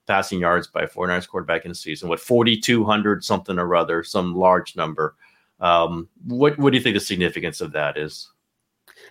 passing 0.09 0.41
yards 0.41 0.67
by 0.67 0.83
a 0.83 0.89
49ers 0.89 1.29
quarterback 1.29 1.65
in 1.65 1.71
a 1.71 1.75
season 1.75 2.09
with 2.09 2.21
4,200 2.21 3.23
something 3.23 3.61
or 3.61 3.77
other, 3.77 4.03
some 4.03 4.35
large 4.35 4.75
number. 4.75 5.15
Um, 5.63 6.09
what 6.27 6.59
what 6.59 6.71
do 6.71 6.77
you 6.77 6.83
think 6.83 6.95
the 6.95 7.01
significance 7.01 7.61
of 7.61 7.73
that 7.73 7.97
is? 7.97 8.29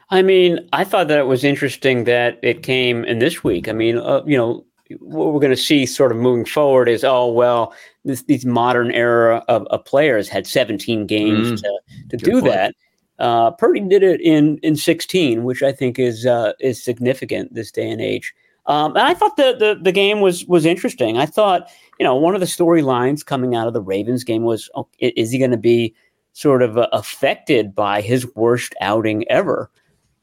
I 0.10 0.22
mean, 0.22 0.68
I 0.74 0.84
thought 0.84 1.08
that 1.08 1.18
it 1.18 1.28
was 1.28 1.44
interesting 1.44 2.04
that 2.04 2.38
it 2.44 2.64
came 2.64 3.06
in 3.06 3.20
this 3.20 3.44
week. 3.44 3.70
I 3.70 3.72
mean, 3.72 3.98
uh, 3.98 4.22
you 4.26 4.38
know, 4.38 4.66
what 5.00 5.34
we're 5.34 5.40
going 5.40 5.52
to 5.52 5.58
see 5.58 5.86
sort 5.86 6.12
of 6.12 6.18
moving 6.18 6.44
forward 6.44 6.90
is, 6.90 7.06
oh 7.06 7.32
well, 7.32 7.74
this, 8.04 8.24
these 8.24 8.46
modern 8.46 8.92
era 8.92 9.44
of, 9.48 9.66
of, 9.68 9.86
players 9.86 10.28
had 10.28 10.46
17 10.46 11.08
games 11.08 11.54
mm, 11.54 11.62
to, 11.62 11.80
to 12.10 12.18
do 12.18 12.42
point. 12.42 12.46
that. 12.46 12.76
Uh, 13.20 13.52
Purdy 13.52 13.80
did 13.82 14.04
it 14.04 14.20
in 14.20 14.58
in 14.58 14.76
16, 14.76 15.46
which 15.46 15.64
I 15.64 15.72
think 15.72 15.98
is 15.98 16.26
uh, 16.26 16.52
is 16.60 16.84
significant 16.84 17.54
this 17.54 17.72
day 17.72 17.90
and 17.90 18.02
age. 18.02 18.34
Um, 18.66 18.96
and 18.96 19.06
I 19.06 19.14
thought 19.14 19.38
the, 19.38 19.56
the 19.58 19.80
the 19.82 19.92
game 19.92 20.20
was 20.20 20.46
was 20.46 20.66
interesting. 20.66 21.18
I 21.18 21.26
thought, 21.26 21.70
you 22.00 22.04
know, 22.04 22.16
one 22.16 22.36
of 22.36 22.42
the 22.42 22.48
storylines 22.48 23.26
coming 23.26 23.56
out 23.56 23.68
of 23.68 23.74
the 23.74 23.82
Ravens 23.82 24.24
game 24.24 24.44
was, 24.44 24.70
oh, 24.76 24.88
is 25.00 25.32
he 25.32 25.40
going 25.40 25.52
to 25.52 25.58
be 25.58 25.96
sort 26.34 26.62
of 26.62 26.78
uh, 26.78 26.88
affected 26.94 27.76
by 27.76 28.02
his 28.02 28.28
worst 28.36 28.74
outing 28.82 29.30
ever. 29.30 29.70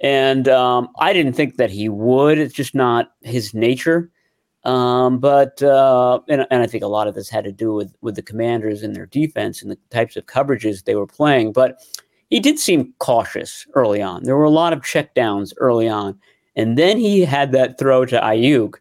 And 0.00 0.48
um, 0.48 0.88
I 1.00 1.12
didn't 1.12 1.34
think 1.34 1.56
that 1.56 1.70
he 1.70 1.88
would. 1.88 2.38
It's 2.38 2.54
just 2.54 2.74
not 2.74 3.12
his 3.22 3.52
nature. 3.52 4.10
Um, 4.64 5.18
but 5.18 5.62
uh, 5.62 6.20
and, 6.28 6.46
and 6.50 6.62
I 6.62 6.66
think 6.66 6.82
a 6.84 6.88
lot 6.88 7.08
of 7.08 7.14
this 7.14 7.28
had 7.28 7.44
to 7.44 7.52
do 7.52 7.72
with 7.72 7.94
with 8.00 8.16
the 8.16 8.22
commanders 8.22 8.82
and 8.82 8.94
their 8.94 9.06
defense 9.06 9.62
and 9.62 9.70
the 9.70 9.78
types 9.90 10.16
of 10.16 10.26
coverages 10.26 10.84
they 10.84 10.96
were 10.96 11.06
playing. 11.06 11.52
But 11.52 11.80
he 12.28 12.40
did 12.40 12.58
seem 12.58 12.92
cautious 12.98 13.66
early 13.74 14.02
on. 14.02 14.24
There 14.24 14.36
were 14.36 14.44
a 14.44 14.50
lot 14.50 14.72
of 14.72 14.80
checkdowns 14.80 15.52
early 15.58 15.88
on, 15.88 16.18
and 16.56 16.76
then 16.76 16.98
he 16.98 17.24
had 17.24 17.52
that 17.52 17.78
throw 17.78 18.04
to 18.06 18.20
Aiyuk 18.20 18.74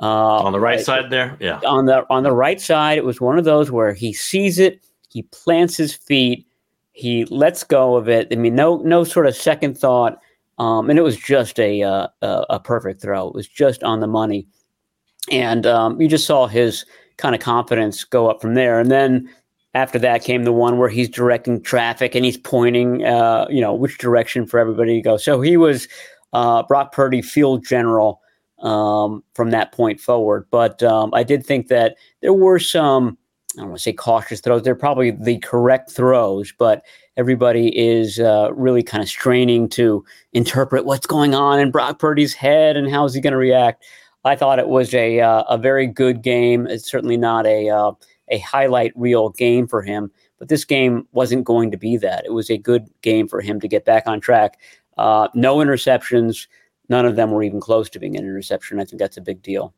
Uh, 0.00 0.38
on 0.44 0.52
the 0.52 0.60
right 0.60 0.80
side 0.80 1.10
there, 1.10 1.36
yeah. 1.40 1.60
On 1.66 1.86
the 1.86 2.06
on 2.08 2.22
the 2.22 2.32
right 2.32 2.60
side, 2.60 2.98
it 2.98 3.04
was 3.04 3.20
one 3.20 3.36
of 3.38 3.44
those 3.44 3.70
where 3.70 3.92
he 3.92 4.12
sees 4.12 4.58
it, 4.58 4.80
he 5.10 5.22
plants 5.22 5.76
his 5.76 5.92
feet, 5.92 6.46
he 6.98 7.24
lets 7.26 7.62
go 7.62 7.94
of 7.94 8.08
it. 8.08 8.26
I 8.32 8.34
mean, 8.34 8.56
no 8.56 8.78
no 8.78 9.04
sort 9.04 9.26
of 9.26 9.36
second 9.36 9.78
thought. 9.78 10.18
Um, 10.58 10.90
and 10.90 10.98
it 10.98 11.02
was 11.02 11.16
just 11.16 11.60
a, 11.60 11.84
uh, 11.84 12.08
a, 12.20 12.58
perfect 12.58 13.00
throw. 13.00 13.28
It 13.28 13.34
was 13.34 13.46
just 13.46 13.84
on 13.84 14.00
the 14.00 14.08
money, 14.08 14.48
and 15.30 15.64
um, 15.66 16.00
you 16.00 16.08
just 16.08 16.26
saw 16.26 16.48
his 16.48 16.84
kind 17.16 17.36
of 17.36 17.40
confidence 17.40 18.02
go 18.02 18.28
up 18.28 18.40
from 18.40 18.54
there. 18.54 18.80
And 18.80 18.90
then 18.90 19.32
after 19.74 20.00
that 20.00 20.24
came 20.24 20.42
the 20.42 20.52
one 20.52 20.78
where 20.78 20.88
he's 20.88 21.08
directing 21.08 21.62
traffic 21.62 22.16
and 22.16 22.24
he's 22.24 22.36
pointing, 22.36 23.04
uh, 23.04 23.46
you 23.48 23.60
know, 23.60 23.74
which 23.74 23.98
direction 23.98 24.46
for 24.46 24.58
everybody 24.58 24.96
to 24.96 25.02
go. 25.02 25.16
So 25.16 25.40
he 25.40 25.56
was 25.56 25.86
uh, 26.32 26.64
Brock 26.64 26.92
Purdy 26.92 27.22
field 27.22 27.64
general 27.64 28.20
um, 28.60 29.22
from 29.34 29.50
that 29.50 29.70
point 29.72 30.00
forward. 30.00 30.46
But 30.50 30.82
um, 30.82 31.12
I 31.14 31.22
did 31.22 31.44
think 31.44 31.68
that 31.68 31.96
there 32.22 32.34
were 32.34 32.58
some 32.58 33.17
I 33.58 33.62
don't 33.62 33.70
want 33.70 33.78
to 33.78 33.82
say 33.82 33.92
cautious 33.92 34.40
throws. 34.40 34.62
They're 34.62 34.76
probably 34.76 35.10
the 35.10 35.38
correct 35.38 35.90
throws, 35.90 36.52
but 36.56 36.84
everybody 37.16 37.76
is 37.76 38.20
uh, 38.20 38.50
really 38.54 38.84
kind 38.84 39.02
of 39.02 39.08
straining 39.08 39.68
to 39.70 40.04
interpret 40.32 40.84
what's 40.84 41.06
going 41.06 41.34
on 41.34 41.58
in 41.58 41.72
Brock 41.72 41.98
Purdy's 41.98 42.34
head 42.34 42.76
and 42.76 42.88
how 42.88 43.04
is 43.04 43.14
he 43.14 43.20
going 43.20 43.32
to 43.32 43.38
react. 43.38 43.84
I 44.24 44.36
thought 44.36 44.60
it 44.60 44.68
was 44.68 44.94
a 44.94 45.20
uh, 45.20 45.42
a 45.48 45.58
very 45.58 45.88
good 45.88 46.22
game. 46.22 46.68
It's 46.68 46.88
certainly 46.88 47.16
not 47.16 47.46
a 47.46 47.68
uh, 47.68 47.92
a 48.28 48.38
highlight 48.38 48.92
reel 48.94 49.30
game 49.30 49.66
for 49.66 49.82
him, 49.82 50.12
but 50.38 50.48
this 50.48 50.64
game 50.64 51.08
wasn't 51.12 51.44
going 51.44 51.72
to 51.72 51.76
be 51.76 51.96
that. 51.96 52.24
It 52.24 52.32
was 52.32 52.50
a 52.50 52.58
good 52.58 52.86
game 53.02 53.26
for 53.26 53.40
him 53.40 53.60
to 53.60 53.66
get 53.66 53.84
back 53.84 54.06
on 54.06 54.20
track. 54.20 54.60
Uh, 54.96 55.28
no 55.34 55.56
interceptions. 55.56 56.46
None 56.88 57.06
of 57.06 57.16
them 57.16 57.32
were 57.32 57.42
even 57.42 57.60
close 57.60 57.90
to 57.90 57.98
being 57.98 58.16
an 58.16 58.24
interception. 58.24 58.78
I 58.78 58.84
think 58.84 59.00
that's 59.00 59.16
a 59.16 59.22
big 59.22 59.42
deal. 59.42 59.74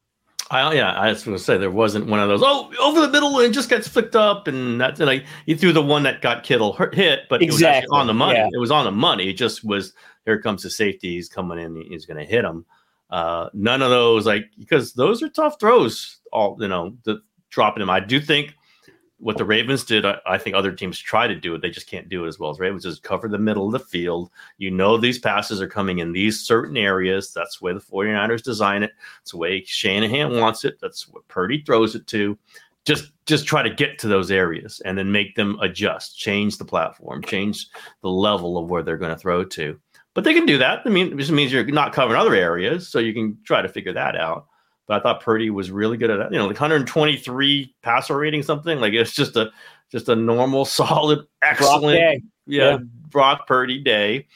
I, 0.50 0.74
yeah, 0.74 0.92
I 0.92 1.10
was 1.10 1.22
going 1.22 1.36
to 1.36 1.42
say 1.42 1.58
there 1.58 1.70
wasn't 1.70 2.06
one 2.06 2.18
of 2.18 2.28
those. 2.28 2.40
Oh, 2.42 2.72
over 2.80 3.00
the 3.00 3.08
middle 3.08 3.38
and 3.38 3.54
just 3.54 3.70
gets 3.70 3.86
flicked 3.86 4.16
up, 4.16 4.48
and 4.48 4.80
that's 4.80 4.98
like 4.98 5.24
he 5.46 5.54
threw 5.54 5.72
the 5.72 5.82
one 5.82 6.02
that 6.02 6.22
got 6.22 6.42
Kittle 6.42 6.72
hit, 6.92 7.20
but 7.30 7.40
exactly. 7.40 7.78
it 7.78 7.90
was 7.90 8.00
on 8.00 8.06
the 8.08 8.14
money. 8.14 8.38
Yeah. 8.38 8.48
It 8.52 8.58
was 8.58 8.72
on 8.72 8.84
the 8.84 8.90
money. 8.90 9.30
It 9.30 9.34
just 9.34 9.64
was. 9.64 9.94
Here 10.26 10.40
comes 10.40 10.62
the 10.62 10.70
safety. 10.70 11.14
He's 11.14 11.28
coming 11.28 11.58
in. 11.58 11.76
He's 11.76 12.04
going 12.04 12.18
to 12.18 12.30
hit 12.30 12.44
him. 12.44 12.66
Uh, 13.10 13.48
none 13.54 13.80
of 13.80 13.90
those 13.90 14.26
like 14.26 14.46
because 14.58 14.92
those 14.92 15.22
are 15.22 15.28
tough 15.28 15.58
throws. 15.60 16.18
All 16.32 16.56
you 16.60 16.68
know, 16.68 16.96
the 17.04 17.22
dropping 17.50 17.82
him. 17.82 17.90
I 17.90 18.00
do 18.00 18.20
think 18.20 18.54
what 19.20 19.36
the 19.36 19.44
Ravens 19.44 19.84
did, 19.84 20.06
I, 20.06 20.18
I, 20.26 20.38
think 20.38 20.56
other 20.56 20.72
teams 20.72 20.98
try 20.98 21.26
to 21.26 21.34
do 21.34 21.54
it. 21.54 21.60
They 21.60 21.70
just 21.70 21.86
can't 21.86 22.08
do 22.08 22.24
it 22.24 22.28
as 22.28 22.38
well 22.38 22.50
as 22.50 22.58
Ravens. 22.58 22.84
Just 22.84 23.02
cover 23.02 23.28
the 23.28 23.38
middle 23.38 23.66
of 23.66 23.72
the 23.72 23.78
field. 23.78 24.30
You 24.56 24.70
know 24.70 24.96
these 24.96 25.18
passes 25.18 25.60
are 25.60 25.68
coming 25.68 25.98
in 25.98 26.12
these 26.12 26.40
certain 26.40 26.76
areas. 26.76 27.32
That's 27.32 27.58
the 27.58 27.66
way 27.66 27.72
the 27.74 27.80
49ers 27.80 28.42
design 28.42 28.82
it. 28.82 28.92
It's 29.20 29.32
the 29.32 29.36
way 29.36 29.62
Shanahan 29.64 30.40
wants 30.40 30.64
it. 30.64 30.78
That's 30.80 31.06
what 31.06 31.28
Purdy 31.28 31.62
throws 31.62 31.94
it 31.94 32.06
to. 32.08 32.36
Just 32.86 33.12
just 33.26 33.46
try 33.46 33.62
to 33.62 33.68
get 33.68 33.98
to 33.98 34.08
those 34.08 34.30
areas 34.30 34.80
and 34.86 34.96
then 34.96 35.12
make 35.12 35.36
them 35.36 35.58
adjust, 35.60 36.18
change 36.18 36.56
the 36.56 36.64
platform, 36.64 37.22
change 37.22 37.68
the 38.00 38.08
level 38.08 38.56
of 38.56 38.70
where 38.70 38.82
they're 38.82 38.96
going 38.96 39.14
to 39.14 39.20
throw 39.20 39.44
to. 39.44 39.78
But 40.14 40.24
they 40.24 40.32
can 40.32 40.46
do 40.46 40.58
that. 40.58 40.80
I 40.86 40.88
mean, 40.88 41.12
it 41.12 41.16
just 41.18 41.30
means 41.30 41.52
you're 41.52 41.64
not 41.66 41.92
covering 41.92 42.18
other 42.18 42.34
areas, 42.34 42.88
so 42.88 42.98
you 42.98 43.12
can 43.12 43.38
try 43.44 43.60
to 43.60 43.68
figure 43.68 43.92
that 43.92 44.16
out 44.16 44.46
but 44.90 44.98
I 44.98 45.02
thought 45.04 45.20
Purdy 45.20 45.50
was 45.50 45.70
really 45.70 45.96
good 45.96 46.10
at 46.10 46.18
that. 46.18 46.32
You 46.32 46.38
know, 46.38 46.48
like 46.48 46.58
123 46.60 47.74
passer 47.80 48.16
rating, 48.16 48.42
something 48.42 48.80
like 48.80 48.92
it's 48.92 49.12
just 49.12 49.36
a 49.36 49.52
just 49.88 50.08
a 50.08 50.16
normal, 50.16 50.64
solid, 50.64 51.20
excellent, 51.42 52.00
yeah, 52.00 52.16
yeah, 52.46 52.78
Brock 53.08 53.46
Purdy 53.46 53.78
day. 53.78 54.26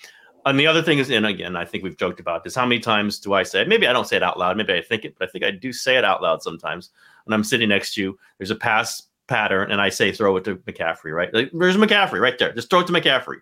And 0.46 0.60
the 0.60 0.68
other 0.68 0.80
thing 0.80 1.00
is, 1.00 1.10
and 1.10 1.26
again, 1.26 1.56
I 1.56 1.64
think 1.64 1.82
we've 1.82 1.96
joked 1.96 2.20
about 2.20 2.44
this. 2.44 2.54
How 2.54 2.66
many 2.66 2.78
times 2.78 3.18
do 3.18 3.32
I 3.32 3.42
say? 3.42 3.62
It? 3.62 3.68
Maybe 3.68 3.88
I 3.88 3.92
don't 3.92 4.06
say 4.06 4.16
it 4.16 4.22
out 4.22 4.38
loud. 4.38 4.56
Maybe 4.56 4.74
I 4.74 4.80
think 4.80 5.04
it, 5.04 5.16
but 5.18 5.28
I 5.28 5.32
think 5.32 5.44
I 5.44 5.50
do 5.50 5.72
say 5.72 5.96
it 5.96 6.04
out 6.04 6.22
loud 6.22 6.40
sometimes. 6.40 6.90
When 7.24 7.34
I'm 7.34 7.42
sitting 7.42 7.70
next 7.70 7.94
to 7.94 8.02
you, 8.02 8.18
there's 8.38 8.52
a 8.52 8.54
pass 8.54 9.08
pattern, 9.26 9.72
and 9.72 9.80
I 9.80 9.88
say 9.88 10.12
throw 10.12 10.36
it 10.36 10.44
to 10.44 10.54
McCaffrey. 10.54 11.12
Right? 11.12 11.34
Like, 11.34 11.50
there's 11.52 11.76
McCaffrey 11.76 12.20
right 12.20 12.38
there. 12.38 12.52
Just 12.52 12.70
throw 12.70 12.78
it 12.78 12.86
to 12.86 12.92
McCaffrey, 12.92 13.38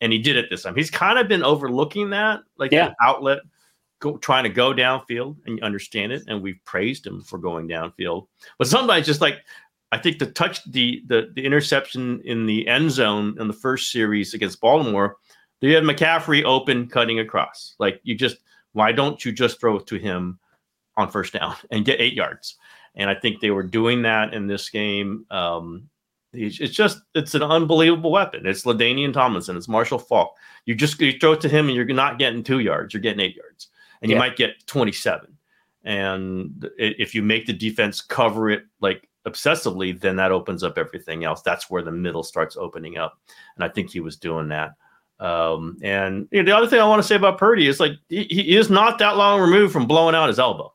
and 0.00 0.12
he 0.12 0.18
did 0.18 0.36
it 0.36 0.46
this 0.50 0.64
time. 0.64 0.74
He's 0.74 0.90
kind 0.90 1.20
of 1.20 1.28
been 1.28 1.44
overlooking 1.44 2.10
that, 2.10 2.40
like 2.56 2.72
yeah. 2.72 2.94
outlet, 3.00 3.42
go, 4.00 4.16
trying 4.18 4.44
to 4.44 4.50
go 4.50 4.72
downfield 4.72 5.36
and 5.46 5.58
you 5.58 5.64
understand 5.64 6.12
it. 6.12 6.22
And 6.28 6.42
we've 6.42 6.60
praised 6.64 7.06
him 7.06 7.22
for 7.22 7.38
going 7.38 7.68
downfield. 7.68 8.26
But 8.58 8.68
sometimes, 8.68 9.06
just 9.06 9.20
like 9.20 9.38
I 9.92 9.98
think 9.98 10.18
the 10.18 10.26
touch, 10.26 10.64
the 10.70 11.02
the 11.06 11.30
the 11.34 11.44
interception 11.44 12.20
in 12.24 12.46
the 12.46 12.66
end 12.68 12.90
zone 12.90 13.36
in 13.40 13.48
the 13.48 13.54
first 13.54 13.92
series 13.92 14.34
against 14.34 14.60
Baltimore 14.60 15.16
you 15.60 15.74
have 15.74 15.84
McCaffrey 15.84 16.44
open, 16.44 16.88
cutting 16.88 17.20
across. 17.20 17.74
Like 17.78 18.00
you 18.04 18.14
just, 18.14 18.38
why 18.72 18.92
don't 18.92 19.24
you 19.24 19.32
just 19.32 19.60
throw 19.60 19.76
it 19.76 19.86
to 19.88 19.96
him 19.96 20.38
on 20.96 21.10
first 21.10 21.32
down 21.32 21.56
and 21.70 21.84
get 21.84 22.00
eight 22.00 22.14
yards? 22.14 22.56
And 22.94 23.10
I 23.10 23.14
think 23.14 23.40
they 23.40 23.50
were 23.50 23.62
doing 23.62 24.02
that 24.02 24.34
in 24.34 24.46
this 24.46 24.68
game. 24.70 25.24
Um, 25.30 25.88
it's 26.32 26.74
just, 26.74 27.00
it's 27.14 27.34
an 27.34 27.42
unbelievable 27.42 28.10
weapon. 28.10 28.46
It's 28.46 28.64
LaDainian 28.64 29.12
Tomlinson. 29.12 29.56
It's 29.56 29.68
Marshall 29.68 29.98
Faulk. 29.98 30.36
You 30.66 30.74
just 30.74 31.00
you 31.00 31.18
throw 31.18 31.32
it 31.32 31.40
to 31.40 31.48
him 31.48 31.68
and 31.68 31.76
you're 31.76 31.86
not 31.86 32.18
getting 32.18 32.42
two 32.42 32.58
yards. 32.58 32.92
You're 32.92 33.00
getting 33.00 33.20
eight 33.20 33.36
yards, 33.36 33.68
and 34.02 34.10
you 34.10 34.16
yeah. 34.16 34.20
might 34.20 34.36
get 34.36 34.66
27. 34.66 35.36
And 35.84 36.68
if 36.76 37.14
you 37.14 37.22
make 37.22 37.46
the 37.46 37.52
defense 37.52 38.00
cover 38.00 38.50
it 38.50 38.64
like 38.80 39.08
obsessively, 39.26 39.98
then 39.98 40.16
that 40.16 40.32
opens 40.32 40.62
up 40.62 40.76
everything 40.76 41.24
else. 41.24 41.42
That's 41.42 41.70
where 41.70 41.82
the 41.82 41.92
middle 41.92 42.22
starts 42.22 42.56
opening 42.56 42.98
up. 42.98 43.18
And 43.56 43.64
I 43.64 43.68
think 43.68 43.90
he 43.90 44.00
was 44.00 44.16
doing 44.16 44.48
that. 44.48 44.74
Um, 45.20 45.78
and 45.82 46.28
you 46.30 46.42
know, 46.42 46.50
the 46.50 46.56
other 46.56 46.66
thing 46.68 46.80
I 46.80 46.86
want 46.86 47.02
to 47.02 47.08
say 47.08 47.16
about 47.16 47.38
Purdy 47.38 47.66
is 47.66 47.80
like 47.80 47.92
he, 48.08 48.24
he, 48.24 48.56
is 48.56 48.70
not 48.70 48.98
that 48.98 49.16
long 49.16 49.40
removed 49.40 49.72
from 49.72 49.86
blowing 49.86 50.14
out 50.14 50.28
his 50.28 50.38
elbow, 50.38 50.72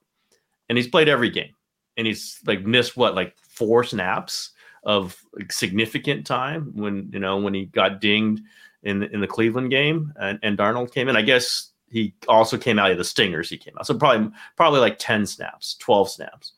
and 0.68 0.78
he's 0.78 0.88
played 0.88 1.08
every 1.08 1.30
game, 1.30 1.54
and 1.96 2.06
he's 2.06 2.42
like 2.46 2.66
missed 2.66 2.98
what 2.98 3.16
like 3.16 3.38
four 3.48 3.86
snaps 3.86 4.52
of 4.84 5.18
significant 5.50 6.28
time 6.28 6.74
when 6.76 7.10
you 7.14 7.20
know 7.20 7.38
when 7.38 7.54
he 7.54 7.68
got 7.68 8.02
dinged 8.02 8.44
in 8.84 9.04
in 9.04 9.22
the 9.22 9.28
Cleveland 9.28 9.72
game, 9.72 10.12
and, 10.20 10.40
and 10.44 10.58
Darnold 10.58 10.94
came 10.94 11.08
in. 11.08 11.16
I 11.16 11.22
guess 11.22 11.72
he 11.94 12.16
also 12.28 12.58
came 12.58 12.80
out 12.80 12.92
of 12.92 12.98
the 12.98 13.04
Stingers. 13.04 13.50
He 13.50 13.58
came 13.58 13.76
out, 13.78 13.88
so 13.88 13.98
probably 13.98 14.32
probably 14.58 14.80
like 14.80 14.98
ten 15.00 15.26
snaps, 15.26 15.76
twelve 15.76 16.10
snaps. 16.10 16.54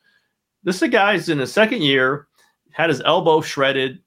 This 0.63 0.77
is 0.77 0.81
a 0.83 0.87
guy's 0.87 1.29
in 1.29 1.37
the 1.37 1.45
second 1.45 1.83
year, 1.83 2.27
had 2.71 2.89
his 2.89 3.01
elbow 3.01 3.41
shredded, 3.41 4.01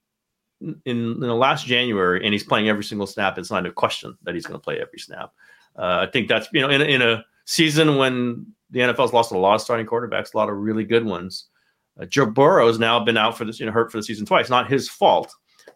in, 0.60 0.80
in 0.86 1.20
the 1.20 1.34
last 1.34 1.66
January, 1.66 2.24
and 2.24 2.32
he's 2.32 2.42
playing 2.42 2.68
every 2.68 2.82
single 2.82 3.06
snap. 3.06 3.38
It's 3.38 3.50
not 3.50 3.66
a 3.66 3.70
question 3.70 4.16
that 4.22 4.34
he's 4.34 4.46
going 4.46 4.58
to 4.58 4.64
play 4.64 4.80
every 4.80 4.98
snap. 4.98 5.32
Uh, 5.76 6.06
I 6.08 6.10
think 6.10 6.28
that's 6.28 6.48
you 6.52 6.60
know 6.60 6.70
in, 6.70 6.80
in 6.82 7.02
a 7.02 7.24
season 7.44 7.96
when 7.96 8.46
the 8.70 8.80
NFL's 8.80 9.12
lost 9.12 9.32
a 9.32 9.38
lot 9.38 9.54
of 9.54 9.60
starting 9.60 9.86
quarterbacks, 9.86 10.34
a 10.34 10.36
lot 10.36 10.48
of 10.48 10.56
really 10.56 10.84
good 10.84 11.04
ones. 11.04 11.46
Uh, 12.00 12.04
Joe 12.04 12.26
Burrow 12.26 12.66
has 12.66 12.78
now 12.78 13.02
been 13.02 13.16
out 13.16 13.36
for 13.36 13.44
this, 13.44 13.58
you 13.58 13.66
know, 13.66 13.72
hurt 13.72 13.90
for 13.90 13.98
the 13.98 14.02
season 14.02 14.26
twice. 14.26 14.50
Not 14.50 14.70
his 14.70 14.88
fault, 14.88 15.34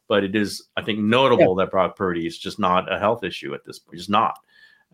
but 0.09 0.25
it 0.25 0.37
is, 0.37 0.69
I 0.77 0.83
think, 0.83 0.99
notable 0.99 1.57
yeah. 1.57 1.65
that 1.65 1.71
Brock 1.71 1.97
Purdy 1.97 2.27
is 2.27 2.39
just 2.39 2.59
not 2.59 2.93
a 2.93 2.99
health 2.99 3.25
issue 3.25 3.55
at 3.55 3.65
this 3.65 3.79
point. 3.79 3.97
He's 3.97 4.09
not. 4.09 4.39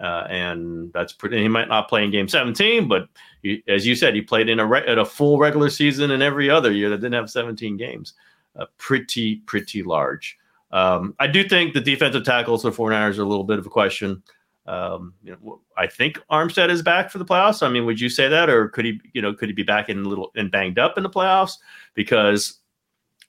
Uh, 0.01 0.27
and 0.31 0.93
that's 0.93 1.13
pretty. 1.13 1.43
He 1.43 1.49
might 1.49 1.69
not 1.69 1.89
play 1.89 2.05
in 2.05 2.11
Game 2.11 2.29
17, 2.29 2.87
but 2.87 3.09
he, 3.43 3.63
as 3.67 3.87
you 3.87 3.97
said, 3.97 4.15
he 4.15 4.21
played 4.21 4.49
in 4.49 4.61
a 4.61 4.67
re- 4.67 4.87
at 4.87 4.99
a 4.99 5.05
full 5.05 5.39
regular 5.39 5.71
season 5.71 6.13
in 6.13 6.23
every 6.23 6.49
other 6.49 6.71
year 6.71 6.89
that 6.89 6.99
didn't 6.99 7.15
have 7.15 7.31
17 7.31 7.77
games 7.77 8.15
uh, 8.57 8.67
pretty, 8.77 9.37
pretty 9.47 9.83
large. 9.83 10.39
Um, 10.71 11.15
I 11.19 11.27
do 11.27 11.49
think 11.49 11.75
the 11.75 11.81
defensive 11.81 12.25
tackles 12.25 12.63
for 12.63 12.71
49ers 12.71 13.19
are 13.19 13.23
a 13.23 13.27
little 13.27 13.45
bit 13.45 13.59
of 13.59 13.67
a 13.67 13.71
question. 13.71 14.23
Um, 14.67 15.15
you 15.25 15.33
know, 15.33 15.61
I 15.79 15.87
think 15.87 16.21
Armstead 16.31 16.69
is 16.69 16.83
back 16.83 17.11
for 17.11 17.17
the 17.17 17.25
playoffs. 17.25 17.67
I 17.67 17.71
mean, 17.71 17.87
would 17.87 18.01
you 18.01 18.11
say 18.11 18.29
that, 18.29 18.51
or 18.51 18.69
could 18.69 18.85
he, 18.85 19.01
you 19.15 19.23
know, 19.23 19.33
could 19.33 19.49
he 19.49 19.55
be 19.55 19.63
back 19.63 19.89
in 19.89 20.05
little 20.05 20.31
and 20.37 20.51
banged 20.51 20.79
up 20.79 20.99
in 20.99 21.03
the 21.03 21.11
playoffs? 21.11 21.55
Because 21.95 22.59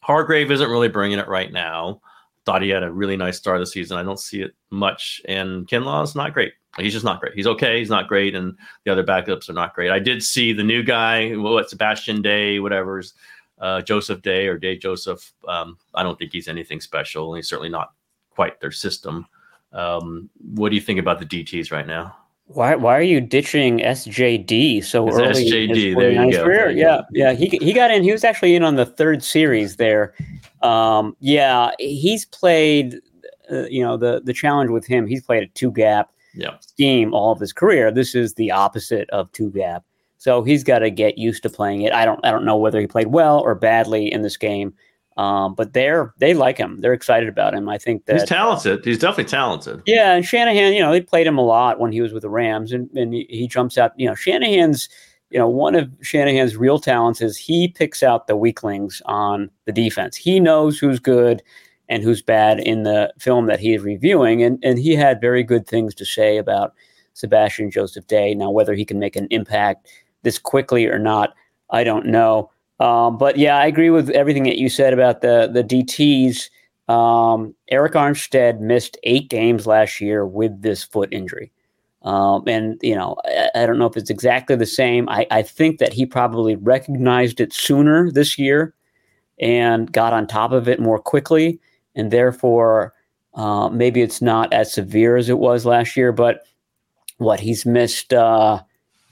Hargrave 0.01 0.51
isn't 0.51 0.69
really 0.69 0.89
bringing 0.89 1.17
it 1.17 1.29
right 1.29 1.51
now. 1.51 2.01
Thought 2.45 2.61
he 2.61 2.69
had 2.69 2.83
a 2.83 2.91
really 2.91 3.15
nice 3.15 3.37
start 3.37 3.57
of 3.57 3.61
the 3.61 3.71
season. 3.71 3.97
I 3.97 4.03
don't 4.03 4.19
see 4.19 4.41
it 4.41 4.53
much, 4.69 5.21
and 5.25 5.65
Kinlaw's 5.67 6.15
not 6.15 6.33
great. 6.33 6.53
He's 6.77 6.93
just 6.93 7.05
not 7.05 7.19
great. 7.19 7.33
He's 7.33 7.47
okay. 7.47 7.79
He's 7.79 7.89
not 7.89 8.07
great, 8.07 8.35
and 8.35 8.55
the 8.85 8.91
other 8.91 9.03
backups 9.03 9.49
are 9.49 9.53
not 9.53 9.73
great. 9.73 9.91
I 9.91 9.99
did 9.99 10.23
see 10.23 10.53
the 10.53 10.63
new 10.63 10.83
guy, 10.83 11.35
what 11.35 11.69
Sebastian 11.69 12.21
Day, 12.21 12.59
whatever's 12.59 13.13
uh, 13.59 13.81
Joseph 13.81 14.21
Day 14.21 14.47
or 14.47 14.57
Day 14.57 14.77
Joseph. 14.77 15.33
Um, 15.47 15.77
I 15.95 16.03
don't 16.03 16.17
think 16.17 16.31
he's 16.31 16.47
anything 16.47 16.79
special. 16.79 17.33
He's 17.33 17.47
certainly 17.49 17.69
not 17.69 17.93
quite 18.29 18.59
their 18.59 18.71
system. 18.71 19.25
Um, 19.73 20.29
what 20.55 20.69
do 20.69 20.75
you 20.75 20.81
think 20.81 20.99
about 20.99 21.19
the 21.19 21.25
DTs 21.25 21.71
right 21.71 21.87
now? 21.87 22.15
Why 22.45 22.75
why 22.75 22.97
are 22.97 23.03
you 23.03 23.21
ditching 23.21 23.79
SJD 23.79 24.83
so 24.83 25.07
it's 25.07 25.17
early? 25.17 25.45
SJD, 25.45 25.95
there 25.95 26.11
you 26.11 26.31
go. 26.31 26.43
Career? 26.43 26.71
Yeah, 26.71 27.01
yeah. 27.11 27.33
He 27.33 27.47
he 27.61 27.73
got 27.73 27.91
in. 27.91 28.01
He 28.01 28.11
was 28.11 28.23
actually 28.23 28.55
in 28.55 28.63
on 28.63 28.75
the 28.75 28.87
third 28.87 29.23
series 29.23 29.75
there. 29.75 30.15
Um, 30.63 31.15
yeah, 31.19 31.71
he's 31.79 32.25
played. 32.25 33.01
Uh, 33.51 33.65
you 33.65 33.83
know 33.83 33.97
the 33.97 34.21
the 34.23 34.33
challenge 34.33 34.71
with 34.71 34.85
him. 34.85 35.05
He's 35.05 35.23
played 35.23 35.43
a 35.43 35.47
two 35.47 35.71
gap 35.71 36.11
yeah. 36.33 36.57
scheme 36.59 37.13
all 37.13 37.31
of 37.31 37.39
his 37.39 37.53
career. 37.53 37.91
This 37.91 38.15
is 38.15 38.35
the 38.35 38.51
opposite 38.51 39.09
of 39.11 39.31
two 39.31 39.51
gap. 39.51 39.83
So 40.17 40.43
he's 40.43 40.63
got 40.63 40.79
to 40.79 40.91
get 40.91 41.17
used 41.17 41.43
to 41.43 41.49
playing 41.49 41.83
it. 41.83 41.93
I 41.93 42.05
don't 42.05 42.19
I 42.25 42.31
don't 42.31 42.45
know 42.45 42.57
whether 42.57 42.79
he 42.79 42.87
played 42.87 43.07
well 43.07 43.39
or 43.39 43.55
badly 43.55 44.11
in 44.11 44.21
this 44.21 44.37
game. 44.37 44.73
Um, 45.17 45.53
but 45.53 45.73
they're 45.73 46.13
they 46.17 46.33
like 46.33 46.57
him. 46.57 46.79
They're 46.79 46.93
excited 46.93 47.27
about 47.27 47.53
him. 47.53 47.67
I 47.67 47.77
think 47.77 48.05
that 48.05 48.15
he's 48.15 48.29
talented. 48.29 48.85
He's 48.85 48.99
definitely 48.99 49.25
talented. 49.25 49.81
Yeah, 49.85 50.13
and 50.15 50.25
Shanahan, 50.25 50.73
you 50.73 50.79
know, 50.79 50.91
they 50.91 51.01
played 51.01 51.27
him 51.27 51.37
a 51.37 51.43
lot 51.43 51.77
when 51.77 51.91
he 51.91 51.99
was 51.99 52.13
with 52.13 52.21
the 52.21 52.29
Rams, 52.29 52.71
and, 52.71 52.89
and 52.95 53.13
he, 53.13 53.27
he 53.29 53.45
jumps 53.45 53.77
out. 53.77 53.91
You 53.97 54.07
know, 54.07 54.15
Shanahan's, 54.15 54.87
you 55.29 55.37
know, 55.37 55.49
one 55.49 55.75
of 55.75 55.89
Shanahan's 56.01 56.55
real 56.55 56.79
talents 56.79 57.21
is 57.21 57.35
he 57.35 57.67
picks 57.67 58.01
out 58.01 58.27
the 58.27 58.37
weaklings 58.37 59.01
on 59.07 59.49
the 59.65 59.73
defense. 59.73 60.15
He 60.15 60.39
knows 60.39 60.79
who's 60.79 60.99
good 60.99 61.43
and 61.89 62.03
who's 62.03 62.21
bad 62.21 62.59
in 62.59 62.83
the 62.83 63.11
film 63.19 63.47
that 63.47 63.59
he 63.59 63.73
is 63.73 63.81
reviewing, 63.83 64.43
and 64.43 64.59
and 64.63 64.79
he 64.79 64.95
had 64.95 65.19
very 65.19 65.43
good 65.43 65.67
things 65.67 65.93
to 65.95 66.05
say 66.05 66.37
about 66.37 66.73
Sebastian 67.13 67.71
Joseph 67.71 68.07
Day. 68.07 68.33
Now, 68.33 68.51
whether 68.51 68.73
he 68.73 68.85
can 68.85 68.99
make 68.99 69.15
an 69.15 69.27
impact 69.31 69.87
this 70.23 70.39
quickly 70.39 70.85
or 70.85 70.99
not, 70.99 71.33
I 71.69 71.83
don't 71.83 72.05
know. 72.05 72.51
Um, 72.79 73.17
but 73.17 73.37
yeah, 73.37 73.57
I 73.57 73.65
agree 73.65 73.89
with 73.89 74.09
everything 74.11 74.43
that 74.43 74.57
you 74.57 74.69
said 74.69 74.93
about 74.93 75.21
the 75.21 75.49
the 75.51 75.63
DTS. 75.63 76.49
Um, 76.87 77.53
Arik 77.71 77.91
Armstead 77.91 78.59
missed 78.61 78.97
eight 79.03 79.29
games 79.29 79.67
last 79.67 80.01
year 80.01 80.25
with 80.25 80.63
this 80.63 80.83
foot 80.83 81.09
injury. 81.11 81.51
Um, 82.01 82.43
and 82.47 82.79
you 82.81 82.95
know, 82.95 83.15
I, 83.25 83.49
I, 83.53 83.65
don't 83.65 83.77
know 83.77 83.85
if 83.85 83.97
it's 83.97 84.09
exactly 84.09 84.55
the 84.55 84.65
same. 84.65 85.07
I, 85.09 85.27
I 85.31 85.41
think 85.41 85.79
that 85.79 85.91
he 85.91 86.05
probably 86.05 86.55
recognized 86.55 87.41
it 87.41 87.53
sooner 87.53 88.09
this 88.09 88.39
year 88.39 88.73
and 89.39 89.91
got 89.91 90.13
on 90.13 90.25
top 90.25 90.51
of 90.51 90.69
it 90.69 90.79
more 90.79 90.97
quickly, 90.99 91.59
and 91.99 92.11
therefore 92.11 92.93
uh, 93.35 93.69
maybe 93.69 94.01
it's 94.01 94.21
not 94.21 94.51
as 94.53 94.73
severe 94.73 95.17
as 95.17 95.29
it 95.29 95.37
was 95.37 95.65
last 95.65 95.95
year. 95.95 96.11
But 96.11 96.43
what 97.17 97.39
he's 97.39 97.65
missed 97.65 98.13
uh, 98.13 98.61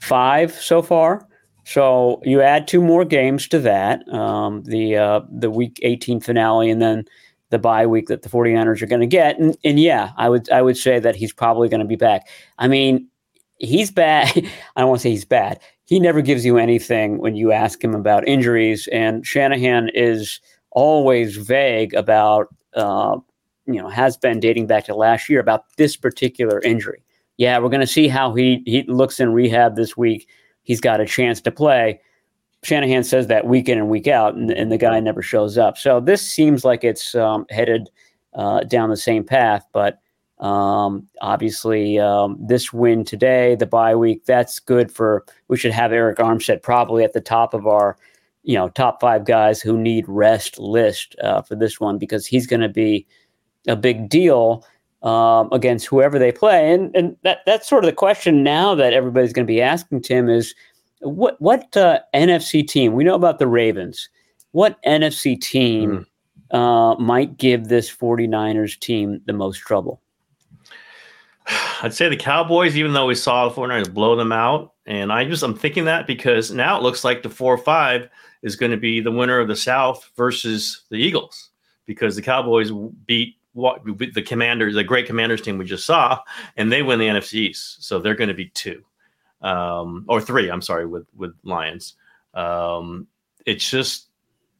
five 0.00 0.52
so 0.52 0.82
far. 0.82 1.26
So 1.64 2.20
you 2.24 2.40
add 2.40 2.66
two 2.66 2.80
more 2.80 3.04
games 3.04 3.46
to 3.48 3.58
that, 3.60 4.08
um, 4.08 4.62
the 4.64 4.96
uh, 4.96 5.20
the 5.30 5.50
week 5.50 5.78
18 5.82 6.20
finale, 6.20 6.70
and 6.70 6.80
then 6.80 7.04
the 7.50 7.58
bye 7.58 7.86
week 7.86 8.08
that 8.08 8.22
the 8.22 8.28
49ers 8.28 8.82
are 8.82 8.86
going 8.86 9.00
to 9.00 9.06
get. 9.06 9.38
And, 9.38 9.56
and 9.64 9.78
yeah, 9.78 10.12
I 10.16 10.28
would 10.30 10.50
I 10.50 10.62
would 10.62 10.78
say 10.78 10.98
that 10.98 11.14
he's 11.14 11.32
probably 11.32 11.68
going 11.68 11.80
to 11.80 11.86
be 11.86 11.96
back. 11.96 12.26
I 12.58 12.68
mean, 12.68 13.06
he's 13.58 13.90
bad. 13.90 14.32
I 14.76 14.80
don't 14.80 14.88
want 14.88 15.00
to 15.00 15.02
say 15.02 15.10
he's 15.10 15.26
bad. 15.26 15.60
He 15.84 16.00
never 16.00 16.22
gives 16.22 16.44
you 16.44 16.58
anything 16.58 17.18
when 17.18 17.34
you 17.34 17.52
ask 17.52 17.82
him 17.84 17.94
about 17.94 18.26
injuries, 18.26 18.88
and 18.90 19.26
Shanahan 19.26 19.90
is 19.94 20.40
always 20.70 21.36
vague 21.36 21.92
about. 21.94 22.48
Uh, 22.78 23.18
you 23.66 23.74
know, 23.74 23.88
has 23.88 24.16
been 24.16 24.40
dating 24.40 24.66
back 24.66 24.86
to 24.86 24.94
last 24.94 25.28
year 25.28 25.40
about 25.40 25.64
this 25.76 25.94
particular 25.96 26.60
injury 26.62 27.02
yeah, 27.38 27.58
we're 27.60 27.70
going 27.70 27.80
to 27.80 27.86
see 27.86 28.08
how 28.08 28.34
he, 28.34 28.62
he 28.66 28.82
looks 28.82 29.18
in 29.18 29.32
rehab 29.32 29.76
this 29.76 29.96
week. 29.96 30.28
He's 30.64 30.80
got 30.80 31.00
a 31.00 31.06
chance 31.06 31.40
to 31.42 31.50
play. 31.50 32.00
Shanahan 32.64 33.04
says 33.04 33.28
that 33.28 33.46
week 33.46 33.68
in 33.68 33.78
and 33.78 33.88
week 33.88 34.08
out, 34.08 34.34
and, 34.34 34.50
and 34.50 34.70
the 34.70 34.76
guy 34.76 34.98
never 34.98 35.22
shows 35.22 35.56
up. 35.56 35.78
So 35.78 36.00
this 36.00 36.28
seems 36.28 36.64
like 36.64 36.82
it's 36.82 37.14
um, 37.14 37.46
headed 37.48 37.88
uh, 38.34 38.64
down 38.64 38.90
the 38.90 38.96
same 38.96 39.22
path. 39.22 39.64
But 39.72 40.00
um, 40.38 41.06
obviously, 41.22 42.00
um, 42.00 42.36
this 42.40 42.72
win 42.72 43.04
today, 43.04 43.54
the 43.54 43.66
bye 43.66 43.94
week, 43.94 44.24
that's 44.24 44.58
good 44.58 44.90
for. 44.90 45.24
We 45.46 45.56
should 45.56 45.72
have 45.72 45.92
Arik 45.92 46.16
Armstead 46.16 46.62
probably 46.62 47.04
at 47.04 47.12
the 47.12 47.20
top 47.20 47.54
of 47.54 47.68
our, 47.68 47.96
you 48.42 48.54
know, 48.54 48.68
top 48.68 49.00
five 49.00 49.24
guys 49.24 49.60
who 49.60 49.76
need 49.76 50.04
rest 50.08 50.58
list 50.58 51.16
uh, 51.22 51.42
for 51.42 51.54
this 51.54 51.80
one 51.80 51.98
because 51.98 52.26
he's 52.26 52.46
going 52.46 52.60
to 52.60 52.68
be 52.68 53.06
a 53.66 53.76
big 53.76 54.08
deal 54.08 54.64
um, 55.02 55.48
against 55.52 55.86
whoever 55.86 56.18
they 56.18 56.32
play. 56.32 56.72
And 56.72 56.94
and 56.94 57.16
that 57.22 57.40
that's 57.46 57.68
sort 57.68 57.84
of 57.84 57.88
the 57.88 57.94
question 57.94 58.42
now 58.42 58.74
that 58.74 58.92
everybody's 58.92 59.32
going 59.32 59.46
to 59.46 59.52
be 59.52 59.62
asking 59.62 60.02
Tim 60.02 60.28
is 60.28 60.54
What 61.00 61.40
what 61.40 61.76
uh, 61.76 62.00
NFC 62.14 62.66
team? 62.66 62.94
We 62.94 63.04
know 63.04 63.14
about 63.14 63.38
the 63.38 63.46
Ravens. 63.46 64.08
What 64.52 64.82
NFC 64.84 65.40
team 65.40 66.06
mm. 66.52 66.56
uh, 66.56 66.98
might 66.98 67.36
give 67.36 67.68
this 67.68 67.94
49ers 67.94 68.78
team 68.78 69.20
the 69.26 69.32
most 69.32 69.58
trouble? 69.58 70.00
I'd 71.82 71.94
say 71.94 72.08
the 72.08 72.16
Cowboys, 72.16 72.76
even 72.76 72.92
though 72.92 73.06
we 73.06 73.14
saw 73.14 73.48
the 73.48 73.54
49ers 73.54 73.92
blow 73.92 74.16
them 74.16 74.32
out. 74.32 74.72
And 74.86 75.12
I 75.12 75.24
just 75.24 75.42
I'm 75.42 75.56
thinking 75.56 75.84
that 75.84 76.06
because 76.06 76.50
now 76.50 76.78
it 76.78 76.82
looks 76.82 77.04
like 77.04 77.22
the 77.22 77.30
four 77.30 77.52
or 77.54 77.58
five 77.58 78.08
is 78.42 78.56
going 78.56 78.72
to 78.72 78.76
be 78.76 79.00
the 79.00 79.10
winner 79.10 79.40
of 79.40 79.48
the 79.48 79.56
South 79.56 80.10
versus 80.16 80.84
the 80.90 80.96
Eagles 80.96 81.50
because 81.86 82.16
the 82.16 82.22
Cowboys 82.22 82.70
beat 83.06 83.36
what 83.52 83.82
the 83.84 84.22
Commanders, 84.22 84.74
the 84.74 84.84
great 84.84 85.06
Commanders 85.06 85.40
team 85.40 85.58
we 85.58 85.64
just 85.64 85.86
saw, 85.86 86.20
and 86.56 86.70
they 86.70 86.82
win 86.82 86.98
the 86.98 87.08
NFC 87.08 87.34
East. 87.34 87.82
So 87.84 87.98
they're 87.98 88.14
going 88.14 88.28
to 88.28 88.34
be 88.34 88.50
two 88.50 88.84
um, 89.42 90.04
or 90.08 90.20
three. 90.20 90.50
I'm 90.50 90.62
sorry, 90.62 90.86
with 90.86 91.06
with 91.16 91.34
Lions. 91.42 91.94
Um, 92.34 93.08
it's 93.46 93.68
just 93.68 94.08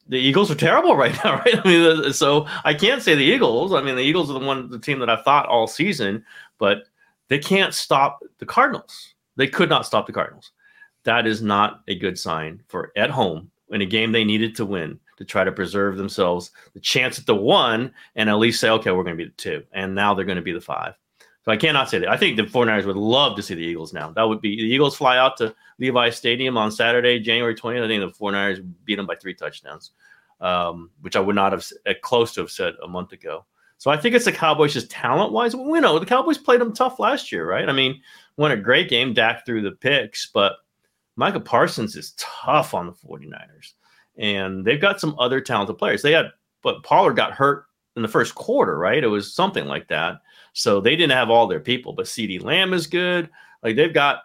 the 0.08 0.18
Eagles 0.18 0.50
are 0.50 0.56
terrible 0.56 0.96
right 0.96 1.14
now, 1.24 1.36
right? 1.44 1.64
I 1.64 1.68
mean, 1.68 2.12
so 2.12 2.46
I 2.64 2.74
can't 2.74 3.02
say 3.02 3.14
the 3.14 3.22
Eagles. 3.22 3.72
I 3.72 3.82
mean, 3.82 3.96
the 3.96 4.02
Eagles 4.02 4.30
are 4.30 4.38
the 4.38 4.44
one, 4.44 4.70
the 4.70 4.78
team 4.78 4.98
that 5.00 5.10
I 5.10 5.22
thought 5.22 5.46
all 5.46 5.66
season, 5.66 6.24
but 6.58 6.84
they 7.28 7.38
can't 7.38 7.74
stop 7.74 8.22
the 8.38 8.46
Cardinals. 8.46 9.14
They 9.36 9.46
could 9.46 9.68
not 9.68 9.86
stop 9.86 10.06
the 10.06 10.12
Cardinals. 10.12 10.52
That 11.04 11.26
is 11.26 11.42
not 11.42 11.82
a 11.86 11.94
good 11.94 12.18
sign 12.18 12.62
for 12.66 12.92
at 12.96 13.10
home 13.10 13.50
in 13.70 13.82
a 13.82 13.86
game 13.86 14.12
they 14.12 14.24
needed 14.24 14.54
to 14.56 14.64
win 14.64 14.98
to 15.16 15.24
try 15.24 15.44
to 15.44 15.52
preserve 15.52 15.96
themselves 15.96 16.50
the 16.74 16.80
chance 16.80 17.18
at 17.18 17.26
the 17.26 17.34
one 17.34 17.92
and 18.14 18.30
at 18.30 18.38
least 18.38 18.60
say, 18.60 18.70
okay, 18.70 18.90
we're 18.90 19.04
going 19.04 19.16
to 19.16 19.24
be 19.24 19.28
the 19.28 19.36
two. 19.36 19.64
And 19.72 19.94
now 19.94 20.14
they're 20.14 20.24
going 20.24 20.36
to 20.36 20.42
be 20.42 20.52
the 20.52 20.60
five. 20.60 20.94
So 21.44 21.52
I 21.52 21.56
cannot 21.56 21.88
say 21.88 21.98
that. 21.98 22.08
I 22.08 22.16
think 22.16 22.36
the 22.36 22.42
49ers 22.42 22.84
would 22.84 22.96
love 22.96 23.36
to 23.36 23.42
see 23.42 23.54
the 23.54 23.62
Eagles 23.62 23.92
now. 23.92 24.10
That 24.10 24.24
would 24.24 24.40
be 24.40 24.56
the 24.56 24.68
Eagles 24.68 24.96
fly 24.96 25.16
out 25.16 25.36
to 25.38 25.54
Levi 25.78 26.10
Stadium 26.10 26.56
on 26.56 26.70
Saturday, 26.70 27.20
January 27.20 27.54
20th. 27.54 27.84
I 27.84 27.88
think 27.88 28.12
the 28.12 28.24
49ers 28.24 28.74
beat 28.84 28.96
them 28.96 29.06
by 29.06 29.14
three 29.16 29.34
touchdowns, 29.34 29.92
um, 30.40 30.90
which 31.00 31.16
I 31.16 31.20
would 31.20 31.34
not 31.34 31.52
have 31.52 31.64
uh, 31.86 31.94
close 32.02 32.34
to 32.34 32.42
have 32.42 32.50
said 32.50 32.74
a 32.82 32.88
month 32.88 33.12
ago. 33.12 33.46
So 33.78 33.90
I 33.90 33.96
think 33.96 34.14
it's 34.14 34.24
the 34.24 34.32
Cowboys 34.32 34.74
just 34.74 34.90
talent 34.90 35.32
wise. 35.32 35.54
We 35.54 35.80
know 35.80 35.98
the 35.98 36.04
Cowboys 36.04 36.36
played 36.36 36.60
them 36.60 36.74
tough 36.74 36.98
last 36.98 37.30
year, 37.30 37.48
right? 37.48 37.68
I 37.68 37.72
mean, 37.72 38.00
won 38.36 38.50
a 38.50 38.56
great 38.56 38.90
game. 38.90 39.14
Dak 39.14 39.46
threw 39.46 39.62
the 39.62 39.70
picks, 39.70 40.26
but 40.26 40.56
Micah 41.18 41.40
Parsons 41.40 41.96
is 41.96 42.14
tough 42.16 42.74
on 42.74 42.86
the 42.86 42.92
49ers 42.92 43.72
and 44.18 44.64
they've 44.64 44.80
got 44.80 45.00
some 45.00 45.16
other 45.18 45.40
talented 45.40 45.76
players. 45.76 46.00
They 46.00 46.12
had, 46.12 46.26
but 46.62 46.84
Pollard 46.84 47.14
got 47.14 47.32
hurt 47.32 47.66
in 47.96 48.02
the 48.02 48.08
first 48.08 48.36
quarter, 48.36 48.78
right? 48.78 49.02
It 49.02 49.08
was 49.08 49.34
something 49.34 49.66
like 49.66 49.88
that. 49.88 50.20
So 50.52 50.80
they 50.80 50.94
didn't 50.94 51.16
have 51.16 51.28
all 51.28 51.48
their 51.48 51.60
people, 51.60 51.92
but 51.92 52.06
CeeDee 52.06 52.42
Lamb 52.42 52.72
is 52.72 52.86
good. 52.86 53.28
Like 53.64 53.74
they've 53.74 53.92
got 53.92 54.22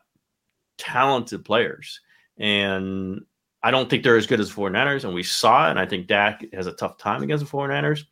talented 0.77 1.43
players. 1.43 1.99
And 2.37 3.21
I 3.63 3.71
don't 3.71 3.89
think 3.89 4.03
they're 4.03 4.15
as 4.15 4.27
good 4.27 4.39
as 4.39 4.51
49ers. 4.51 5.03
And 5.03 5.15
we 5.15 5.23
saw 5.23 5.67
it. 5.67 5.71
And 5.71 5.79
I 5.79 5.87
think 5.87 6.05
Dak 6.05 6.43
has 6.53 6.67
a 6.67 6.73
tough 6.73 6.99
time 6.99 7.23
against 7.23 7.43
the 7.43 7.51
49ers. 7.51 8.03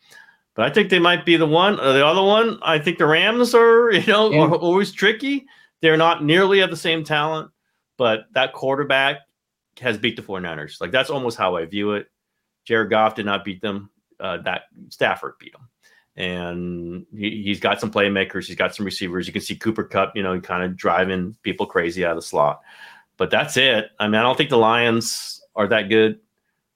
But 0.55 0.65
I 0.65 0.73
think 0.73 0.89
they 0.89 0.99
might 0.99 1.23
be 1.23 1.37
the 1.37 1.45
one. 1.45 1.79
Uh, 1.79 1.93
the 1.93 2.05
other 2.05 2.23
one, 2.23 2.57
I 2.63 2.79
think 2.79 2.97
the 2.97 3.05
Rams 3.05 3.53
are, 3.53 3.91
you 3.93 4.05
know, 4.07 4.31
yeah. 4.31 4.47
always 4.47 4.91
tricky. 4.91 5.45
They're 5.81 5.97
not 5.97 6.23
nearly 6.23 6.59
of 6.61 6.69
the 6.71 6.77
same 6.77 7.03
talent, 7.03 7.51
but 8.01 8.21
that 8.33 8.51
quarterback 8.51 9.17
has 9.79 9.95
beat 9.95 10.15
the 10.15 10.23
49ers. 10.23 10.81
Like 10.81 10.89
that's 10.89 11.11
almost 11.11 11.37
how 11.37 11.55
I 11.55 11.65
view 11.65 11.91
it. 11.91 12.07
Jared 12.65 12.89
Goff 12.89 13.13
did 13.13 13.27
not 13.27 13.45
beat 13.45 13.61
them. 13.61 13.91
Uh, 14.19 14.37
that 14.37 14.63
Stafford 14.89 15.33
beat 15.39 15.53
them. 15.53 15.69
And 16.15 17.05
he, 17.15 17.47
has 17.49 17.59
got 17.59 17.79
some 17.79 17.91
playmakers. 17.91 18.47
He's 18.47 18.55
got 18.55 18.73
some 18.73 18.87
receivers. 18.87 19.27
You 19.27 19.33
can 19.33 19.43
see 19.43 19.55
Cooper 19.55 19.83
Kupp, 19.83 20.15
you 20.15 20.23
know, 20.23 20.41
kind 20.41 20.63
of 20.63 20.75
driving 20.75 21.37
people 21.43 21.67
crazy 21.67 22.03
out 22.03 22.13
of 22.13 22.17
the 22.17 22.23
slot. 22.23 22.61
But 23.17 23.29
that's 23.29 23.55
it. 23.55 23.91
I 23.99 24.07
mean, 24.07 24.15
I 24.15 24.23
don't 24.23 24.35
think 24.35 24.49
the 24.49 24.57
Lions 24.57 25.39
are 25.55 25.67
that 25.67 25.89
good. 25.89 26.21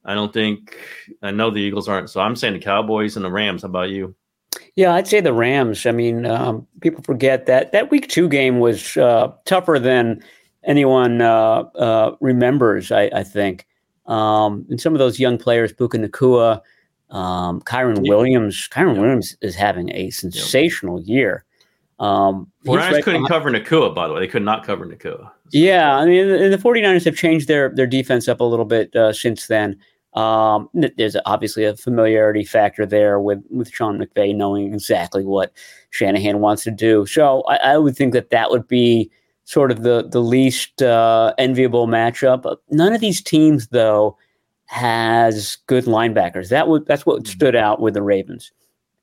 I 0.04 0.14
don't 0.14 0.32
think, 0.32 0.78
I 1.24 1.32
know 1.32 1.50
the 1.50 1.58
Eagles 1.58 1.90
aren't. 1.90 2.12
So 2.12 2.22
I'm 2.22 2.36
saying 2.36 2.54
the 2.54 2.60
Cowboys 2.60 3.16
and 3.16 3.26
the 3.26 3.32
Rams. 3.32 3.64
How 3.64 3.70
about 3.70 3.90
you? 3.90 4.14
Yeah, 4.76 4.94
I'd 4.94 5.08
say 5.08 5.22
the 5.22 5.34
Rams. 5.34 5.88
I 5.88 5.92
mean, 5.92 6.28
um, 6.28 6.68
people 6.82 7.04
forget 7.04 7.48
that 7.48 7.72
that 7.72 7.90
week 7.90 8.10
two 8.10 8.30
game 8.30 8.60
was 8.60 8.96
uh, 8.96 9.34
tougher 9.46 9.80
than 9.80 10.22
anyone 10.66 11.22
uh, 11.22 11.64
uh, 11.76 12.16
remembers, 12.20 12.92
I, 12.92 13.10
I 13.14 13.24
think. 13.24 13.68
Um, 14.06 14.66
and 14.70 14.80
some 14.80 14.94
of 14.94 15.00
those 15.00 15.20
young 15.20 15.38
players, 15.38 15.74
Puka 15.74 15.98
Nacua, 15.98 16.62
um, 17.10 17.62
Kyren 17.62 18.02
yeah. 18.04 18.10
Williams. 18.10 18.68
Kyren 18.72 18.96
yeah. 18.96 19.02
Williams 19.02 19.38
is 19.42 19.56
having 19.56 19.92
a 19.94 20.10
sensational 20.12 21.02
yeah. 21.02 21.16
year. 21.16 21.46
Um, 22.00 22.52
49ers 22.66 22.92
right 22.92 23.04
couldn't 23.04 23.26
cover 23.28 23.50
Nacua, 23.50 23.96
by 23.96 24.08
the 24.08 24.14
way. 24.14 24.20
They 24.20 24.28
could 24.28 24.44
not 24.44 24.66
cover 24.66 24.86
Nacua. 24.86 25.32
Yeah, 25.52 25.96
I 25.96 26.06
mean, 26.06 26.30
and 26.30 26.52
the 26.52 26.58
49ers 26.58 27.06
have 27.06 27.16
changed 27.16 27.48
their 27.48 27.70
their 27.70 27.88
defense 27.88 28.28
up 28.28 28.42
a 28.42 28.44
little 28.44 28.66
bit 28.66 28.94
uh, 28.96 29.14
since 29.14 29.48
then. 29.48 29.78
Um, 30.14 30.70
there's 30.74 31.18
obviously 31.26 31.66
a 31.66 31.76
familiarity 31.76 32.44
factor 32.44 32.86
there 32.86 33.20
with 33.20 33.44
with 33.50 33.70
Sean 33.72 33.98
McVay 33.98 34.36
knowing 34.36 34.74
exactly 34.74 35.24
what 35.24 35.54
Shanahan 35.92 36.40
wants 36.40 36.64
to 36.64 36.72
do. 36.72 37.06
So 37.06 37.44
I, 37.44 37.56
I 37.56 37.78
would 37.78 37.96
think 37.96 38.14
that 38.14 38.30
that 38.30 38.50
would 38.50 38.68
be 38.68 39.10
sort 39.46 39.72
of 39.72 39.84
the 39.84 40.08
the 40.12 40.22
least 40.22 40.82
uh, 40.82 41.34
enviable 41.38 41.88
matchup. 41.88 42.58
None 42.70 42.94
of 42.94 43.02
these 43.02 43.22
teams, 43.22 43.68
though, 43.68 44.18
has 44.66 45.58
good 45.68 45.86
linebackers. 45.86 46.50
That 46.50 46.68
would 46.68 46.86
that's 46.86 47.06
what 47.06 47.24
mm-hmm. 47.24 47.32
stood 47.32 47.56
out 47.56 47.80
with 47.80 47.94
the 47.94 48.02
Ravens. 48.02 48.52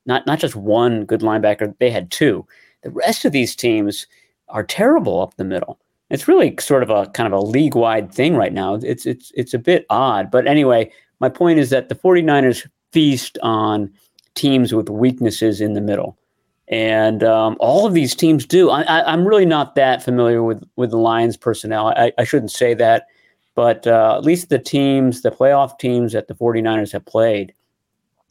Not 0.05 0.27
not 0.27 0.39
just 0.39 0.55
one 0.55 1.05
good 1.05 1.21
linebacker; 1.21 1.75
they 1.79 1.91
had 1.91 2.11
two. 2.11 2.47
The 2.83 2.91
rest 2.91 3.25
of 3.25 3.33
these 3.33 3.57
teams 3.57 4.07
are 4.49 4.65
terrible 4.65 5.21
up 5.21 5.37
the 5.37 5.45
middle. 5.45 5.79
It's 6.11 6.29
really 6.29 6.55
sort 6.61 6.83
of 6.83 6.91
a 6.91 7.07
kind 7.11 7.33
of 7.33 7.33
a 7.33 7.45
league 7.45 7.75
wide 7.75 8.13
thing 8.13 8.37
right 8.37 8.53
now. 8.53 8.75
It's 8.75 9.07
it's 9.07 9.33
it's 9.35 9.55
a 9.55 9.59
bit 9.59 9.87
odd, 9.89 10.31
but 10.31 10.47
anyway, 10.47 10.91
my 11.21 11.29
point 11.29 11.59
is 11.59 11.71
that 11.71 11.89
the 11.89 11.95
49ers 11.95 12.69
feast 12.91 13.39
on 13.43 13.91
teams 14.35 14.75
with 14.75 14.91
weaknesses 14.91 15.61
in 15.61 15.75
the 15.75 15.81
middle 15.81 16.19
and 16.73 17.23
um, 17.23 17.55
all 17.61 17.87
of 17.87 17.93
these 17.93 18.15
teams 18.15 18.47
do. 18.47 18.71
I, 18.71 19.13
am 19.13 19.29
really 19.29 19.45
not 19.45 19.75
that 19.75 20.03
familiar 20.03 20.43
with 20.43 20.65
with 20.77 20.91
the 20.91 20.97
Lions 20.97 21.37
personnel. 21.37 21.89
I, 21.89 22.13
I 22.17 22.25
shouldn't 22.25 22.51
say 22.51 22.73
that, 22.73 23.09
but 23.55 23.87
uh, 23.87 24.17
at 24.17 24.25
least 24.25 24.49
the 24.49 24.59
teams, 24.59 25.21
the 25.21 25.31
playoff 25.31 25.79
teams 25.79 26.15
that 26.15 26.29
the 26.29 26.35
49ers 26.35 26.91
have 26.93 27.05
played, 27.05 27.53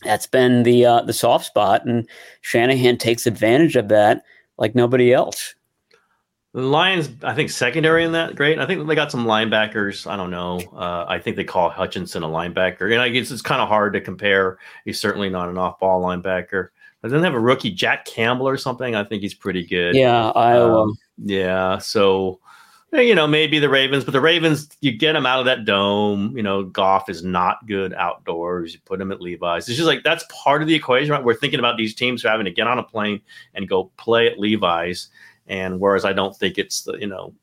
that's 0.03 0.25
been 0.25 0.63
the 0.63 0.83
uh, 0.87 1.01
the 1.03 1.13
soft 1.13 1.45
spot, 1.45 1.85
and 1.85 2.09
Shanahan 2.41 2.97
takes 2.97 3.27
advantage 3.27 3.75
of 3.75 3.89
that 3.89 4.23
like 4.57 4.73
nobody 4.73 5.13
else. 5.13 5.53
The 6.53 6.61
Lions, 6.63 7.09
I 7.23 7.35
think, 7.35 7.51
secondary 7.51 8.03
in 8.03 8.11
that 8.13 8.35
great. 8.35 8.57
I 8.57 8.65
think 8.65 8.85
they 8.87 8.95
got 8.95 9.11
some 9.11 9.25
linebackers. 9.25 10.09
I 10.09 10.17
don't 10.17 10.31
know. 10.31 10.59
Uh, 10.73 11.05
I 11.07 11.19
think 11.19 11.37
they 11.37 11.43
call 11.43 11.69
Hutchinson 11.69 12.23
a 12.23 12.27
linebacker, 12.27 12.91
and 12.91 13.01
I 13.01 13.09
guess 13.09 13.29
it's 13.29 13.43
kind 13.43 13.61
of 13.61 13.69
hard 13.69 13.93
to 13.93 14.01
compare. 14.01 14.57
He's 14.83 14.99
certainly 14.99 15.29
not 15.29 15.47
an 15.47 15.59
off-ball 15.59 16.01
linebacker. 16.01 16.69
Doesn't 17.03 17.23
have 17.23 17.33
a 17.33 17.39
rookie 17.39 17.71
Jack 17.71 18.05
Campbell 18.05 18.47
or 18.47 18.57
something. 18.57 18.95
I 18.95 19.03
think 19.03 19.23
he's 19.23 19.33
pretty 19.33 19.65
good. 19.65 19.95
Yeah, 19.95 20.29
Iowa. 20.29 20.83
Um, 20.83 20.97
yeah, 21.17 21.79
so 21.79 22.39
eh, 22.93 23.01
you 23.01 23.15
know 23.15 23.25
maybe 23.25 23.57
the 23.57 23.69
Ravens, 23.69 24.03
but 24.03 24.11
the 24.11 24.21
Ravens 24.21 24.69
you 24.81 24.91
get 24.91 25.13
them 25.13 25.25
out 25.25 25.39
of 25.39 25.45
that 25.45 25.65
dome. 25.65 26.35
You 26.37 26.43
know, 26.43 26.63
Goff 26.63 27.09
is 27.09 27.23
not 27.23 27.65
good 27.65 27.93
outdoors. 27.95 28.73
You 28.73 28.79
put 28.85 29.01
him 29.01 29.11
at 29.11 29.19
Levi's. 29.19 29.67
It's 29.67 29.77
just 29.77 29.87
like 29.87 30.03
that's 30.03 30.25
part 30.29 30.61
of 30.61 30.67
the 30.67 30.75
equation, 30.75 31.11
right? 31.11 31.23
We're 31.23 31.33
thinking 31.33 31.59
about 31.59 31.77
these 31.77 31.95
teams 31.95 32.21
having 32.21 32.45
to 32.45 32.51
get 32.51 32.67
on 32.67 32.77
a 32.77 32.83
plane 32.83 33.19
and 33.55 33.67
go 33.67 33.91
play 33.97 34.27
at 34.27 34.39
Levi's, 34.39 35.09
and 35.47 35.79
whereas 35.79 36.05
I 36.05 36.13
don't 36.13 36.35
think 36.35 36.59
it's 36.59 36.83
the 36.83 36.93
you 36.93 37.07
know 37.07 37.33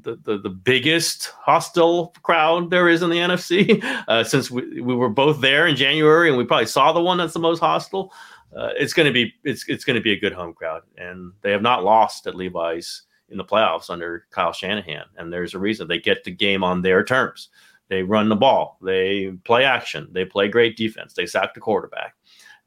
the, 0.00 0.16
the, 0.22 0.38
the 0.38 0.50
biggest 0.50 1.26
hostile 1.26 2.14
crowd 2.22 2.70
there 2.70 2.88
is 2.88 3.02
in 3.02 3.10
the 3.10 3.18
NFC. 3.18 3.82
Uh, 4.06 4.22
since 4.22 4.50
we, 4.50 4.80
we 4.80 4.94
were 4.94 5.08
both 5.08 5.40
there 5.40 5.66
in 5.66 5.76
January, 5.76 6.28
and 6.28 6.36
we 6.36 6.44
probably 6.44 6.66
saw 6.66 6.92
the 6.92 7.00
one 7.00 7.16
that's 7.16 7.32
the 7.32 7.38
most 7.38 7.60
hostile. 7.60 8.12
Uh, 8.54 8.68
it's 8.76 8.92
going 8.92 9.06
to 9.06 9.12
be 9.12 9.32
it's 9.44 9.66
it's 9.68 9.84
going 9.84 9.94
to 9.94 10.02
be 10.02 10.12
a 10.12 10.18
good 10.18 10.32
home 10.32 10.52
crowd, 10.52 10.82
and 10.98 11.32
they 11.40 11.50
have 11.50 11.62
not 11.62 11.84
lost 11.84 12.26
at 12.26 12.34
Levi's 12.34 13.02
in 13.30 13.38
the 13.38 13.44
playoffs 13.44 13.88
under 13.88 14.26
Kyle 14.30 14.52
Shanahan, 14.52 15.04
and 15.16 15.32
there's 15.32 15.54
a 15.54 15.58
reason 15.58 15.88
they 15.88 15.98
get 15.98 16.24
the 16.24 16.30
game 16.30 16.62
on 16.62 16.82
their 16.82 17.02
terms. 17.02 17.48
They 17.88 18.02
run 18.02 18.28
the 18.28 18.36
ball, 18.36 18.78
they 18.82 19.32
play 19.44 19.64
action, 19.64 20.08
they 20.12 20.24
play 20.24 20.48
great 20.48 20.76
defense, 20.76 21.14
they 21.14 21.26
sack 21.26 21.54
the 21.54 21.60
quarterback. 21.60 22.14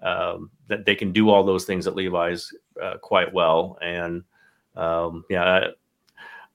Um, 0.01 0.51
that 0.67 0.85
they 0.85 0.95
can 0.95 1.11
do 1.11 1.29
all 1.29 1.43
those 1.43 1.65
things 1.65 1.87
at 1.87 1.95
Levi's 1.95 2.53
uh, 2.81 2.97
quite 2.97 3.33
well, 3.33 3.77
and 3.81 4.23
um, 4.75 5.23
yeah, 5.29 5.67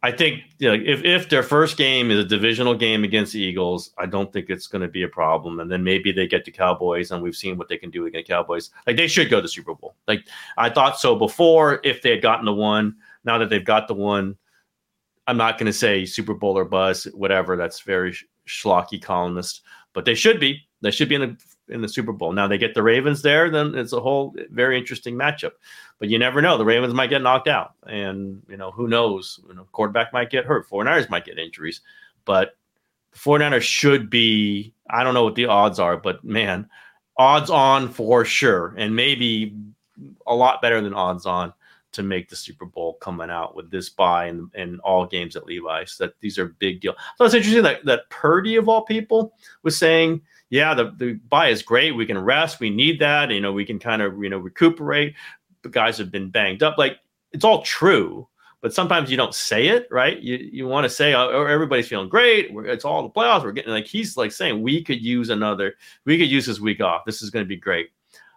I 0.05 0.11
think 0.11 0.43
you 0.59 0.69
know, 0.69 0.75
if 0.85 1.05
if 1.05 1.29
their 1.29 1.45
first 1.45 1.77
game 1.77 2.11
is 2.11 2.19
a 2.19 2.25
divisional 2.25 2.75
game 2.75 3.05
against 3.05 3.33
the 3.33 3.41
Eagles, 3.41 3.91
I 3.99 4.07
don't 4.07 4.33
think 4.33 4.51
it's 4.51 4.67
going 4.67 4.83
to 4.83 4.89
be 4.89 5.05
a 5.05 5.09
problem. 5.09 5.61
And 5.61 5.71
then 5.71 5.85
maybe 5.85 6.11
they 6.11 6.27
get 6.27 6.45
the 6.45 6.51
Cowboys, 6.51 7.13
and 7.13 7.23
we've 7.23 7.37
seen 7.37 7.57
what 7.57 7.69
they 7.69 7.77
can 7.77 7.91
do 7.91 8.07
against 8.07 8.29
Cowboys. 8.29 8.71
Like 8.87 8.97
they 8.97 9.07
should 9.07 9.31
go 9.31 9.41
to 9.41 9.47
Super 9.47 9.75
Bowl. 9.75 9.95
Like 10.09 10.27
I 10.57 10.71
thought 10.71 10.99
so 10.99 11.15
before. 11.15 11.81
If 11.85 12.03
they 12.03 12.11
had 12.11 12.23
gotten 12.23 12.47
the 12.47 12.53
one, 12.53 12.97
now 13.25 13.39
that 13.39 13.49
they've 13.49 13.65
got 13.65 13.87
the 13.87 13.95
one, 13.95 14.37
I'm 15.29 15.37
not 15.37 15.57
going 15.57 15.67
to 15.67 15.73
say 15.73 16.05
Super 16.05 16.35
Bowl 16.35 16.59
or 16.59 16.65
buzz, 16.65 17.05
whatever. 17.15 17.57
That's 17.57 17.81
very 17.81 18.17
schlocky 18.49 19.01
columnist, 19.01 19.63
but 19.93 20.05
they 20.05 20.17
should 20.17 20.41
be. 20.41 20.61
They 20.81 20.91
should 20.91 21.09
be 21.09 21.15
in 21.15 21.21
the 21.21 21.37
in 21.73 21.81
the 21.81 21.89
Super 21.89 22.13
Bowl. 22.13 22.33
Now 22.33 22.47
they 22.47 22.59
get 22.59 22.75
the 22.75 22.83
Ravens 22.83 23.23
there, 23.23 23.51
then 23.51 23.75
it's 23.75 23.93
a 23.93 24.01
whole 24.01 24.35
very 24.51 24.79
interesting 24.79 25.15
matchup. 25.15 25.53
But 25.99 26.09
you 26.09 26.19
never 26.19 26.43
know. 26.43 26.59
The 26.59 26.65
Ravens 26.65 26.95
might 26.95 27.11
get 27.11 27.23
knocked 27.23 27.49
out. 27.49 27.75
And, 27.87 28.43
you 28.49 28.57
know, 28.57 28.71
who 28.71 28.89
knows? 28.89 29.41
You 29.49 29.55
know, 29.55 29.67
quarterback 29.73 30.13
might 30.13 30.31
get 30.31 30.45
hurt. 30.45 30.69
49ers 30.69 31.11
might 31.11 31.25
get 31.25 31.39
injuries. 31.39 31.81
But 32.25 32.57
the 33.13 33.19
49ers 33.19 33.63
should 33.63 34.11
be, 34.11 34.75
I 34.91 35.05
don't 35.05 35.15
know 35.15 35.25
what 35.25 35.35
the 35.35 35.47
odds 35.47 35.79
are, 35.79 35.97
but 35.97 36.23
man, 36.25 36.69
odds 37.17 37.51
on 37.51 37.89
for 37.89 38.25
sure. 38.25 38.75
And 38.77 38.95
maybe 38.97 39.57
a 40.27 40.35
lot 40.35 40.63
better 40.63 40.81
than 40.81 40.95
odds 40.95 41.27
on 41.27 41.53
to 41.93 42.03
make 42.03 42.29
the 42.29 42.37
Super 42.37 42.65
Bowl 42.65 42.95
coming 42.95 43.31
out 43.31 43.55
with 43.55 43.71
this 43.71 43.91
bye 43.91 44.27
and, 44.27 44.51
and 44.55 44.81
all 44.81 45.07
games 45.07 45.37
at 45.37 45.47
Levi's. 45.47 45.97
That 45.99 46.19
these 46.21 46.39
are 46.39 46.47
big 46.47 46.81
deal. 46.81 46.95
So 47.17 47.25
it's 47.25 47.35
interesting 47.35 47.63
that 47.63 47.85
that 47.85 48.09
Purdy 48.11 48.57
of 48.57 48.69
all 48.69 48.83
people 48.83 49.35
was 49.63 49.77
saying, 49.77 50.23
yeah, 50.53 50.75
the, 50.75 50.93
the 50.99 51.15
bye 51.31 51.49
is 51.49 51.63
great. 51.63 51.97
We 51.97 52.05
can 52.05 52.19
rest. 52.19 52.61
We 52.61 52.69
need 52.69 53.01
that. 53.01 53.31
You 53.31 53.41
know, 53.41 53.55
we 53.55 53.65
can 53.65 53.79
kind 53.79 54.03
of, 54.03 54.23
you 54.23 54.29
know, 54.29 54.37
recuperate. 54.37 55.15
The 55.63 55.71
guys 55.71 55.97
have 55.97 56.11
been 56.11 56.29
banged 56.29 56.63
up. 56.63 56.77
Like 56.77 56.99
it's 57.33 57.43
all 57.43 57.63
true, 57.63 58.29
but 58.61 58.75
sometimes 58.75 59.11
you 59.11 59.17
don't 59.17 59.35
say 59.35 59.69
it, 59.69 59.89
right? 59.91 60.21
You 60.21 60.37
you 60.37 60.69
want 60.69 60.85
to 60.85 60.91
say, 60.91 61.15
oh, 61.15 61.47
everybody's 61.47 61.89
feeling 61.89 62.11
great. 62.11 62.53
We're, 62.53 62.67
it's 62.67 62.85
all 62.85 63.03
the 63.03 63.09
playoffs. 63.09 63.45
We're 63.45 63.53
getting 63.53 63.73
like 63.73 63.87
he's 63.87 64.19
like 64.19 64.31
saying 64.31 64.61
we 64.61 64.85
could 64.85 65.03
use 65.03 65.31
another, 65.31 65.75
we 66.05 66.19
could 66.19 66.29
use 66.29 66.45
this 66.45 66.61
week 66.61 66.83
off. 66.83 67.07
This 67.07 67.23
is 67.23 67.31
going 67.31 67.47
to 67.47 67.49
be 67.49 67.57
great. 67.57 67.89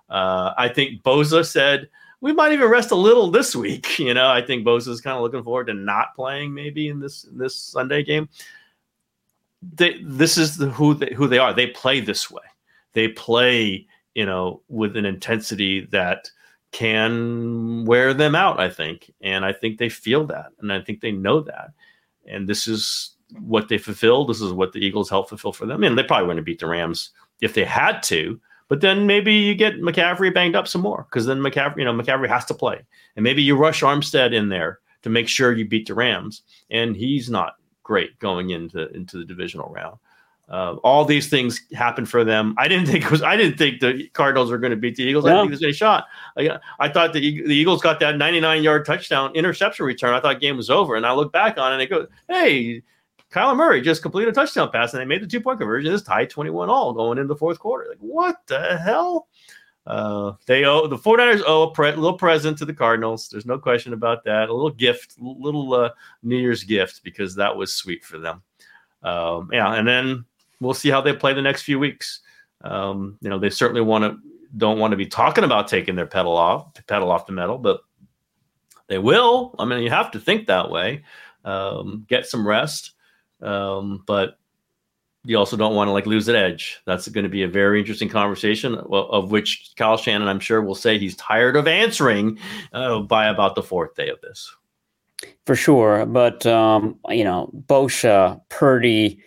Uh, 0.10 0.54
I 0.58 0.69
think 0.69 1.04
Bosa 1.04 1.45
said 1.45 1.89
we 2.21 2.32
might 2.32 2.54
even 2.54 2.69
rest 2.69 2.91
a 2.91 2.95
little 2.95 3.30
this 3.30 3.58
week. 3.58 3.99
You 4.06 4.13
know, 4.13 4.30
I 4.30 4.41
think 4.41 4.65
Bosa 4.65 4.88
is 4.88 5.01
kind 5.01 5.17
of 5.17 5.21
looking 5.21 5.43
forward 5.43 5.67
to 5.67 5.73
not 5.73 6.15
playing 6.15 6.54
maybe 6.54 6.88
in 6.88 7.01
this 7.01 7.25
in 7.25 7.38
this 7.38 7.58
Sunday 7.58 8.04
game. 8.04 8.30
They, 9.73 10.01
this 10.04 10.38
is 10.38 10.58
the, 10.58 10.69
who 10.69 10.93
they, 10.93 11.13
who 11.13 11.28
they 11.28 11.38
are. 11.38 11.54
They 11.54 11.67
play 11.67 11.99
this 11.99 12.30
way. 12.30 12.43
They 12.93 13.10
play, 13.10 13.88
you 14.13 14.25
know, 14.25 14.62
with 14.67 14.95
an 14.95 15.06
intensity 15.06 15.86
that 15.91 16.30
can 16.71 17.86
wear 17.86 18.13
them 18.13 18.36
out. 18.36 18.60
I 18.60 18.69
think, 18.69 19.12
and 19.21 19.45
I 19.45 19.54
think 19.54 19.78
they 19.78 19.89
feel 19.89 20.25
that, 20.28 20.47
and 20.60 20.71
I 20.71 20.82
think 20.82 21.01
they 21.01 21.12
know 21.12 21.41
that. 21.41 21.71
And 22.28 22.47
this 22.47 22.67
is 22.67 23.15
what 23.39 23.69
they 23.69 23.78
fulfill. 23.78 24.25
This 24.25 24.41
is 24.41 24.51
what 24.51 24.71
the 24.71 24.80
Eagles 24.80 25.10
help 25.10 25.30
fulfill 25.30 25.54
for 25.54 25.65
them. 25.65 25.84
And 25.84 25.97
they 25.97 26.04
probably 26.04 26.28
wouldn't 26.28 26.45
beat 26.45 26.60
the 26.60 26.67
Rams 26.67 27.12
if 27.41 27.54
they 27.54 27.65
had 27.65 28.01
to 28.04 28.39
but 28.67 28.82
then 28.82 29.06
maybe 29.06 29.34
you 29.34 29.54
get 29.54 29.82
McCaffrey 29.82 30.34
banged 30.34 30.56
up 30.56 30.67
some 30.67 30.82
more 30.82 31.06
because 31.10 31.25
then 31.25 31.39
McCaffrey, 31.39 31.80
you 31.80 31.86
know, 31.86 31.93
McCaffrey 31.93 32.28
has 32.28 32.45
to 32.45 32.54
play, 32.54 32.82
and 33.15 33.23
maybe 33.23 33.43
you 33.43 33.56
rush 33.56 33.82
Armstead 33.82 34.34
in 34.34 34.49
there 34.49 34.80
to 35.04 35.10
make 35.10 35.28
sure 35.28 35.54
you 35.54 35.67
beat 35.67 35.88
the 35.88 35.93
Rams, 35.93 36.41
and 36.71 36.95
he's 36.95 37.30
not 37.30 37.56
great 37.86 38.19
going 38.19 38.50
into 38.50 38.89
into 38.93 39.17
the 39.17 39.24
divisional 39.24 39.69
round. 39.69 39.98
Uh, 40.50 40.76
all 40.84 41.06
these 41.06 41.30
things 41.30 41.62
happened 41.74 42.10
for 42.10 42.24
them. 42.24 42.54
I 42.58 42.67
didn't 42.67 42.88
think 42.88 43.06
it 43.06 43.12
was. 43.12 43.24
I 43.24 43.38
didn't 43.38 43.58
think 43.58 43.80
the 43.80 44.10
Cardinals 44.10 44.52
were 44.52 44.58
going 44.58 44.71
to 44.71 44.78
beat 44.78 44.95
the 44.95 45.04
Eagles. 45.04 45.26
No. 45.26 45.32
I 45.32 45.34
didn't 45.34 45.43
think 45.43 45.62
there's 45.62 45.63
any 45.63 45.74
shot. 45.74 46.06
I, 46.38 46.60
I 46.80 46.89
thought 46.89 47.13
the, 47.13 47.19
the 47.19 47.56
Eagles 47.56 47.82
got 47.82 48.00
that 48.02 48.17
99 48.17 48.62
yard 48.62 48.86
touchdown 48.86 49.34
interception 49.36 49.86
return. 49.86 50.13
I 50.13 50.19
thought 50.19 50.41
game 50.41 50.58
was 50.58 50.69
over, 50.69 50.95
and 50.95 51.06
I 51.06 51.13
look 51.13 51.32
back 51.32 51.58
on 51.58 51.71
it 51.71 51.76
and 51.76 51.82
I 51.82 51.86
go, 51.86 52.08
"Hey, 52.28 52.84
Kyler 53.32 53.56
Murray 53.56 53.82
just 53.82 54.02
completed 54.02 54.30
a 54.30 54.34
touchdown 54.34 54.71
pass 54.71 54.93
and 54.93 55.02
they 55.02 55.06
made 55.06 55.21
the 55.21 55.28
two 55.28 55.41
point 55.41 55.60
conversion. 55.60 55.93
It's 55.93 56.04
tied 56.04 56.30
21 56.30 56.69
all 56.69 56.93
going 56.93 57.17
into 57.17 57.28
the 57.28 57.36
fourth 57.36 57.60
quarter. 57.60 57.88
Like, 57.89 57.98
what 58.00 58.38
the 58.48 58.78
hell? 58.78 59.28
Uh, 59.86 60.34
they 60.48 60.65
owe 60.65 60.88
the 60.88 60.98
49ers 60.98 61.43
owe 61.45 61.63
a 61.63 61.71
pre- 61.71 61.91
little 61.91 62.17
present 62.17 62.58
to 62.58 62.65
the 62.65 62.74
Cardinals. 62.74 63.30
There's 63.30 63.45
no 63.45 63.60
question 63.60 63.93
about 63.93 64.24
that. 64.24 64.50
A 64.50 64.54
little 64.54 64.71
gift, 64.71 65.15
little 65.19 65.74
uh, 65.74 65.91
New 66.24 66.38
Year's 66.38 66.63
gift 66.63 67.02
because 67.04 67.36
that 67.36 67.56
was 67.56 67.76
sweet 67.76 68.04
for 68.04 68.17
them. 68.17 68.41
Um, 69.04 69.50
yeah, 69.54 69.74
and 69.74 69.88
then 69.88 70.26
we'll 70.60 70.74
see 70.74 70.89
how 70.89 71.02
they 71.02 71.13
play 71.13 71.34
the 71.34 71.41
next 71.41 71.62
few 71.62 71.78
weeks. 71.78 72.21
Um, 72.62 73.17
you 73.21 73.30
know, 73.30 73.38
they 73.38 73.52
certainly 73.52 73.82
want 73.82 74.04
to 74.04 74.19
don't 74.58 74.80
want 74.80 74.91
to 74.91 74.98
be 74.98 75.06
talking 75.06 75.43
about 75.43 75.67
taking 75.67 75.95
their 75.95 76.06
pedal 76.06 76.36
off, 76.36 76.74
pedal 76.88 77.12
off 77.12 77.28
the 77.28 77.34
metal, 77.34 77.58
but 77.58 77.82
they 78.88 78.98
will. 78.98 79.54
I 79.60 79.65
mean, 79.65 79.84
you 79.84 79.89
have 79.89 80.12
to 80.12 80.19
think 80.19 80.48
that 80.48 80.69
way. 80.69 81.04
Um, 81.43 82.06
get 82.08 82.26
some 82.26 82.48
rest. 82.48 82.91
Um, 83.41 84.04
but 84.08 84.39
you 85.25 85.38
also 85.38 85.57
don't 85.57 85.75
want 85.75 85.88
to 85.88 85.91
like 85.91 86.05
lose 86.05 86.27
an 86.27 86.35
edge. 86.35 86.79
That's 86.85 87.07
going 87.07 87.23
to 87.23 87.29
be 87.29 87.43
a 87.43 87.47
very 87.47 87.79
interesting 87.79 88.09
conversation, 88.09 88.75
of 88.75 89.31
which 89.31 89.71
Kyle 89.75 89.97
Shanahan, 89.97 90.27
I'm 90.27 90.39
sure, 90.39 90.61
will 90.61 90.75
say 90.75 90.97
he's 90.97 91.15
tired 91.15 91.55
of 91.55 91.67
answering 91.67 92.38
uh, 92.73 92.99
by 92.99 93.27
about 93.27 93.55
the 93.55 93.63
fourth 93.63 93.95
day 93.95 94.09
of 94.09 94.21
this. 94.21 94.53
For 95.45 95.55
sure, 95.55 96.05
but 96.05 96.45
um, 96.45 96.99
you 97.09 97.23
know, 97.23 97.49
Bosa, 97.67 98.41
Purdy, 98.49 99.19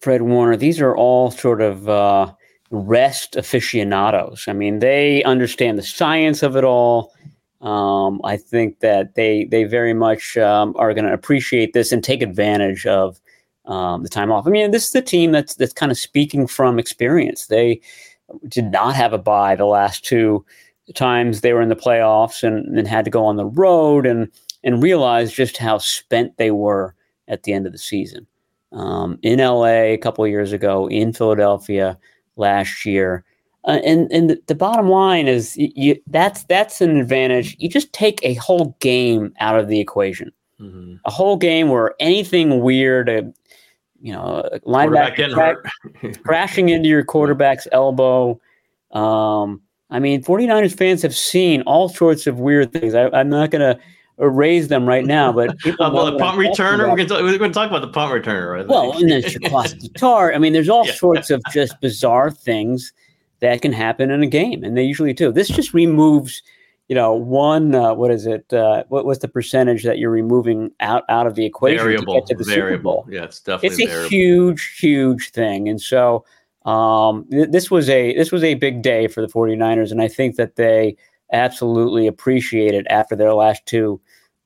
Fred 0.00 0.22
Warner, 0.22 0.56
these 0.56 0.80
are 0.80 0.96
all 0.96 1.30
sort 1.30 1.60
of 1.60 1.88
uh, 1.88 2.32
rest 2.70 3.36
aficionados. 3.36 4.46
I 4.48 4.52
mean, 4.52 4.78
they 4.78 5.22
understand 5.24 5.78
the 5.78 5.82
science 5.82 6.42
of 6.42 6.56
it 6.56 6.64
all. 6.64 7.12
Um, 7.60 8.20
I 8.24 8.36
think 8.36 8.80
that 8.80 9.14
they 9.14 9.44
they 9.44 9.64
very 9.64 9.94
much 9.94 10.36
um, 10.36 10.74
are 10.76 10.94
going 10.94 11.04
to 11.04 11.12
appreciate 11.12 11.72
this 11.74 11.92
and 11.92 12.02
take 12.02 12.22
advantage 12.22 12.86
of 12.86 13.20
um, 13.66 14.02
the 14.02 14.08
time 14.08 14.32
off. 14.32 14.46
I 14.46 14.50
mean, 14.50 14.70
this 14.70 14.86
is 14.86 14.92
the 14.92 15.02
team 15.02 15.32
that's 15.32 15.54
that's 15.54 15.72
kind 15.72 15.92
of 15.92 15.98
speaking 15.98 16.46
from 16.46 16.78
experience. 16.78 17.46
They 17.46 17.80
did 18.48 18.70
not 18.70 18.94
have 18.94 19.12
a 19.12 19.18
bye 19.18 19.54
the 19.54 19.66
last 19.66 20.04
two 20.04 20.44
times 20.94 21.40
they 21.40 21.52
were 21.52 21.62
in 21.62 21.68
the 21.68 21.76
playoffs 21.76 22.42
and, 22.42 22.78
and 22.78 22.88
had 22.88 23.04
to 23.04 23.10
go 23.10 23.24
on 23.24 23.36
the 23.36 23.46
road 23.46 24.06
and 24.06 24.30
and 24.64 24.82
realize 24.82 25.32
just 25.32 25.56
how 25.56 25.78
spent 25.78 26.36
they 26.36 26.50
were 26.50 26.94
at 27.28 27.42
the 27.42 27.52
end 27.52 27.66
of 27.66 27.72
the 27.72 27.78
season. 27.78 28.26
Um, 28.72 29.18
in 29.22 29.38
LA 29.38 29.92
a 29.92 29.98
couple 29.98 30.24
of 30.24 30.30
years 30.30 30.52
ago, 30.52 30.88
in 30.88 31.12
Philadelphia 31.12 31.98
last 32.36 32.86
year. 32.86 33.24
Uh, 33.64 33.78
and 33.84 34.10
and 34.10 34.30
the, 34.30 34.42
the, 34.46 34.54
bottom 34.54 34.88
line 34.88 35.28
is 35.28 35.56
you, 35.56 35.96
that's 36.08 36.44
that's 36.44 36.80
an 36.80 36.96
advantage. 36.96 37.54
You 37.60 37.68
just 37.68 37.92
take 37.92 38.18
a 38.24 38.34
whole 38.34 38.76
game 38.80 39.32
out 39.38 39.58
of 39.58 39.68
the 39.68 39.78
equation. 39.78 40.32
Mm-hmm. 40.58 40.94
A 41.04 41.10
whole 41.10 41.36
game 41.36 41.68
where 41.68 41.94
anything 42.00 42.60
weird, 42.60 43.08
you 44.02 44.12
know, 44.12 44.42
linebacker 44.66 45.32
cra- 45.32 46.12
crashing 46.24 46.68
into 46.68 46.88
your 46.88 47.04
quarterback's 47.04 47.68
elbow. 47.70 48.38
Um, 48.90 49.62
I 49.90 50.00
mean, 50.00 50.22
49ers 50.22 50.76
fans 50.76 51.02
have 51.02 51.14
seen 51.14 51.62
all 51.62 51.88
sorts 51.88 52.26
of 52.26 52.40
weird 52.40 52.72
things. 52.72 52.94
I, 52.94 53.08
am 53.18 53.30
not 53.30 53.50
going 53.50 53.60
to 53.60 53.80
erase 54.18 54.66
them 54.68 54.86
right 54.86 55.04
now, 55.04 55.32
but 55.32 55.50
uh, 55.66 55.90
well, 55.92 56.10
the 56.10 56.18
punt 56.18 56.36
returner. 56.36 56.88
We're 56.90 57.38
going 57.38 57.50
to 57.50 57.54
talk 57.54 57.70
about 57.70 57.82
the 57.82 57.88
punt 57.88 58.12
returner, 58.12 58.52
right? 58.52 58.66
Well, 58.66 58.98
and 58.98 59.08
then 59.08 59.22
Jaquiski 59.22 59.92
Tartt. 59.92 60.34
I 60.34 60.38
mean, 60.38 60.52
there's 60.52 60.68
all 60.68 60.86
yeah. 60.86 60.94
sorts 60.94 61.30
of 61.30 61.40
just 61.52 61.80
bizarre 61.80 62.30
things 62.30 62.92
that 63.38 63.62
can 63.62 63.72
happen 63.72 64.10
in 64.10 64.22
a 64.22 64.26
game, 64.26 64.64
and 64.64 64.76
they 64.76 64.82
usually 64.82 65.12
do. 65.12 65.30
This 65.30 65.48
just 65.48 65.72
removes 65.72 66.42
you 66.92 66.96
know, 66.96 67.14
one, 67.14 67.74
uh, 67.74 67.94
what 67.94 68.10
is 68.10 68.26
it? 68.26 68.52
Uh, 68.52 68.84
what 68.90 69.06
was 69.06 69.20
the 69.20 69.26
percentage 69.26 69.82
that 69.82 69.96
you're 69.96 70.10
removing 70.10 70.72
out, 70.80 71.04
out 71.08 71.26
of 71.26 71.36
the 71.36 71.46
equation 71.46 71.82
variable, 71.82 72.12
to 72.12 72.20
get 72.20 72.26
to 72.26 72.34
the 72.34 72.44
variable. 72.44 72.66
Super 72.68 72.82
Bowl? 72.82 73.06
Yeah, 73.08 73.24
it's 73.24 73.40
definitely 73.40 73.68
it's 73.68 73.80
a 73.80 73.86
variable. 73.86 74.10
huge, 74.10 74.76
huge 74.78 75.30
thing. 75.30 75.70
And 75.70 75.80
so 75.80 76.26
um, 76.66 77.24
th- 77.30 77.48
this 77.48 77.70
was 77.70 77.88
a 77.88 78.14
this 78.14 78.30
was 78.30 78.44
a 78.44 78.56
big 78.56 78.82
day 78.82 79.08
for 79.08 79.22
the 79.22 79.26
49ers, 79.26 79.90
and 79.90 80.02
I 80.02 80.08
think 80.08 80.36
that 80.36 80.56
they 80.56 80.94
absolutely 81.32 82.06
appreciate 82.06 82.74
it 82.74 82.86
after 82.90 83.16
their 83.16 83.32
last 83.32 83.64
two 83.64 83.98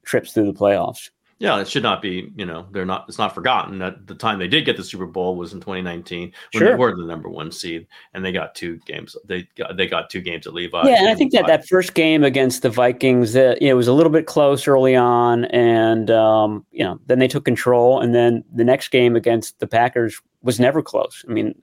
trips 0.04 0.32
through 0.32 0.46
the 0.46 0.56
playoffs. 0.56 1.10
Yeah, 1.38 1.60
it 1.60 1.68
should 1.68 1.82
not 1.82 2.00
be, 2.00 2.32
you 2.34 2.46
know, 2.46 2.66
they're 2.72 2.86
not, 2.86 3.04
it's 3.08 3.18
not 3.18 3.34
forgotten 3.34 3.78
that 3.80 4.06
the 4.06 4.14
time 4.14 4.38
they 4.38 4.48
did 4.48 4.64
get 4.64 4.78
the 4.78 4.84
Super 4.84 5.04
Bowl 5.04 5.36
was 5.36 5.52
in 5.52 5.60
2019 5.60 6.32
when 6.52 6.60
sure. 6.60 6.70
they 6.70 6.74
were 6.74 6.96
the 6.96 7.04
number 7.04 7.28
one 7.28 7.52
seed 7.52 7.86
and 8.14 8.24
they 8.24 8.32
got 8.32 8.54
two 8.54 8.78
games. 8.86 9.14
They 9.26 9.46
got, 9.54 9.76
they 9.76 9.86
got 9.86 10.08
two 10.08 10.22
games 10.22 10.46
at 10.46 10.54
Levi. 10.54 10.88
Yeah. 10.88 10.98
And 10.98 11.08
I 11.08 11.14
think 11.14 11.32
that 11.32 11.46
that 11.46 11.68
first 11.68 11.92
game 11.92 12.24
against 12.24 12.62
the 12.62 12.70
Vikings, 12.70 13.34
that, 13.34 13.60
you 13.60 13.68
know, 13.68 13.74
it 13.74 13.76
was 13.76 13.88
a 13.88 13.92
little 13.92 14.10
bit 14.10 14.26
close 14.26 14.66
early 14.66 14.96
on. 14.96 15.44
And, 15.46 16.10
um, 16.10 16.64
you 16.70 16.82
know, 16.82 16.98
then 17.04 17.18
they 17.18 17.28
took 17.28 17.44
control. 17.44 18.00
And 18.00 18.14
then 18.14 18.42
the 18.54 18.64
next 18.64 18.88
game 18.88 19.14
against 19.14 19.58
the 19.58 19.66
Packers 19.66 20.18
was 20.40 20.58
never 20.58 20.80
close. 20.80 21.22
I 21.28 21.32
mean, 21.32 21.54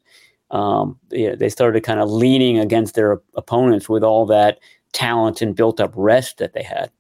um, 0.51 0.99
yeah, 1.09 1.33
they 1.33 1.49
started 1.49 1.81
kind 1.83 1.99
of 1.99 2.11
leaning 2.11 2.59
against 2.59 2.93
their 2.93 3.21
opponents 3.35 3.89
with 3.89 4.03
all 4.03 4.27
that 4.27 4.59
talent 4.91 5.41
and 5.41 5.55
built 5.55 5.79
up 5.79 5.93
rest 5.95 6.37
that 6.37 6.53
they 6.53 6.61
had 6.61 6.91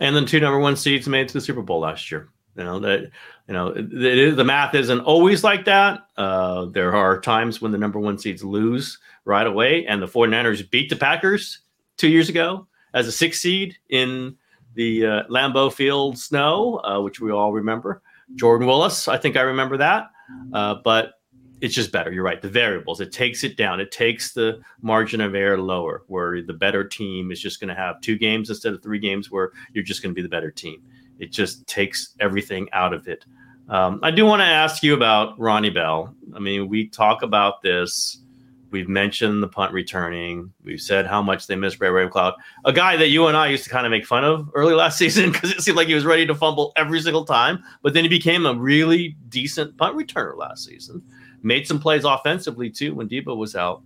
and 0.00 0.14
then 0.14 0.26
two 0.26 0.40
number 0.40 0.58
one 0.58 0.76
seeds 0.76 1.08
made 1.08 1.28
to 1.28 1.34
the 1.34 1.40
Super 1.40 1.62
Bowl 1.62 1.80
last 1.80 2.10
year. 2.10 2.28
You 2.56 2.64
know 2.64 2.80
that 2.80 3.10
you 3.46 3.54
know 3.54 3.68
it, 3.68 4.36
the 4.36 4.44
math 4.44 4.74
isn't 4.74 5.00
always 5.00 5.44
like 5.44 5.64
that. 5.66 6.00
Uh, 6.16 6.66
there 6.66 6.94
are 6.94 7.20
times 7.20 7.60
when 7.62 7.70
the 7.72 7.78
number 7.78 8.00
one 8.00 8.18
seeds 8.18 8.42
lose 8.42 8.98
right 9.24 9.46
away, 9.46 9.86
and 9.86 10.02
the 10.02 10.06
49ers 10.06 10.68
beat 10.68 10.90
the 10.90 10.96
Packers 10.96 11.60
two 11.96 12.08
years 12.08 12.28
ago 12.28 12.66
as 12.94 13.06
a 13.06 13.12
six 13.12 13.40
seed 13.40 13.76
in 13.90 14.36
the 14.74 15.06
uh, 15.06 15.22
Lambeau 15.28 15.72
Field 15.72 16.18
snow, 16.18 16.80
uh, 16.84 17.00
which 17.00 17.20
we 17.20 17.30
all 17.30 17.52
remember. 17.52 18.02
Jordan 18.34 18.66
Willis, 18.66 19.08
I 19.08 19.18
think 19.18 19.36
I 19.36 19.42
remember 19.42 19.76
that. 19.78 20.10
Uh, 20.52 20.76
but 20.84 21.17
it's 21.60 21.74
just 21.74 21.92
better. 21.92 22.12
You're 22.12 22.24
right. 22.24 22.40
The 22.40 22.48
variables, 22.48 23.00
it 23.00 23.12
takes 23.12 23.44
it 23.44 23.56
down. 23.56 23.80
It 23.80 23.90
takes 23.90 24.32
the 24.32 24.60
margin 24.80 25.20
of 25.20 25.34
error 25.34 25.58
lower, 25.58 26.04
where 26.06 26.42
the 26.42 26.52
better 26.52 26.84
team 26.84 27.30
is 27.30 27.40
just 27.40 27.60
going 27.60 27.68
to 27.68 27.74
have 27.74 28.00
two 28.00 28.16
games 28.16 28.50
instead 28.50 28.74
of 28.74 28.82
three 28.82 28.98
games, 28.98 29.30
where 29.30 29.52
you're 29.72 29.84
just 29.84 30.02
going 30.02 30.14
to 30.14 30.14
be 30.14 30.22
the 30.22 30.28
better 30.28 30.50
team. 30.50 30.82
It 31.18 31.32
just 31.32 31.66
takes 31.66 32.14
everything 32.20 32.68
out 32.72 32.94
of 32.94 33.08
it. 33.08 33.24
Um, 33.68 34.00
I 34.02 34.10
do 34.10 34.24
want 34.24 34.40
to 34.40 34.46
ask 34.46 34.82
you 34.82 34.94
about 34.94 35.38
Ronnie 35.38 35.70
Bell. 35.70 36.14
I 36.34 36.38
mean, 36.38 36.68
we 36.68 36.88
talk 36.88 37.22
about 37.22 37.60
this 37.60 38.22
We've 38.70 38.88
mentioned 38.88 39.42
the 39.42 39.48
punt 39.48 39.72
returning. 39.72 40.52
We've 40.62 40.80
said 40.80 41.06
how 41.06 41.22
much 41.22 41.46
they 41.46 41.56
miss 41.56 41.80
Ray 41.80 41.88
Ray 41.88 42.06
McCloud, 42.06 42.34
a 42.64 42.72
guy 42.72 42.96
that 42.96 43.08
you 43.08 43.26
and 43.26 43.36
I 43.36 43.48
used 43.48 43.64
to 43.64 43.70
kind 43.70 43.86
of 43.86 43.90
make 43.90 44.04
fun 44.04 44.24
of 44.24 44.50
early 44.54 44.74
last 44.74 44.98
season 44.98 45.32
because 45.32 45.50
it 45.50 45.62
seemed 45.62 45.76
like 45.76 45.88
he 45.88 45.94
was 45.94 46.04
ready 46.04 46.26
to 46.26 46.34
fumble 46.34 46.72
every 46.76 47.00
single 47.00 47.24
time. 47.24 47.62
But 47.82 47.94
then 47.94 48.04
he 48.04 48.08
became 48.08 48.46
a 48.46 48.54
really 48.54 49.16
decent 49.28 49.76
punt 49.78 49.96
returner 49.96 50.36
last 50.36 50.64
season. 50.64 51.02
Made 51.42 51.66
some 51.66 51.80
plays 51.80 52.04
offensively 52.04 52.68
too 52.68 52.94
when 52.94 53.08
Deebo 53.08 53.36
was 53.36 53.56
out, 53.56 53.82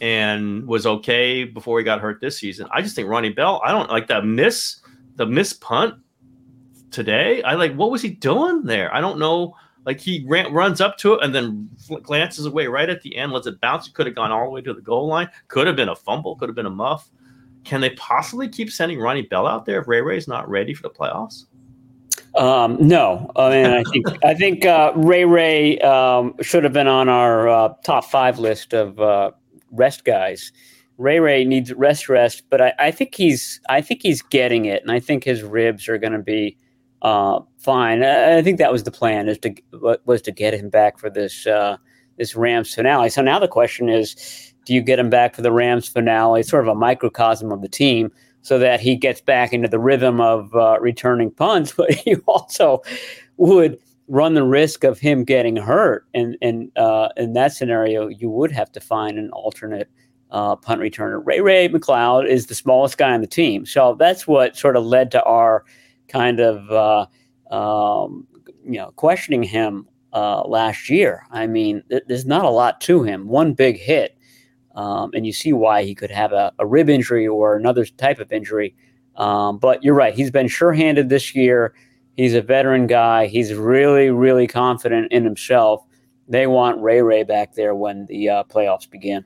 and 0.00 0.66
was 0.66 0.86
okay 0.86 1.44
before 1.44 1.78
he 1.78 1.84
got 1.84 2.00
hurt 2.00 2.20
this 2.20 2.38
season. 2.38 2.66
I 2.70 2.82
just 2.82 2.96
think 2.96 3.08
Ronnie 3.08 3.30
Bell. 3.30 3.60
I 3.64 3.70
don't 3.70 3.90
like 3.90 4.08
that 4.08 4.24
miss, 4.24 4.80
the 5.16 5.26
miss 5.26 5.52
punt 5.52 5.94
today. 6.90 7.42
I 7.42 7.54
like 7.54 7.74
what 7.74 7.90
was 7.90 8.02
he 8.02 8.10
doing 8.10 8.64
there? 8.64 8.94
I 8.94 9.00
don't 9.00 9.18
know 9.18 9.54
like 9.86 10.00
he 10.00 10.24
ran, 10.26 10.52
runs 10.52 10.80
up 10.80 10.98
to 10.98 11.14
it 11.14 11.22
and 11.22 11.34
then 11.34 11.70
glances 12.02 12.44
away 12.44 12.66
right 12.66 12.90
at 12.90 13.00
the 13.02 13.16
end, 13.16 13.32
lets 13.32 13.46
it 13.46 13.60
bounce. 13.60 13.86
It 13.86 13.94
could 13.94 14.06
have 14.06 14.16
gone 14.16 14.32
all 14.32 14.44
the 14.44 14.50
way 14.50 14.60
to 14.60 14.74
the 14.74 14.82
goal 14.82 15.06
line. 15.06 15.28
Could 15.46 15.68
have 15.68 15.76
been 15.76 15.88
a 15.88 15.96
fumble. 15.96 16.34
Could 16.34 16.48
have 16.48 16.56
been 16.56 16.66
a 16.66 16.70
muff. 16.70 17.08
Can 17.64 17.80
they 17.80 17.90
possibly 17.90 18.48
keep 18.48 18.70
sending 18.70 18.98
Ronnie 18.98 19.22
Bell 19.22 19.46
out 19.46 19.64
there 19.64 19.80
if 19.80 19.88
Ray 19.88 20.00
Ray's 20.00 20.28
not 20.28 20.48
ready 20.48 20.74
for 20.74 20.82
the 20.82 20.90
playoffs? 20.90 21.46
Um, 22.36 22.76
no, 22.80 23.30
I 23.36 23.50
mean 23.50 23.66
I 23.66 23.82
think 23.84 24.24
I 24.24 24.34
think 24.34 24.66
uh, 24.66 24.92
Ray 24.94 25.24
Ray 25.24 25.78
um, 25.78 26.34
should 26.42 26.64
have 26.64 26.72
been 26.72 26.88
on 26.88 27.08
our 27.08 27.48
uh, 27.48 27.68
top 27.82 28.04
five 28.04 28.38
list 28.38 28.74
of 28.74 29.00
uh, 29.00 29.30
rest 29.70 30.04
guys. 30.04 30.52
Ray 30.98 31.20
Ray 31.20 31.44
needs 31.44 31.72
rest, 31.74 32.08
rest, 32.08 32.42
but 32.50 32.60
I, 32.60 32.72
I 32.78 32.90
think 32.90 33.14
he's 33.14 33.60
I 33.68 33.80
think 33.80 34.02
he's 34.02 34.20
getting 34.20 34.66
it, 34.66 34.82
and 34.82 34.90
I 34.90 35.00
think 35.00 35.24
his 35.24 35.42
ribs 35.42 35.88
are 35.88 35.98
going 35.98 36.12
to 36.12 36.18
be 36.18 36.58
uh, 37.02 37.40
fine. 37.58 38.02
I, 38.02 38.38
I, 38.38 38.42
think 38.42 38.58
that 38.58 38.72
was 38.72 38.84
the 38.84 38.90
plan 38.90 39.28
is 39.28 39.38
to 39.38 39.54
was 40.04 40.22
to 40.22 40.32
get 40.32 40.54
him 40.54 40.70
back 40.70 40.98
for 40.98 41.10
this 41.10 41.46
uh, 41.46 41.76
this 42.16 42.34
Rams 42.34 42.74
finale. 42.74 43.10
So 43.10 43.22
now 43.22 43.38
the 43.38 43.48
question 43.48 43.88
is, 43.88 44.54
do 44.64 44.74
you 44.74 44.82
get 44.82 44.98
him 44.98 45.10
back 45.10 45.34
for 45.34 45.42
the 45.42 45.52
Rams 45.52 45.88
finale? 45.88 46.40
It's 46.40 46.48
sort 46.48 46.66
of 46.66 46.68
a 46.68 46.74
microcosm 46.74 47.52
of 47.52 47.62
the 47.62 47.68
team, 47.68 48.10
so 48.40 48.58
that 48.58 48.80
he 48.80 48.96
gets 48.96 49.20
back 49.20 49.52
into 49.52 49.68
the 49.68 49.78
rhythm 49.78 50.20
of 50.20 50.54
uh, 50.54 50.78
returning 50.80 51.30
punts. 51.30 51.72
But 51.76 52.06
you 52.06 52.22
also 52.26 52.82
would 53.36 53.78
run 54.08 54.34
the 54.34 54.44
risk 54.44 54.84
of 54.84 54.98
him 54.98 55.24
getting 55.24 55.56
hurt, 55.56 56.06
and 56.14 56.36
and 56.40 56.76
uh, 56.76 57.10
in 57.16 57.34
that 57.34 57.52
scenario, 57.52 58.08
you 58.08 58.30
would 58.30 58.52
have 58.52 58.72
to 58.72 58.80
find 58.80 59.18
an 59.18 59.30
alternate. 59.30 59.88
Uh, 60.32 60.56
punt 60.56 60.80
returner. 60.80 61.24
Ray 61.24 61.40
Ray 61.40 61.68
McCloud 61.68 62.28
is 62.28 62.46
the 62.46 62.54
smallest 62.56 62.98
guy 62.98 63.12
on 63.12 63.20
the 63.20 63.28
team. 63.28 63.64
So 63.64 63.94
that's 63.96 64.26
what 64.26 64.56
sort 64.56 64.76
of 64.76 64.84
led 64.84 65.12
to 65.12 65.22
our 65.22 65.64
kind 66.08 66.40
of 66.40 66.70
uh, 66.70 67.54
um, 67.54 68.26
you 68.64 68.78
know 68.78 68.92
questioning 68.96 69.42
him 69.42 69.88
uh, 70.12 70.42
last 70.46 70.88
year. 70.88 71.26
I 71.30 71.46
mean, 71.46 71.82
th- 71.90 72.04
there's 72.06 72.26
not 72.26 72.44
a 72.44 72.50
lot 72.50 72.80
to 72.82 73.02
him. 73.02 73.28
One 73.28 73.54
big 73.54 73.78
hit, 73.78 74.16
um, 74.74 75.10
and 75.14 75.26
you 75.26 75.32
see 75.32 75.52
why 75.52 75.82
he 75.84 75.94
could 75.94 76.10
have 76.10 76.32
a, 76.32 76.52
a 76.58 76.66
rib 76.66 76.88
injury 76.88 77.26
or 77.26 77.56
another 77.56 77.84
type 77.84 78.18
of 78.18 78.32
injury. 78.32 78.74
Um, 79.16 79.58
but 79.58 79.82
you're 79.82 79.94
right; 79.94 80.14
he's 80.14 80.30
been 80.30 80.48
sure-handed 80.48 81.08
this 81.08 81.34
year. 81.34 81.74
He's 82.16 82.34
a 82.34 82.42
veteran 82.42 82.86
guy. 82.86 83.26
He's 83.26 83.52
really, 83.52 84.10
really 84.10 84.46
confident 84.46 85.12
in 85.12 85.24
himself. 85.24 85.84
They 86.28 86.46
want 86.46 86.80
Ray 86.80 87.02
Ray 87.02 87.24
back 87.24 87.54
there 87.54 87.74
when 87.74 88.06
the 88.06 88.28
uh, 88.28 88.44
playoffs 88.44 88.88
begin. 88.88 89.24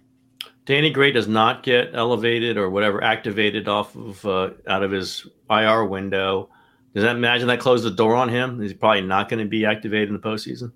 Danny 0.66 0.90
Gray 0.90 1.10
does 1.10 1.26
not 1.26 1.62
get 1.62 1.90
elevated 1.94 2.56
or 2.56 2.70
whatever 2.70 3.02
activated 3.02 3.68
off 3.68 3.96
of 3.96 4.24
uh, 4.26 4.50
out 4.68 4.82
of 4.82 4.90
his 4.90 5.26
IR 5.48 5.84
window. 5.84 6.48
Does 6.94 7.04
that 7.04 7.16
imagine 7.16 7.48
that 7.48 7.60
closed 7.60 7.84
the 7.84 7.90
door 7.90 8.14
on 8.16 8.28
him? 8.28 8.60
He's 8.60 8.74
probably 8.74 9.02
not 9.02 9.28
going 9.28 9.42
to 9.42 9.48
be 9.48 9.64
activated 9.64 10.08
in 10.08 10.14
the 10.14 10.20
postseason. 10.20 10.72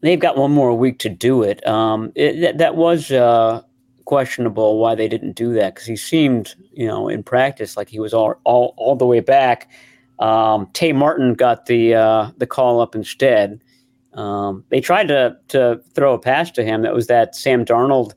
They've 0.00 0.18
got 0.18 0.36
one 0.36 0.52
more 0.52 0.74
week 0.74 0.98
to 1.00 1.08
do 1.08 1.42
it. 1.42 1.64
Um, 1.66 2.12
it 2.14 2.40
that, 2.40 2.58
that 2.58 2.76
was 2.76 3.10
uh, 3.10 3.62
questionable 4.04 4.78
why 4.78 4.94
they 4.94 5.08
didn't 5.08 5.32
do 5.32 5.52
that 5.54 5.74
because 5.74 5.86
he 5.86 5.96
seemed, 5.96 6.54
you 6.72 6.86
know, 6.86 7.08
in 7.08 7.22
practice 7.22 7.76
like 7.76 7.88
he 7.88 8.00
was 8.00 8.14
all 8.14 8.34
all, 8.44 8.74
all 8.76 8.96
the 8.96 9.06
way 9.06 9.20
back. 9.20 9.70
Um, 10.18 10.68
Tay 10.72 10.92
Martin 10.92 11.34
got 11.34 11.66
the 11.66 11.94
uh, 11.94 12.30
the 12.36 12.46
call 12.46 12.80
up 12.80 12.94
instead. 12.94 13.60
Um, 14.14 14.64
they 14.68 14.80
tried 14.80 15.08
to 15.08 15.36
to 15.48 15.80
throw 15.94 16.14
a 16.14 16.18
pass 16.18 16.50
to 16.52 16.64
him. 16.64 16.82
That 16.82 16.94
was 16.94 17.06
that 17.08 17.34
Sam 17.34 17.64
Darnold 17.64 18.12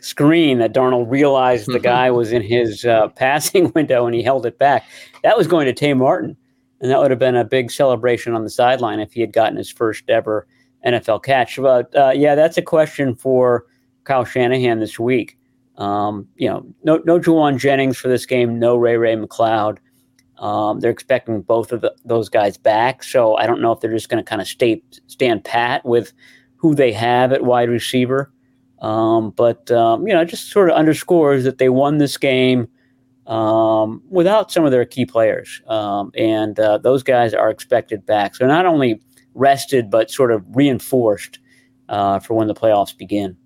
screen 0.00 0.58
that 0.58 0.72
Darnold 0.72 1.10
realized 1.10 1.66
the 1.66 1.78
guy 1.78 2.10
was 2.10 2.32
in 2.32 2.42
his 2.42 2.84
uh, 2.84 3.08
passing 3.16 3.72
window 3.74 4.06
and 4.06 4.14
he 4.14 4.22
held 4.22 4.46
it 4.46 4.58
back. 4.58 4.86
That 5.22 5.36
was 5.36 5.46
going 5.46 5.66
to 5.66 5.72
Tay 5.72 5.94
Martin, 5.94 6.36
and 6.80 6.90
that 6.90 6.98
would 7.00 7.10
have 7.10 7.18
been 7.18 7.36
a 7.36 7.44
big 7.44 7.70
celebration 7.70 8.34
on 8.34 8.44
the 8.44 8.50
sideline 8.50 9.00
if 9.00 9.12
he 9.12 9.20
had 9.20 9.32
gotten 9.32 9.56
his 9.56 9.70
first 9.70 10.08
ever 10.08 10.46
NFL 10.86 11.24
catch. 11.24 11.56
But 11.56 11.94
uh, 11.96 12.12
yeah, 12.14 12.34
that's 12.34 12.56
a 12.56 12.62
question 12.62 13.14
for 13.14 13.66
Kyle 14.04 14.24
Shanahan 14.24 14.80
this 14.80 14.98
week. 14.98 15.36
Um, 15.76 16.26
you 16.36 16.48
know, 16.48 16.66
no 16.82 17.00
no 17.04 17.20
Jauan 17.20 17.58
Jennings 17.58 17.96
for 17.96 18.08
this 18.08 18.26
game, 18.26 18.58
no 18.58 18.76
Ray 18.76 18.96
Ray 18.96 19.14
McCloud. 19.14 19.78
Um, 20.38 20.78
they're 20.80 20.90
expecting 20.90 21.42
both 21.42 21.72
of 21.72 21.80
the, 21.80 21.94
those 22.04 22.28
guys 22.28 22.56
back, 22.56 23.02
so 23.02 23.36
I 23.36 23.46
don't 23.46 23.60
know 23.60 23.72
if 23.72 23.80
they're 23.80 23.92
just 23.92 24.08
going 24.08 24.22
to 24.22 24.28
kind 24.28 24.40
of 24.40 24.48
stay 24.48 24.82
stand 25.06 25.44
pat 25.44 25.84
with 25.84 26.12
who 26.56 26.74
they 26.74 26.92
have 26.92 27.32
at 27.32 27.44
wide 27.44 27.68
receiver. 27.68 28.32
Um, 28.80 29.30
but 29.30 29.70
um, 29.70 30.06
you 30.06 30.14
know, 30.14 30.20
it 30.20 30.26
just 30.26 30.50
sort 30.50 30.70
of 30.70 30.76
underscores 30.76 31.44
that 31.44 31.58
they 31.58 31.68
won 31.68 31.98
this 31.98 32.16
game 32.16 32.68
um, 33.26 34.02
without 34.08 34.50
some 34.50 34.64
of 34.64 34.70
their 34.70 34.84
key 34.84 35.04
players, 35.04 35.60
um, 35.66 36.12
and 36.16 36.58
uh, 36.58 36.78
those 36.78 37.02
guys 37.02 37.34
are 37.34 37.50
expected 37.50 38.06
back. 38.06 38.34
So 38.34 38.46
not 38.46 38.66
only 38.66 39.00
rested, 39.34 39.90
but 39.90 40.10
sort 40.10 40.32
of 40.32 40.44
reinforced 40.48 41.38
uh, 41.88 42.20
for 42.20 42.34
when 42.34 42.48
the 42.48 42.54
playoffs 42.54 42.96
begin. 42.96 43.36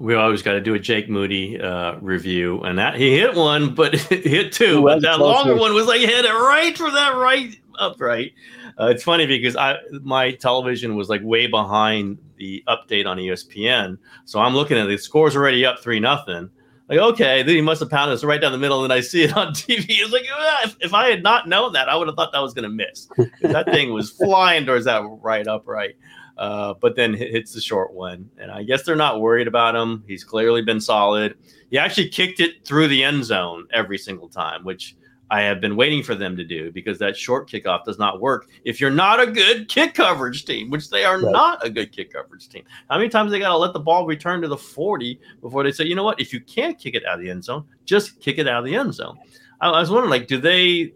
We 0.00 0.14
always 0.14 0.42
got 0.42 0.52
to 0.52 0.60
do 0.60 0.74
a 0.74 0.78
Jake 0.78 1.08
Moody 1.08 1.60
uh, 1.60 1.96
review, 2.00 2.60
and 2.62 2.78
that 2.78 2.96
he 2.96 3.16
hit 3.16 3.34
one, 3.34 3.74
but 3.74 3.94
hit 4.10 4.52
two. 4.52 4.82
But 4.82 5.02
that 5.02 5.20
longer 5.20 5.54
one 5.54 5.74
was 5.74 5.86
like 5.86 6.00
hit 6.00 6.24
it 6.24 6.32
right 6.32 6.76
for 6.76 6.90
that 6.90 7.14
right 7.16 7.56
upright. 7.78 8.32
Uh, 8.78 8.86
it's 8.86 9.02
funny 9.02 9.26
because 9.26 9.56
I 9.56 9.78
my 10.02 10.32
television 10.32 10.96
was 10.96 11.08
like 11.08 11.20
way 11.22 11.46
behind 11.46 12.18
the 12.36 12.62
update 12.68 13.06
on 13.06 13.18
ESPN, 13.18 13.98
so 14.24 14.40
I'm 14.40 14.54
looking 14.54 14.76
at 14.76 14.86
the 14.86 14.96
scores 14.96 15.36
already 15.36 15.64
up 15.64 15.80
three 15.80 16.00
nothing. 16.00 16.50
Like 16.88 16.98
okay, 16.98 17.42
then 17.42 17.54
he 17.54 17.60
must 17.60 17.80
have 17.80 17.90
pounded 17.90 18.14
us 18.14 18.24
right 18.24 18.40
down 18.40 18.52
the 18.52 18.58
middle, 18.58 18.84
and 18.84 18.92
I 18.92 19.00
see 19.00 19.22
it 19.24 19.36
on 19.36 19.48
TV. 19.54 19.86
It's 19.88 20.12
like 20.12 20.26
if, 20.64 20.76
if, 20.80 20.94
I 20.94 21.08
had 21.08 21.22
not 21.22 21.48
known 21.48 21.72
that, 21.72 21.88
I 21.88 21.96
would 21.96 22.08
have 22.08 22.16
thought 22.16 22.32
that 22.32 22.40
was 22.40 22.52
going 22.52 22.64
to 22.64 22.68
miss. 22.68 23.08
that 23.40 23.66
thing 23.66 23.92
was 23.92 24.10
flying 24.24 24.66
towards 24.66 24.84
that 24.84 25.02
right 25.22 25.46
upright. 25.46 25.94
Uh, 26.36 26.74
but 26.80 26.96
then 26.96 27.14
hits 27.14 27.52
the 27.52 27.60
short 27.60 27.92
one. 27.92 28.28
And 28.38 28.50
I 28.50 28.64
guess 28.64 28.82
they're 28.82 28.96
not 28.96 29.20
worried 29.20 29.46
about 29.46 29.76
him. 29.76 30.02
He's 30.06 30.24
clearly 30.24 30.62
been 30.62 30.80
solid. 30.80 31.36
He 31.70 31.78
actually 31.78 32.08
kicked 32.08 32.40
it 32.40 32.64
through 32.64 32.88
the 32.88 33.04
end 33.04 33.24
zone 33.24 33.68
every 33.72 33.98
single 33.98 34.28
time, 34.28 34.64
which 34.64 34.96
I 35.30 35.40
have 35.42 35.60
been 35.60 35.74
waiting 35.74 36.02
for 36.02 36.14
them 36.14 36.36
to 36.36 36.44
do 36.44 36.70
because 36.70 36.98
that 36.98 37.16
short 37.16 37.48
kickoff 37.48 37.84
does 37.84 37.98
not 37.98 38.20
work 38.20 38.48
if 38.64 38.80
you're 38.80 38.90
not 38.90 39.20
a 39.20 39.26
good 39.26 39.68
kick 39.68 39.94
coverage 39.94 40.44
team, 40.44 40.70
which 40.70 40.90
they 40.90 41.04
are 41.04 41.18
right. 41.20 41.32
not 41.32 41.64
a 41.64 41.70
good 41.70 41.92
kick 41.92 42.12
coverage 42.12 42.48
team. 42.48 42.64
How 42.90 42.98
many 42.98 43.08
times 43.08 43.30
they 43.30 43.38
got 43.38 43.48
to 43.48 43.56
let 43.56 43.72
the 43.72 43.80
ball 43.80 44.06
return 44.06 44.42
to 44.42 44.48
the 44.48 44.56
40 44.56 45.18
before 45.40 45.62
they 45.62 45.72
say, 45.72 45.84
you 45.84 45.94
know 45.94 46.04
what, 46.04 46.20
if 46.20 46.32
you 46.32 46.40
can't 46.40 46.78
kick 46.78 46.94
it 46.94 47.04
out 47.06 47.14
of 47.14 47.20
the 47.20 47.30
end 47.30 47.42
zone, 47.42 47.64
just 47.84 48.20
kick 48.20 48.38
it 48.38 48.46
out 48.46 48.58
of 48.58 48.64
the 48.64 48.76
end 48.76 48.92
zone. 48.92 49.18
I, 49.60 49.70
I 49.70 49.80
was 49.80 49.90
wondering, 49.90 50.10
like, 50.10 50.28
do 50.28 50.38
they 50.38 50.92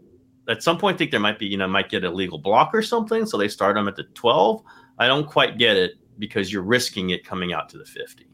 at 0.49 0.63
some 0.63 0.79
point 0.79 0.99
think 0.99 1.11
there 1.11 1.21
might 1.21 1.39
be, 1.39 1.47
you 1.47 1.57
know, 1.57 1.67
might 1.67 1.89
get 1.89 2.05
a 2.05 2.11
legal 2.11 2.39
block 2.39 2.71
or 2.75 2.83
something, 2.83 3.25
so 3.25 3.39
they 3.39 3.49
start 3.49 3.75
them 3.77 3.89
at 3.89 3.97
the 3.97 4.05
12? 4.15 4.63
I 4.99 5.07
don't 5.07 5.27
quite 5.27 5.59
get 5.59 5.77
it 5.77 5.93
because 6.19 6.53
you're 6.53 6.63
risking 6.63 7.11
it 7.11 7.25
coming 7.25 7.53
out 7.53 7.69
to 7.71 7.79
the 7.79 7.85
50. 7.85 8.27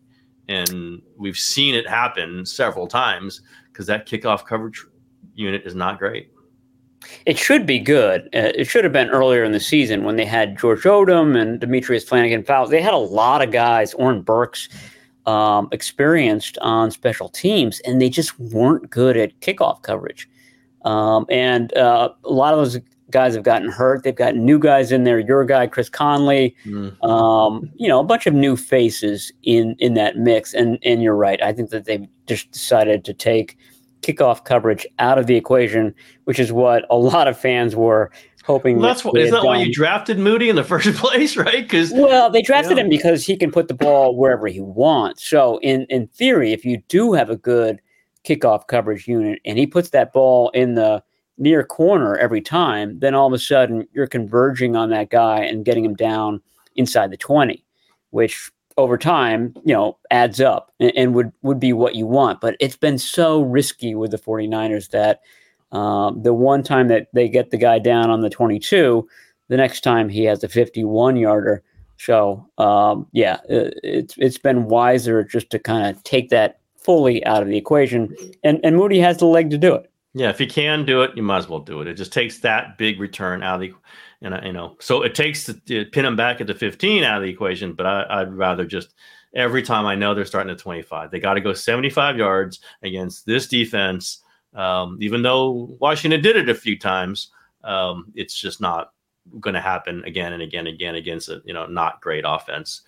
And 0.49 1.01
we've 1.17 1.37
seen 1.37 1.75
it 1.75 1.89
happen 1.89 2.45
several 2.45 2.87
times 2.87 3.43
because 3.73 3.87
that 3.87 4.07
kickoff 4.07 4.45
coverage 4.45 4.85
unit 5.35 5.63
is 5.65 5.75
not 5.75 5.99
great. 5.99 6.31
It 7.27 7.37
should 7.37 7.67
be 7.67 7.79
good. 7.79 8.23
Uh, 8.35 8.53
it 8.55 8.65
should 8.65 8.85
have 8.85 8.93
been 8.93 9.11
earlier 9.11 9.45
in 9.45 9.53
the 9.53 9.61
season 9.61 10.05
when 10.05 10.17
they 10.17 10.25
had 10.25 10.59
George 10.59 10.83
Odom 10.85 11.39
and 11.39 11.61
Demetrius 11.61 12.05
Flannigan 12.05 12.45
Fowles. 12.45 12.71
They 12.71 12.81
had 12.81 12.95
a 12.95 12.99
lot 12.99 13.43
of 13.43 13.51
guys, 13.51 13.93
Oren 13.95 14.23
Burks, 14.23 14.69
um, 15.27 15.69
experienced 15.71 16.57
on 16.63 16.91
special 16.91 17.29
teams, 17.29 17.81
and 17.81 18.01
they 18.01 18.09
just 18.09 18.39
weren't 18.39 18.89
good 18.91 19.17
at 19.17 19.39
kickoff 19.41 19.83
coverage. 19.83 20.29
Um, 20.85 21.27
and 21.29 21.77
uh, 21.77 22.11
a 22.25 22.31
lot 22.31 22.55
of 22.55 22.61
those 22.61 22.79
guys 23.11 23.35
have 23.35 23.45
gotten 23.45 23.71
hurt. 23.71 24.03
They've 24.03 24.15
got 24.15 24.37
new 24.37 24.59
guys 24.59 24.93
in 24.93 25.05
there. 25.05 25.19
Your 25.19 25.45
guy, 25.45 25.67
Chris 25.67 25.89
Conley. 25.89 26.57
Mm-hmm. 26.65 27.05
Um, 27.05 27.71
you 27.75 27.89
know, 27.89 28.01
a 28.01 28.05
bunch 28.05 28.27
of 28.27 28.35
new 28.35 28.57
faces 28.57 29.33
in 29.43 29.77
in 29.79 29.95
that 29.95 30.17
mix. 30.17 30.55
And 30.55 30.79
and 30.85 31.03
you're 31.03 31.17
right. 31.17 31.43
I 31.43 31.53
think 31.53 31.71
that 31.71 31.85
they 31.85 32.09
just 32.27 32.51
decided 32.51 33.05
to 33.05 33.13
take– 33.13 33.59
kickoff 34.05 34.45
coverage 34.45 34.87
out 34.99 35.19
of 35.19 35.27
the 35.27 35.37
equation, 35.37 35.95
which 36.25 36.39
is 36.39 36.53
what 36.53 36.85
a 36.91 36.97
lot 36.97 37.29
of 37.29 37.39
fans 37.39 37.75
were 37.75 38.11
hoping. 38.45 38.79
Well, 38.79 38.89
that's 38.89 39.03
that 39.03 39.17
is 39.17 39.31
that 39.31 39.39
done. 39.39 39.47
why 39.47 39.63
you 39.63 39.73
drafted 39.73 40.19
Moody 40.19 40.49
in 40.49 40.57
the 40.57 40.65
first 40.75 40.95
place, 40.97 41.37
right? 41.37 41.63
Because 41.63 41.93
well, 41.93 42.31
they 42.31 42.43
drafted 42.43 42.79
him 42.79 42.89
because 42.89 43.25
he 43.25 43.37
can 43.37 43.51
put 43.51 43.69
the 43.69 43.75
ball 43.75 44.17
wherever 44.17 44.47
he 44.47 44.61
wants. 44.61 45.29
So 45.29 45.59
in 45.59 45.87
in 45.89 46.07
theory, 46.09 46.53
if 46.53 46.65
you 46.65 46.83
do 46.89 47.13
have 47.15 47.31
a 47.31 47.37
good 47.37 47.81
kickoff 48.25 48.67
coverage 48.69 49.07
unit 49.07 49.41
and 49.45 49.59
he 49.59 49.67
puts 49.67 49.91
that 49.91 50.13
ball 50.13 50.51
in 50.51 50.75
the 50.75 51.03
near 51.37 51.65
corner 51.65 52.17
every 52.17 52.41
time, 52.41 52.99
then 53.01 53.15
all 53.15 53.27
of 53.27 53.33
a 53.33 53.39
sudden 53.39 53.87
you're 53.93 54.07
converging 54.07 54.77
on 54.77 54.91
that 54.91 55.11
guy 55.11 55.41
and 55.41 55.65
getting 55.65 55.85
him 55.85 55.95
down 55.95 56.41
inside 56.77 57.11
the 57.11 57.17
20, 57.17 57.65
which 58.11 58.51
over 58.77 58.99
time, 58.99 59.55
you 59.65 59.75
know, 59.75 59.99
adds 60.11 60.41
up 60.41 60.73
and, 60.81 60.93
and, 60.97 61.15
would 61.15 61.33
would 61.43 61.61
be 61.61 61.73
what 61.73 61.95
you 61.95 62.07
want. 62.07 62.41
But 62.41 62.57
it's 62.61 62.77
been 62.77 62.99
so 62.99 63.43
risky 63.43 63.95
with 63.95 64.11
the 64.11 64.19
49ers 64.19 64.91
that 64.91 65.21
um, 65.73 66.23
the 66.23 66.35
one 66.35 66.63
time 66.63 66.89
that 66.89 67.09
they 67.13 67.29
get 67.29 67.51
the 67.51 67.57
guy 67.57 67.79
down 67.79 68.11
on 68.11 68.21
the 68.21 68.31
22, 68.31 69.07
the 69.49 69.57
next 69.57 69.83
time 69.83 70.09
he 70.09 70.25
has 70.25 70.43
a 70.43 70.49
51 70.49 71.17
yarder. 71.17 71.63
So 71.99 72.49
um, 72.59 73.07
yeah, 73.13 73.39
it, 73.49 73.79
it's 73.83 74.15
it's 74.19 74.39
been 74.39 74.67
wiser 74.67 75.23
just 75.23 75.51
to 75.51 75.59
kind 75.59 75.87
of 75.87 76.03
take 76.03 76.31
that 76.31 76.59
fully 76.77 77.25
out 77.25 77.43
of 77.43 77.49
the 77.49 77.57
equation, 77.57 78.15
and 78.43 78.61
and 78.65 78.77
Moody 78.77 78.99
has 79.01 79.19
the 79.19 79.27
leg 79.27 79.51
to 79.51 79.59
do 79.59 79.75
it. 79.75 79.91
Yeah, 80.17 80.31
if 80.31 80.41
you 80.41 80.47
can 80.47 80.85
do 80.85 81.03
it, 81.03 81.17
you 81.17 81.25
might 81.25 81.39
as 81.39 81.49
well 81.49 81.59
do 81.59 81.81
it. 81.81 81.89
It 81.89 81.95
just 81.95 82.13
takes 82.13 82.39
that 82.39 82.79
big 82.79 83.01
return 83.01 83.43
out 83.43 83.57
of 83.57 83.61
the, 83.63 83.75
and 84.23 84.47
you 84.47 84.53
know, 84.53 84.77
so 84.79 85.03
it 85.03 85.15
takes 85.15 85.45
to, 85.45 85.85
pin 85.87 86.05
them 86.05 86.15
back 86.15 86.41
at 86.41 86.47
the 86.47 86.55
15 86.55 87.03
out 87.03 87.17
of 87.17 87.25
the 87.25 87.29
equation. 87.29 87.73
But 87.73 87.87
I, 87.87 88.23
would 88.23 88.35
rather 88.35 88.65
just 88.65 88.95
every 89.35 89.63
time 89.63 89.87
I 89.87 89.97
know 89.97 90.15
they're 90.15 90.25
starting 90.25 90.53
at 90.53 90.59
25, 90.59 91.11
they 91.11 91.19
got 91.19 91.35
to 91.35 91.41
go 91.41 91.53
75 91.53 92.17
yards 92.17 92.61
against 92.83 93.27
this 93.27 93.49
defense. 93.49 94.23
Um, 94.55 94.99
even 95.01 95.23
though 95.23 95.77
Washington 95.81 96.23
did 96.23 96.37
it 96.37 96.49
a 96.49 96.55
few 96.55 96.79
times, 96.79 97.33
um, 97.65 98.13
it's 98.15 98.35
just 98.35 98.61
not 98.61 98.93
going 99.41 99.55
to 99.55 99.61
happen 99.61 100.05
again 100.05 100.33
and 100.33 100.43
again 100.43 100.67
and 100.67 100.75
again 100.75 100.95
against 100.95 101.29
a 101.29 101.43
you 101.45 101.55
know 101.55 101.67
not 101.67 102.01
great 102.01 102.25
offense. 102.27 102.83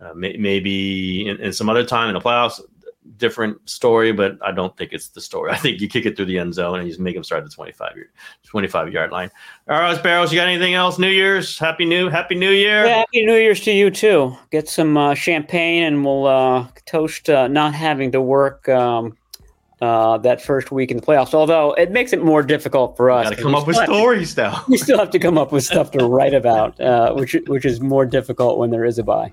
Uh, 0.00 0.14
may, 0.14 0.36
maybe 0.36 1.26
in, 1.26 1.40
in, 1.40 1.52
some 1.52 1.68
other 1.68 1.84
time 1.84 2.08
in 2.08 2.14
the 2.14 2.20
playoffs, 2.20 2.60
different 3.16 3.68
story, 3.68 4.12
but 4.12 4.38
I 4.42 4.52
don't 4.52 4.76
think 4.76 4.92
it's 4.92 5.08
the 5.08 5.20
story. 5.20 5.50
I 5.52 5.56
think 5.56 5.80
you 5.80 5.88
kick 5.88 6.06
it 6.06 6.16
through 6.16 6.26
the 6.26 6.38
end 6.38 6.54
zone 6.54 6.78
and 6.78 6.86
you 6.86 6.92
just 6.92 7.00
make 7.00 7.14
them 7.14 7.24
start 7.24 7.42
at 7.42 7.48
the 7.48 7.54
25 7.54 7.96
yard, 7.96 8.08
25 8.44 8.92
yard 8.92 9.12
line. 9.12 9.30
All 9.68 9.80
right, 9.80 10.02
Barrows, 10.02 10.32
you 10.32 10.38
got 10.38 10.48
anything 10.48 10.74
else? 10.74 10.98
New 10.98 11.08
Year's, 11.08 11.58
happy 11.58 11.84
new, 11.84 12.08
happy 12.08 12.34
New 12.34 12.50
Year. 12.50 12.84
Yeah, 12.84 12.98
happy 12.98 13.24
New 13.24 13.36
Year's 13.36 13.60
to 13.60 13.72
you 13.72 13.90
too. 13.90 14.36
Get 14.50 14.68
some 14.68 14.96
uh, 14.96 15.14
champagne 15.14 15.84
and 15.84 16.04
we'll 16.04 16.26
uh, 16.26 16.66
toast 16.86 17.28
uh, 17.30 17.48
not 17.48 17.74
having 17.74 18.12
to 18.12 18.20
work. 18.20 18.68
Um, 18.68 19.16
uh, 19.80 20.18
that 20.18 20.42
first 20.42 20.72
week 20.72 20.90
in 20.90 20.96
the 20.96 21.02
playoffs, 21.04 21.34
although 21.34 21.72
it 21.74 21.92
makes 21.92 22.12
it 22.12 22.20
more 22.20 22.42
difficult 22.42 22.96
for 22.96 23.12
us. 23.12 23.28
Got 23.28 23.36
to 23.36 23.42
come 23.42 23.54
up 23.54 23.64
with 23.64 23.76
stories 23.76 24.34
to, 24.34 24.42
now. 24.42 24.64
we 24.68 24.76
still 24.76 24.98
have 24.98 25.10
to 25.10 25.20
come 25.20 25.38
up 25.38 25.52
with 25.52 25.62
stuff 25.62 25.92
to 25.92 26.04
write 26.04 26.34
about, 26.34 26.80
uh, 26.80 27.14
which 27.14 27.36
which 27.46 27.64
is 27.64 27.80
more 27.80 28.04
difficult 28.04 28.58
when 28.58 28.70
there 28.70 28.84
is 28.84 28.98
a 28.98 29.04
bye 29.04 29.32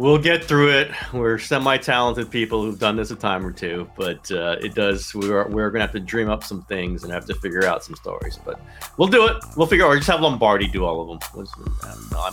we'll 0.00 0.18
get 0.18 0.42
through 0.42 0.70
it. 0.70 0.90
We're 1.12 1.38
semi-talented 1.38 2.30
people 2.30 2.62
who've 2.62 2.78
done 2.78 2.96
this 2.96 3.10
a 3.10 3.16
time 3.16 3.46
or 3.46 3.52
two, 3.52 3.88
but 3.96 4.30
uh, 4.32 4.56
it 4.60 4.74
does. 4.74 5.14
We're 5.14 5.46
we're 5.48 5.70
gonna 5.70 5.84
have 5.84 5.92
to 5.92 6.00
dream 6.00 6.30
up 6.30 6.42
some 6.42 6.62
things 6.62 7.04
and 7.04 7.12
have 7.12 7.26
to 7.26 7.34
figure 7.34 7.64
out 7.66 7.84
some 7.84 7.94
stories. 7.94 8.38
But 8.44 8.58
we'll 8.96 9.08
do 9.08 9.26
it. 9.26 9.36
We'll 9.56 9.66
figure. 9.66 9.84
Or 9.84 9.94
just 9.96 10.08
have 10.08 10.22
Lombardi 10.22 10.66
do 10.66 10.84
all 10.84 11.02
of 11.02 11.20
them. 11.20 11.48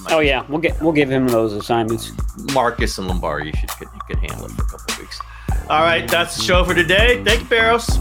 oh 0.09 0.19
yeah, 0.19 0.45
we'll 0.47 0.61
get 0.61 0.81
we'll 0.81 0.93
give 0.93 1.11
him 1.11 1.27
those 1.27 1.53
assignments. 1.53 2.13
Marcus 2.53 2.97
and 2.97 3.07
Lombardi 3.07 3.51
should 3.51 3.69
could, 3.69 3.89
could 4.07 4.17
handle 4.17 4.45
it 4.45 4.51
for 4.51 4.63
a 4.63 4.65
couple 4.65 4.93
of 4.93 4.99
weeks. 4.99 5.19
All 5.69 5.81
right, 5.81 6.09
that's 6.09 6.37
the 6.37 6.43
show 6.43 6.63
for 6.63 6.73
today. 6.73 7.21
Thank 7.23 7.41
you, 7.41 7.49
Barrows. 7.49 7.99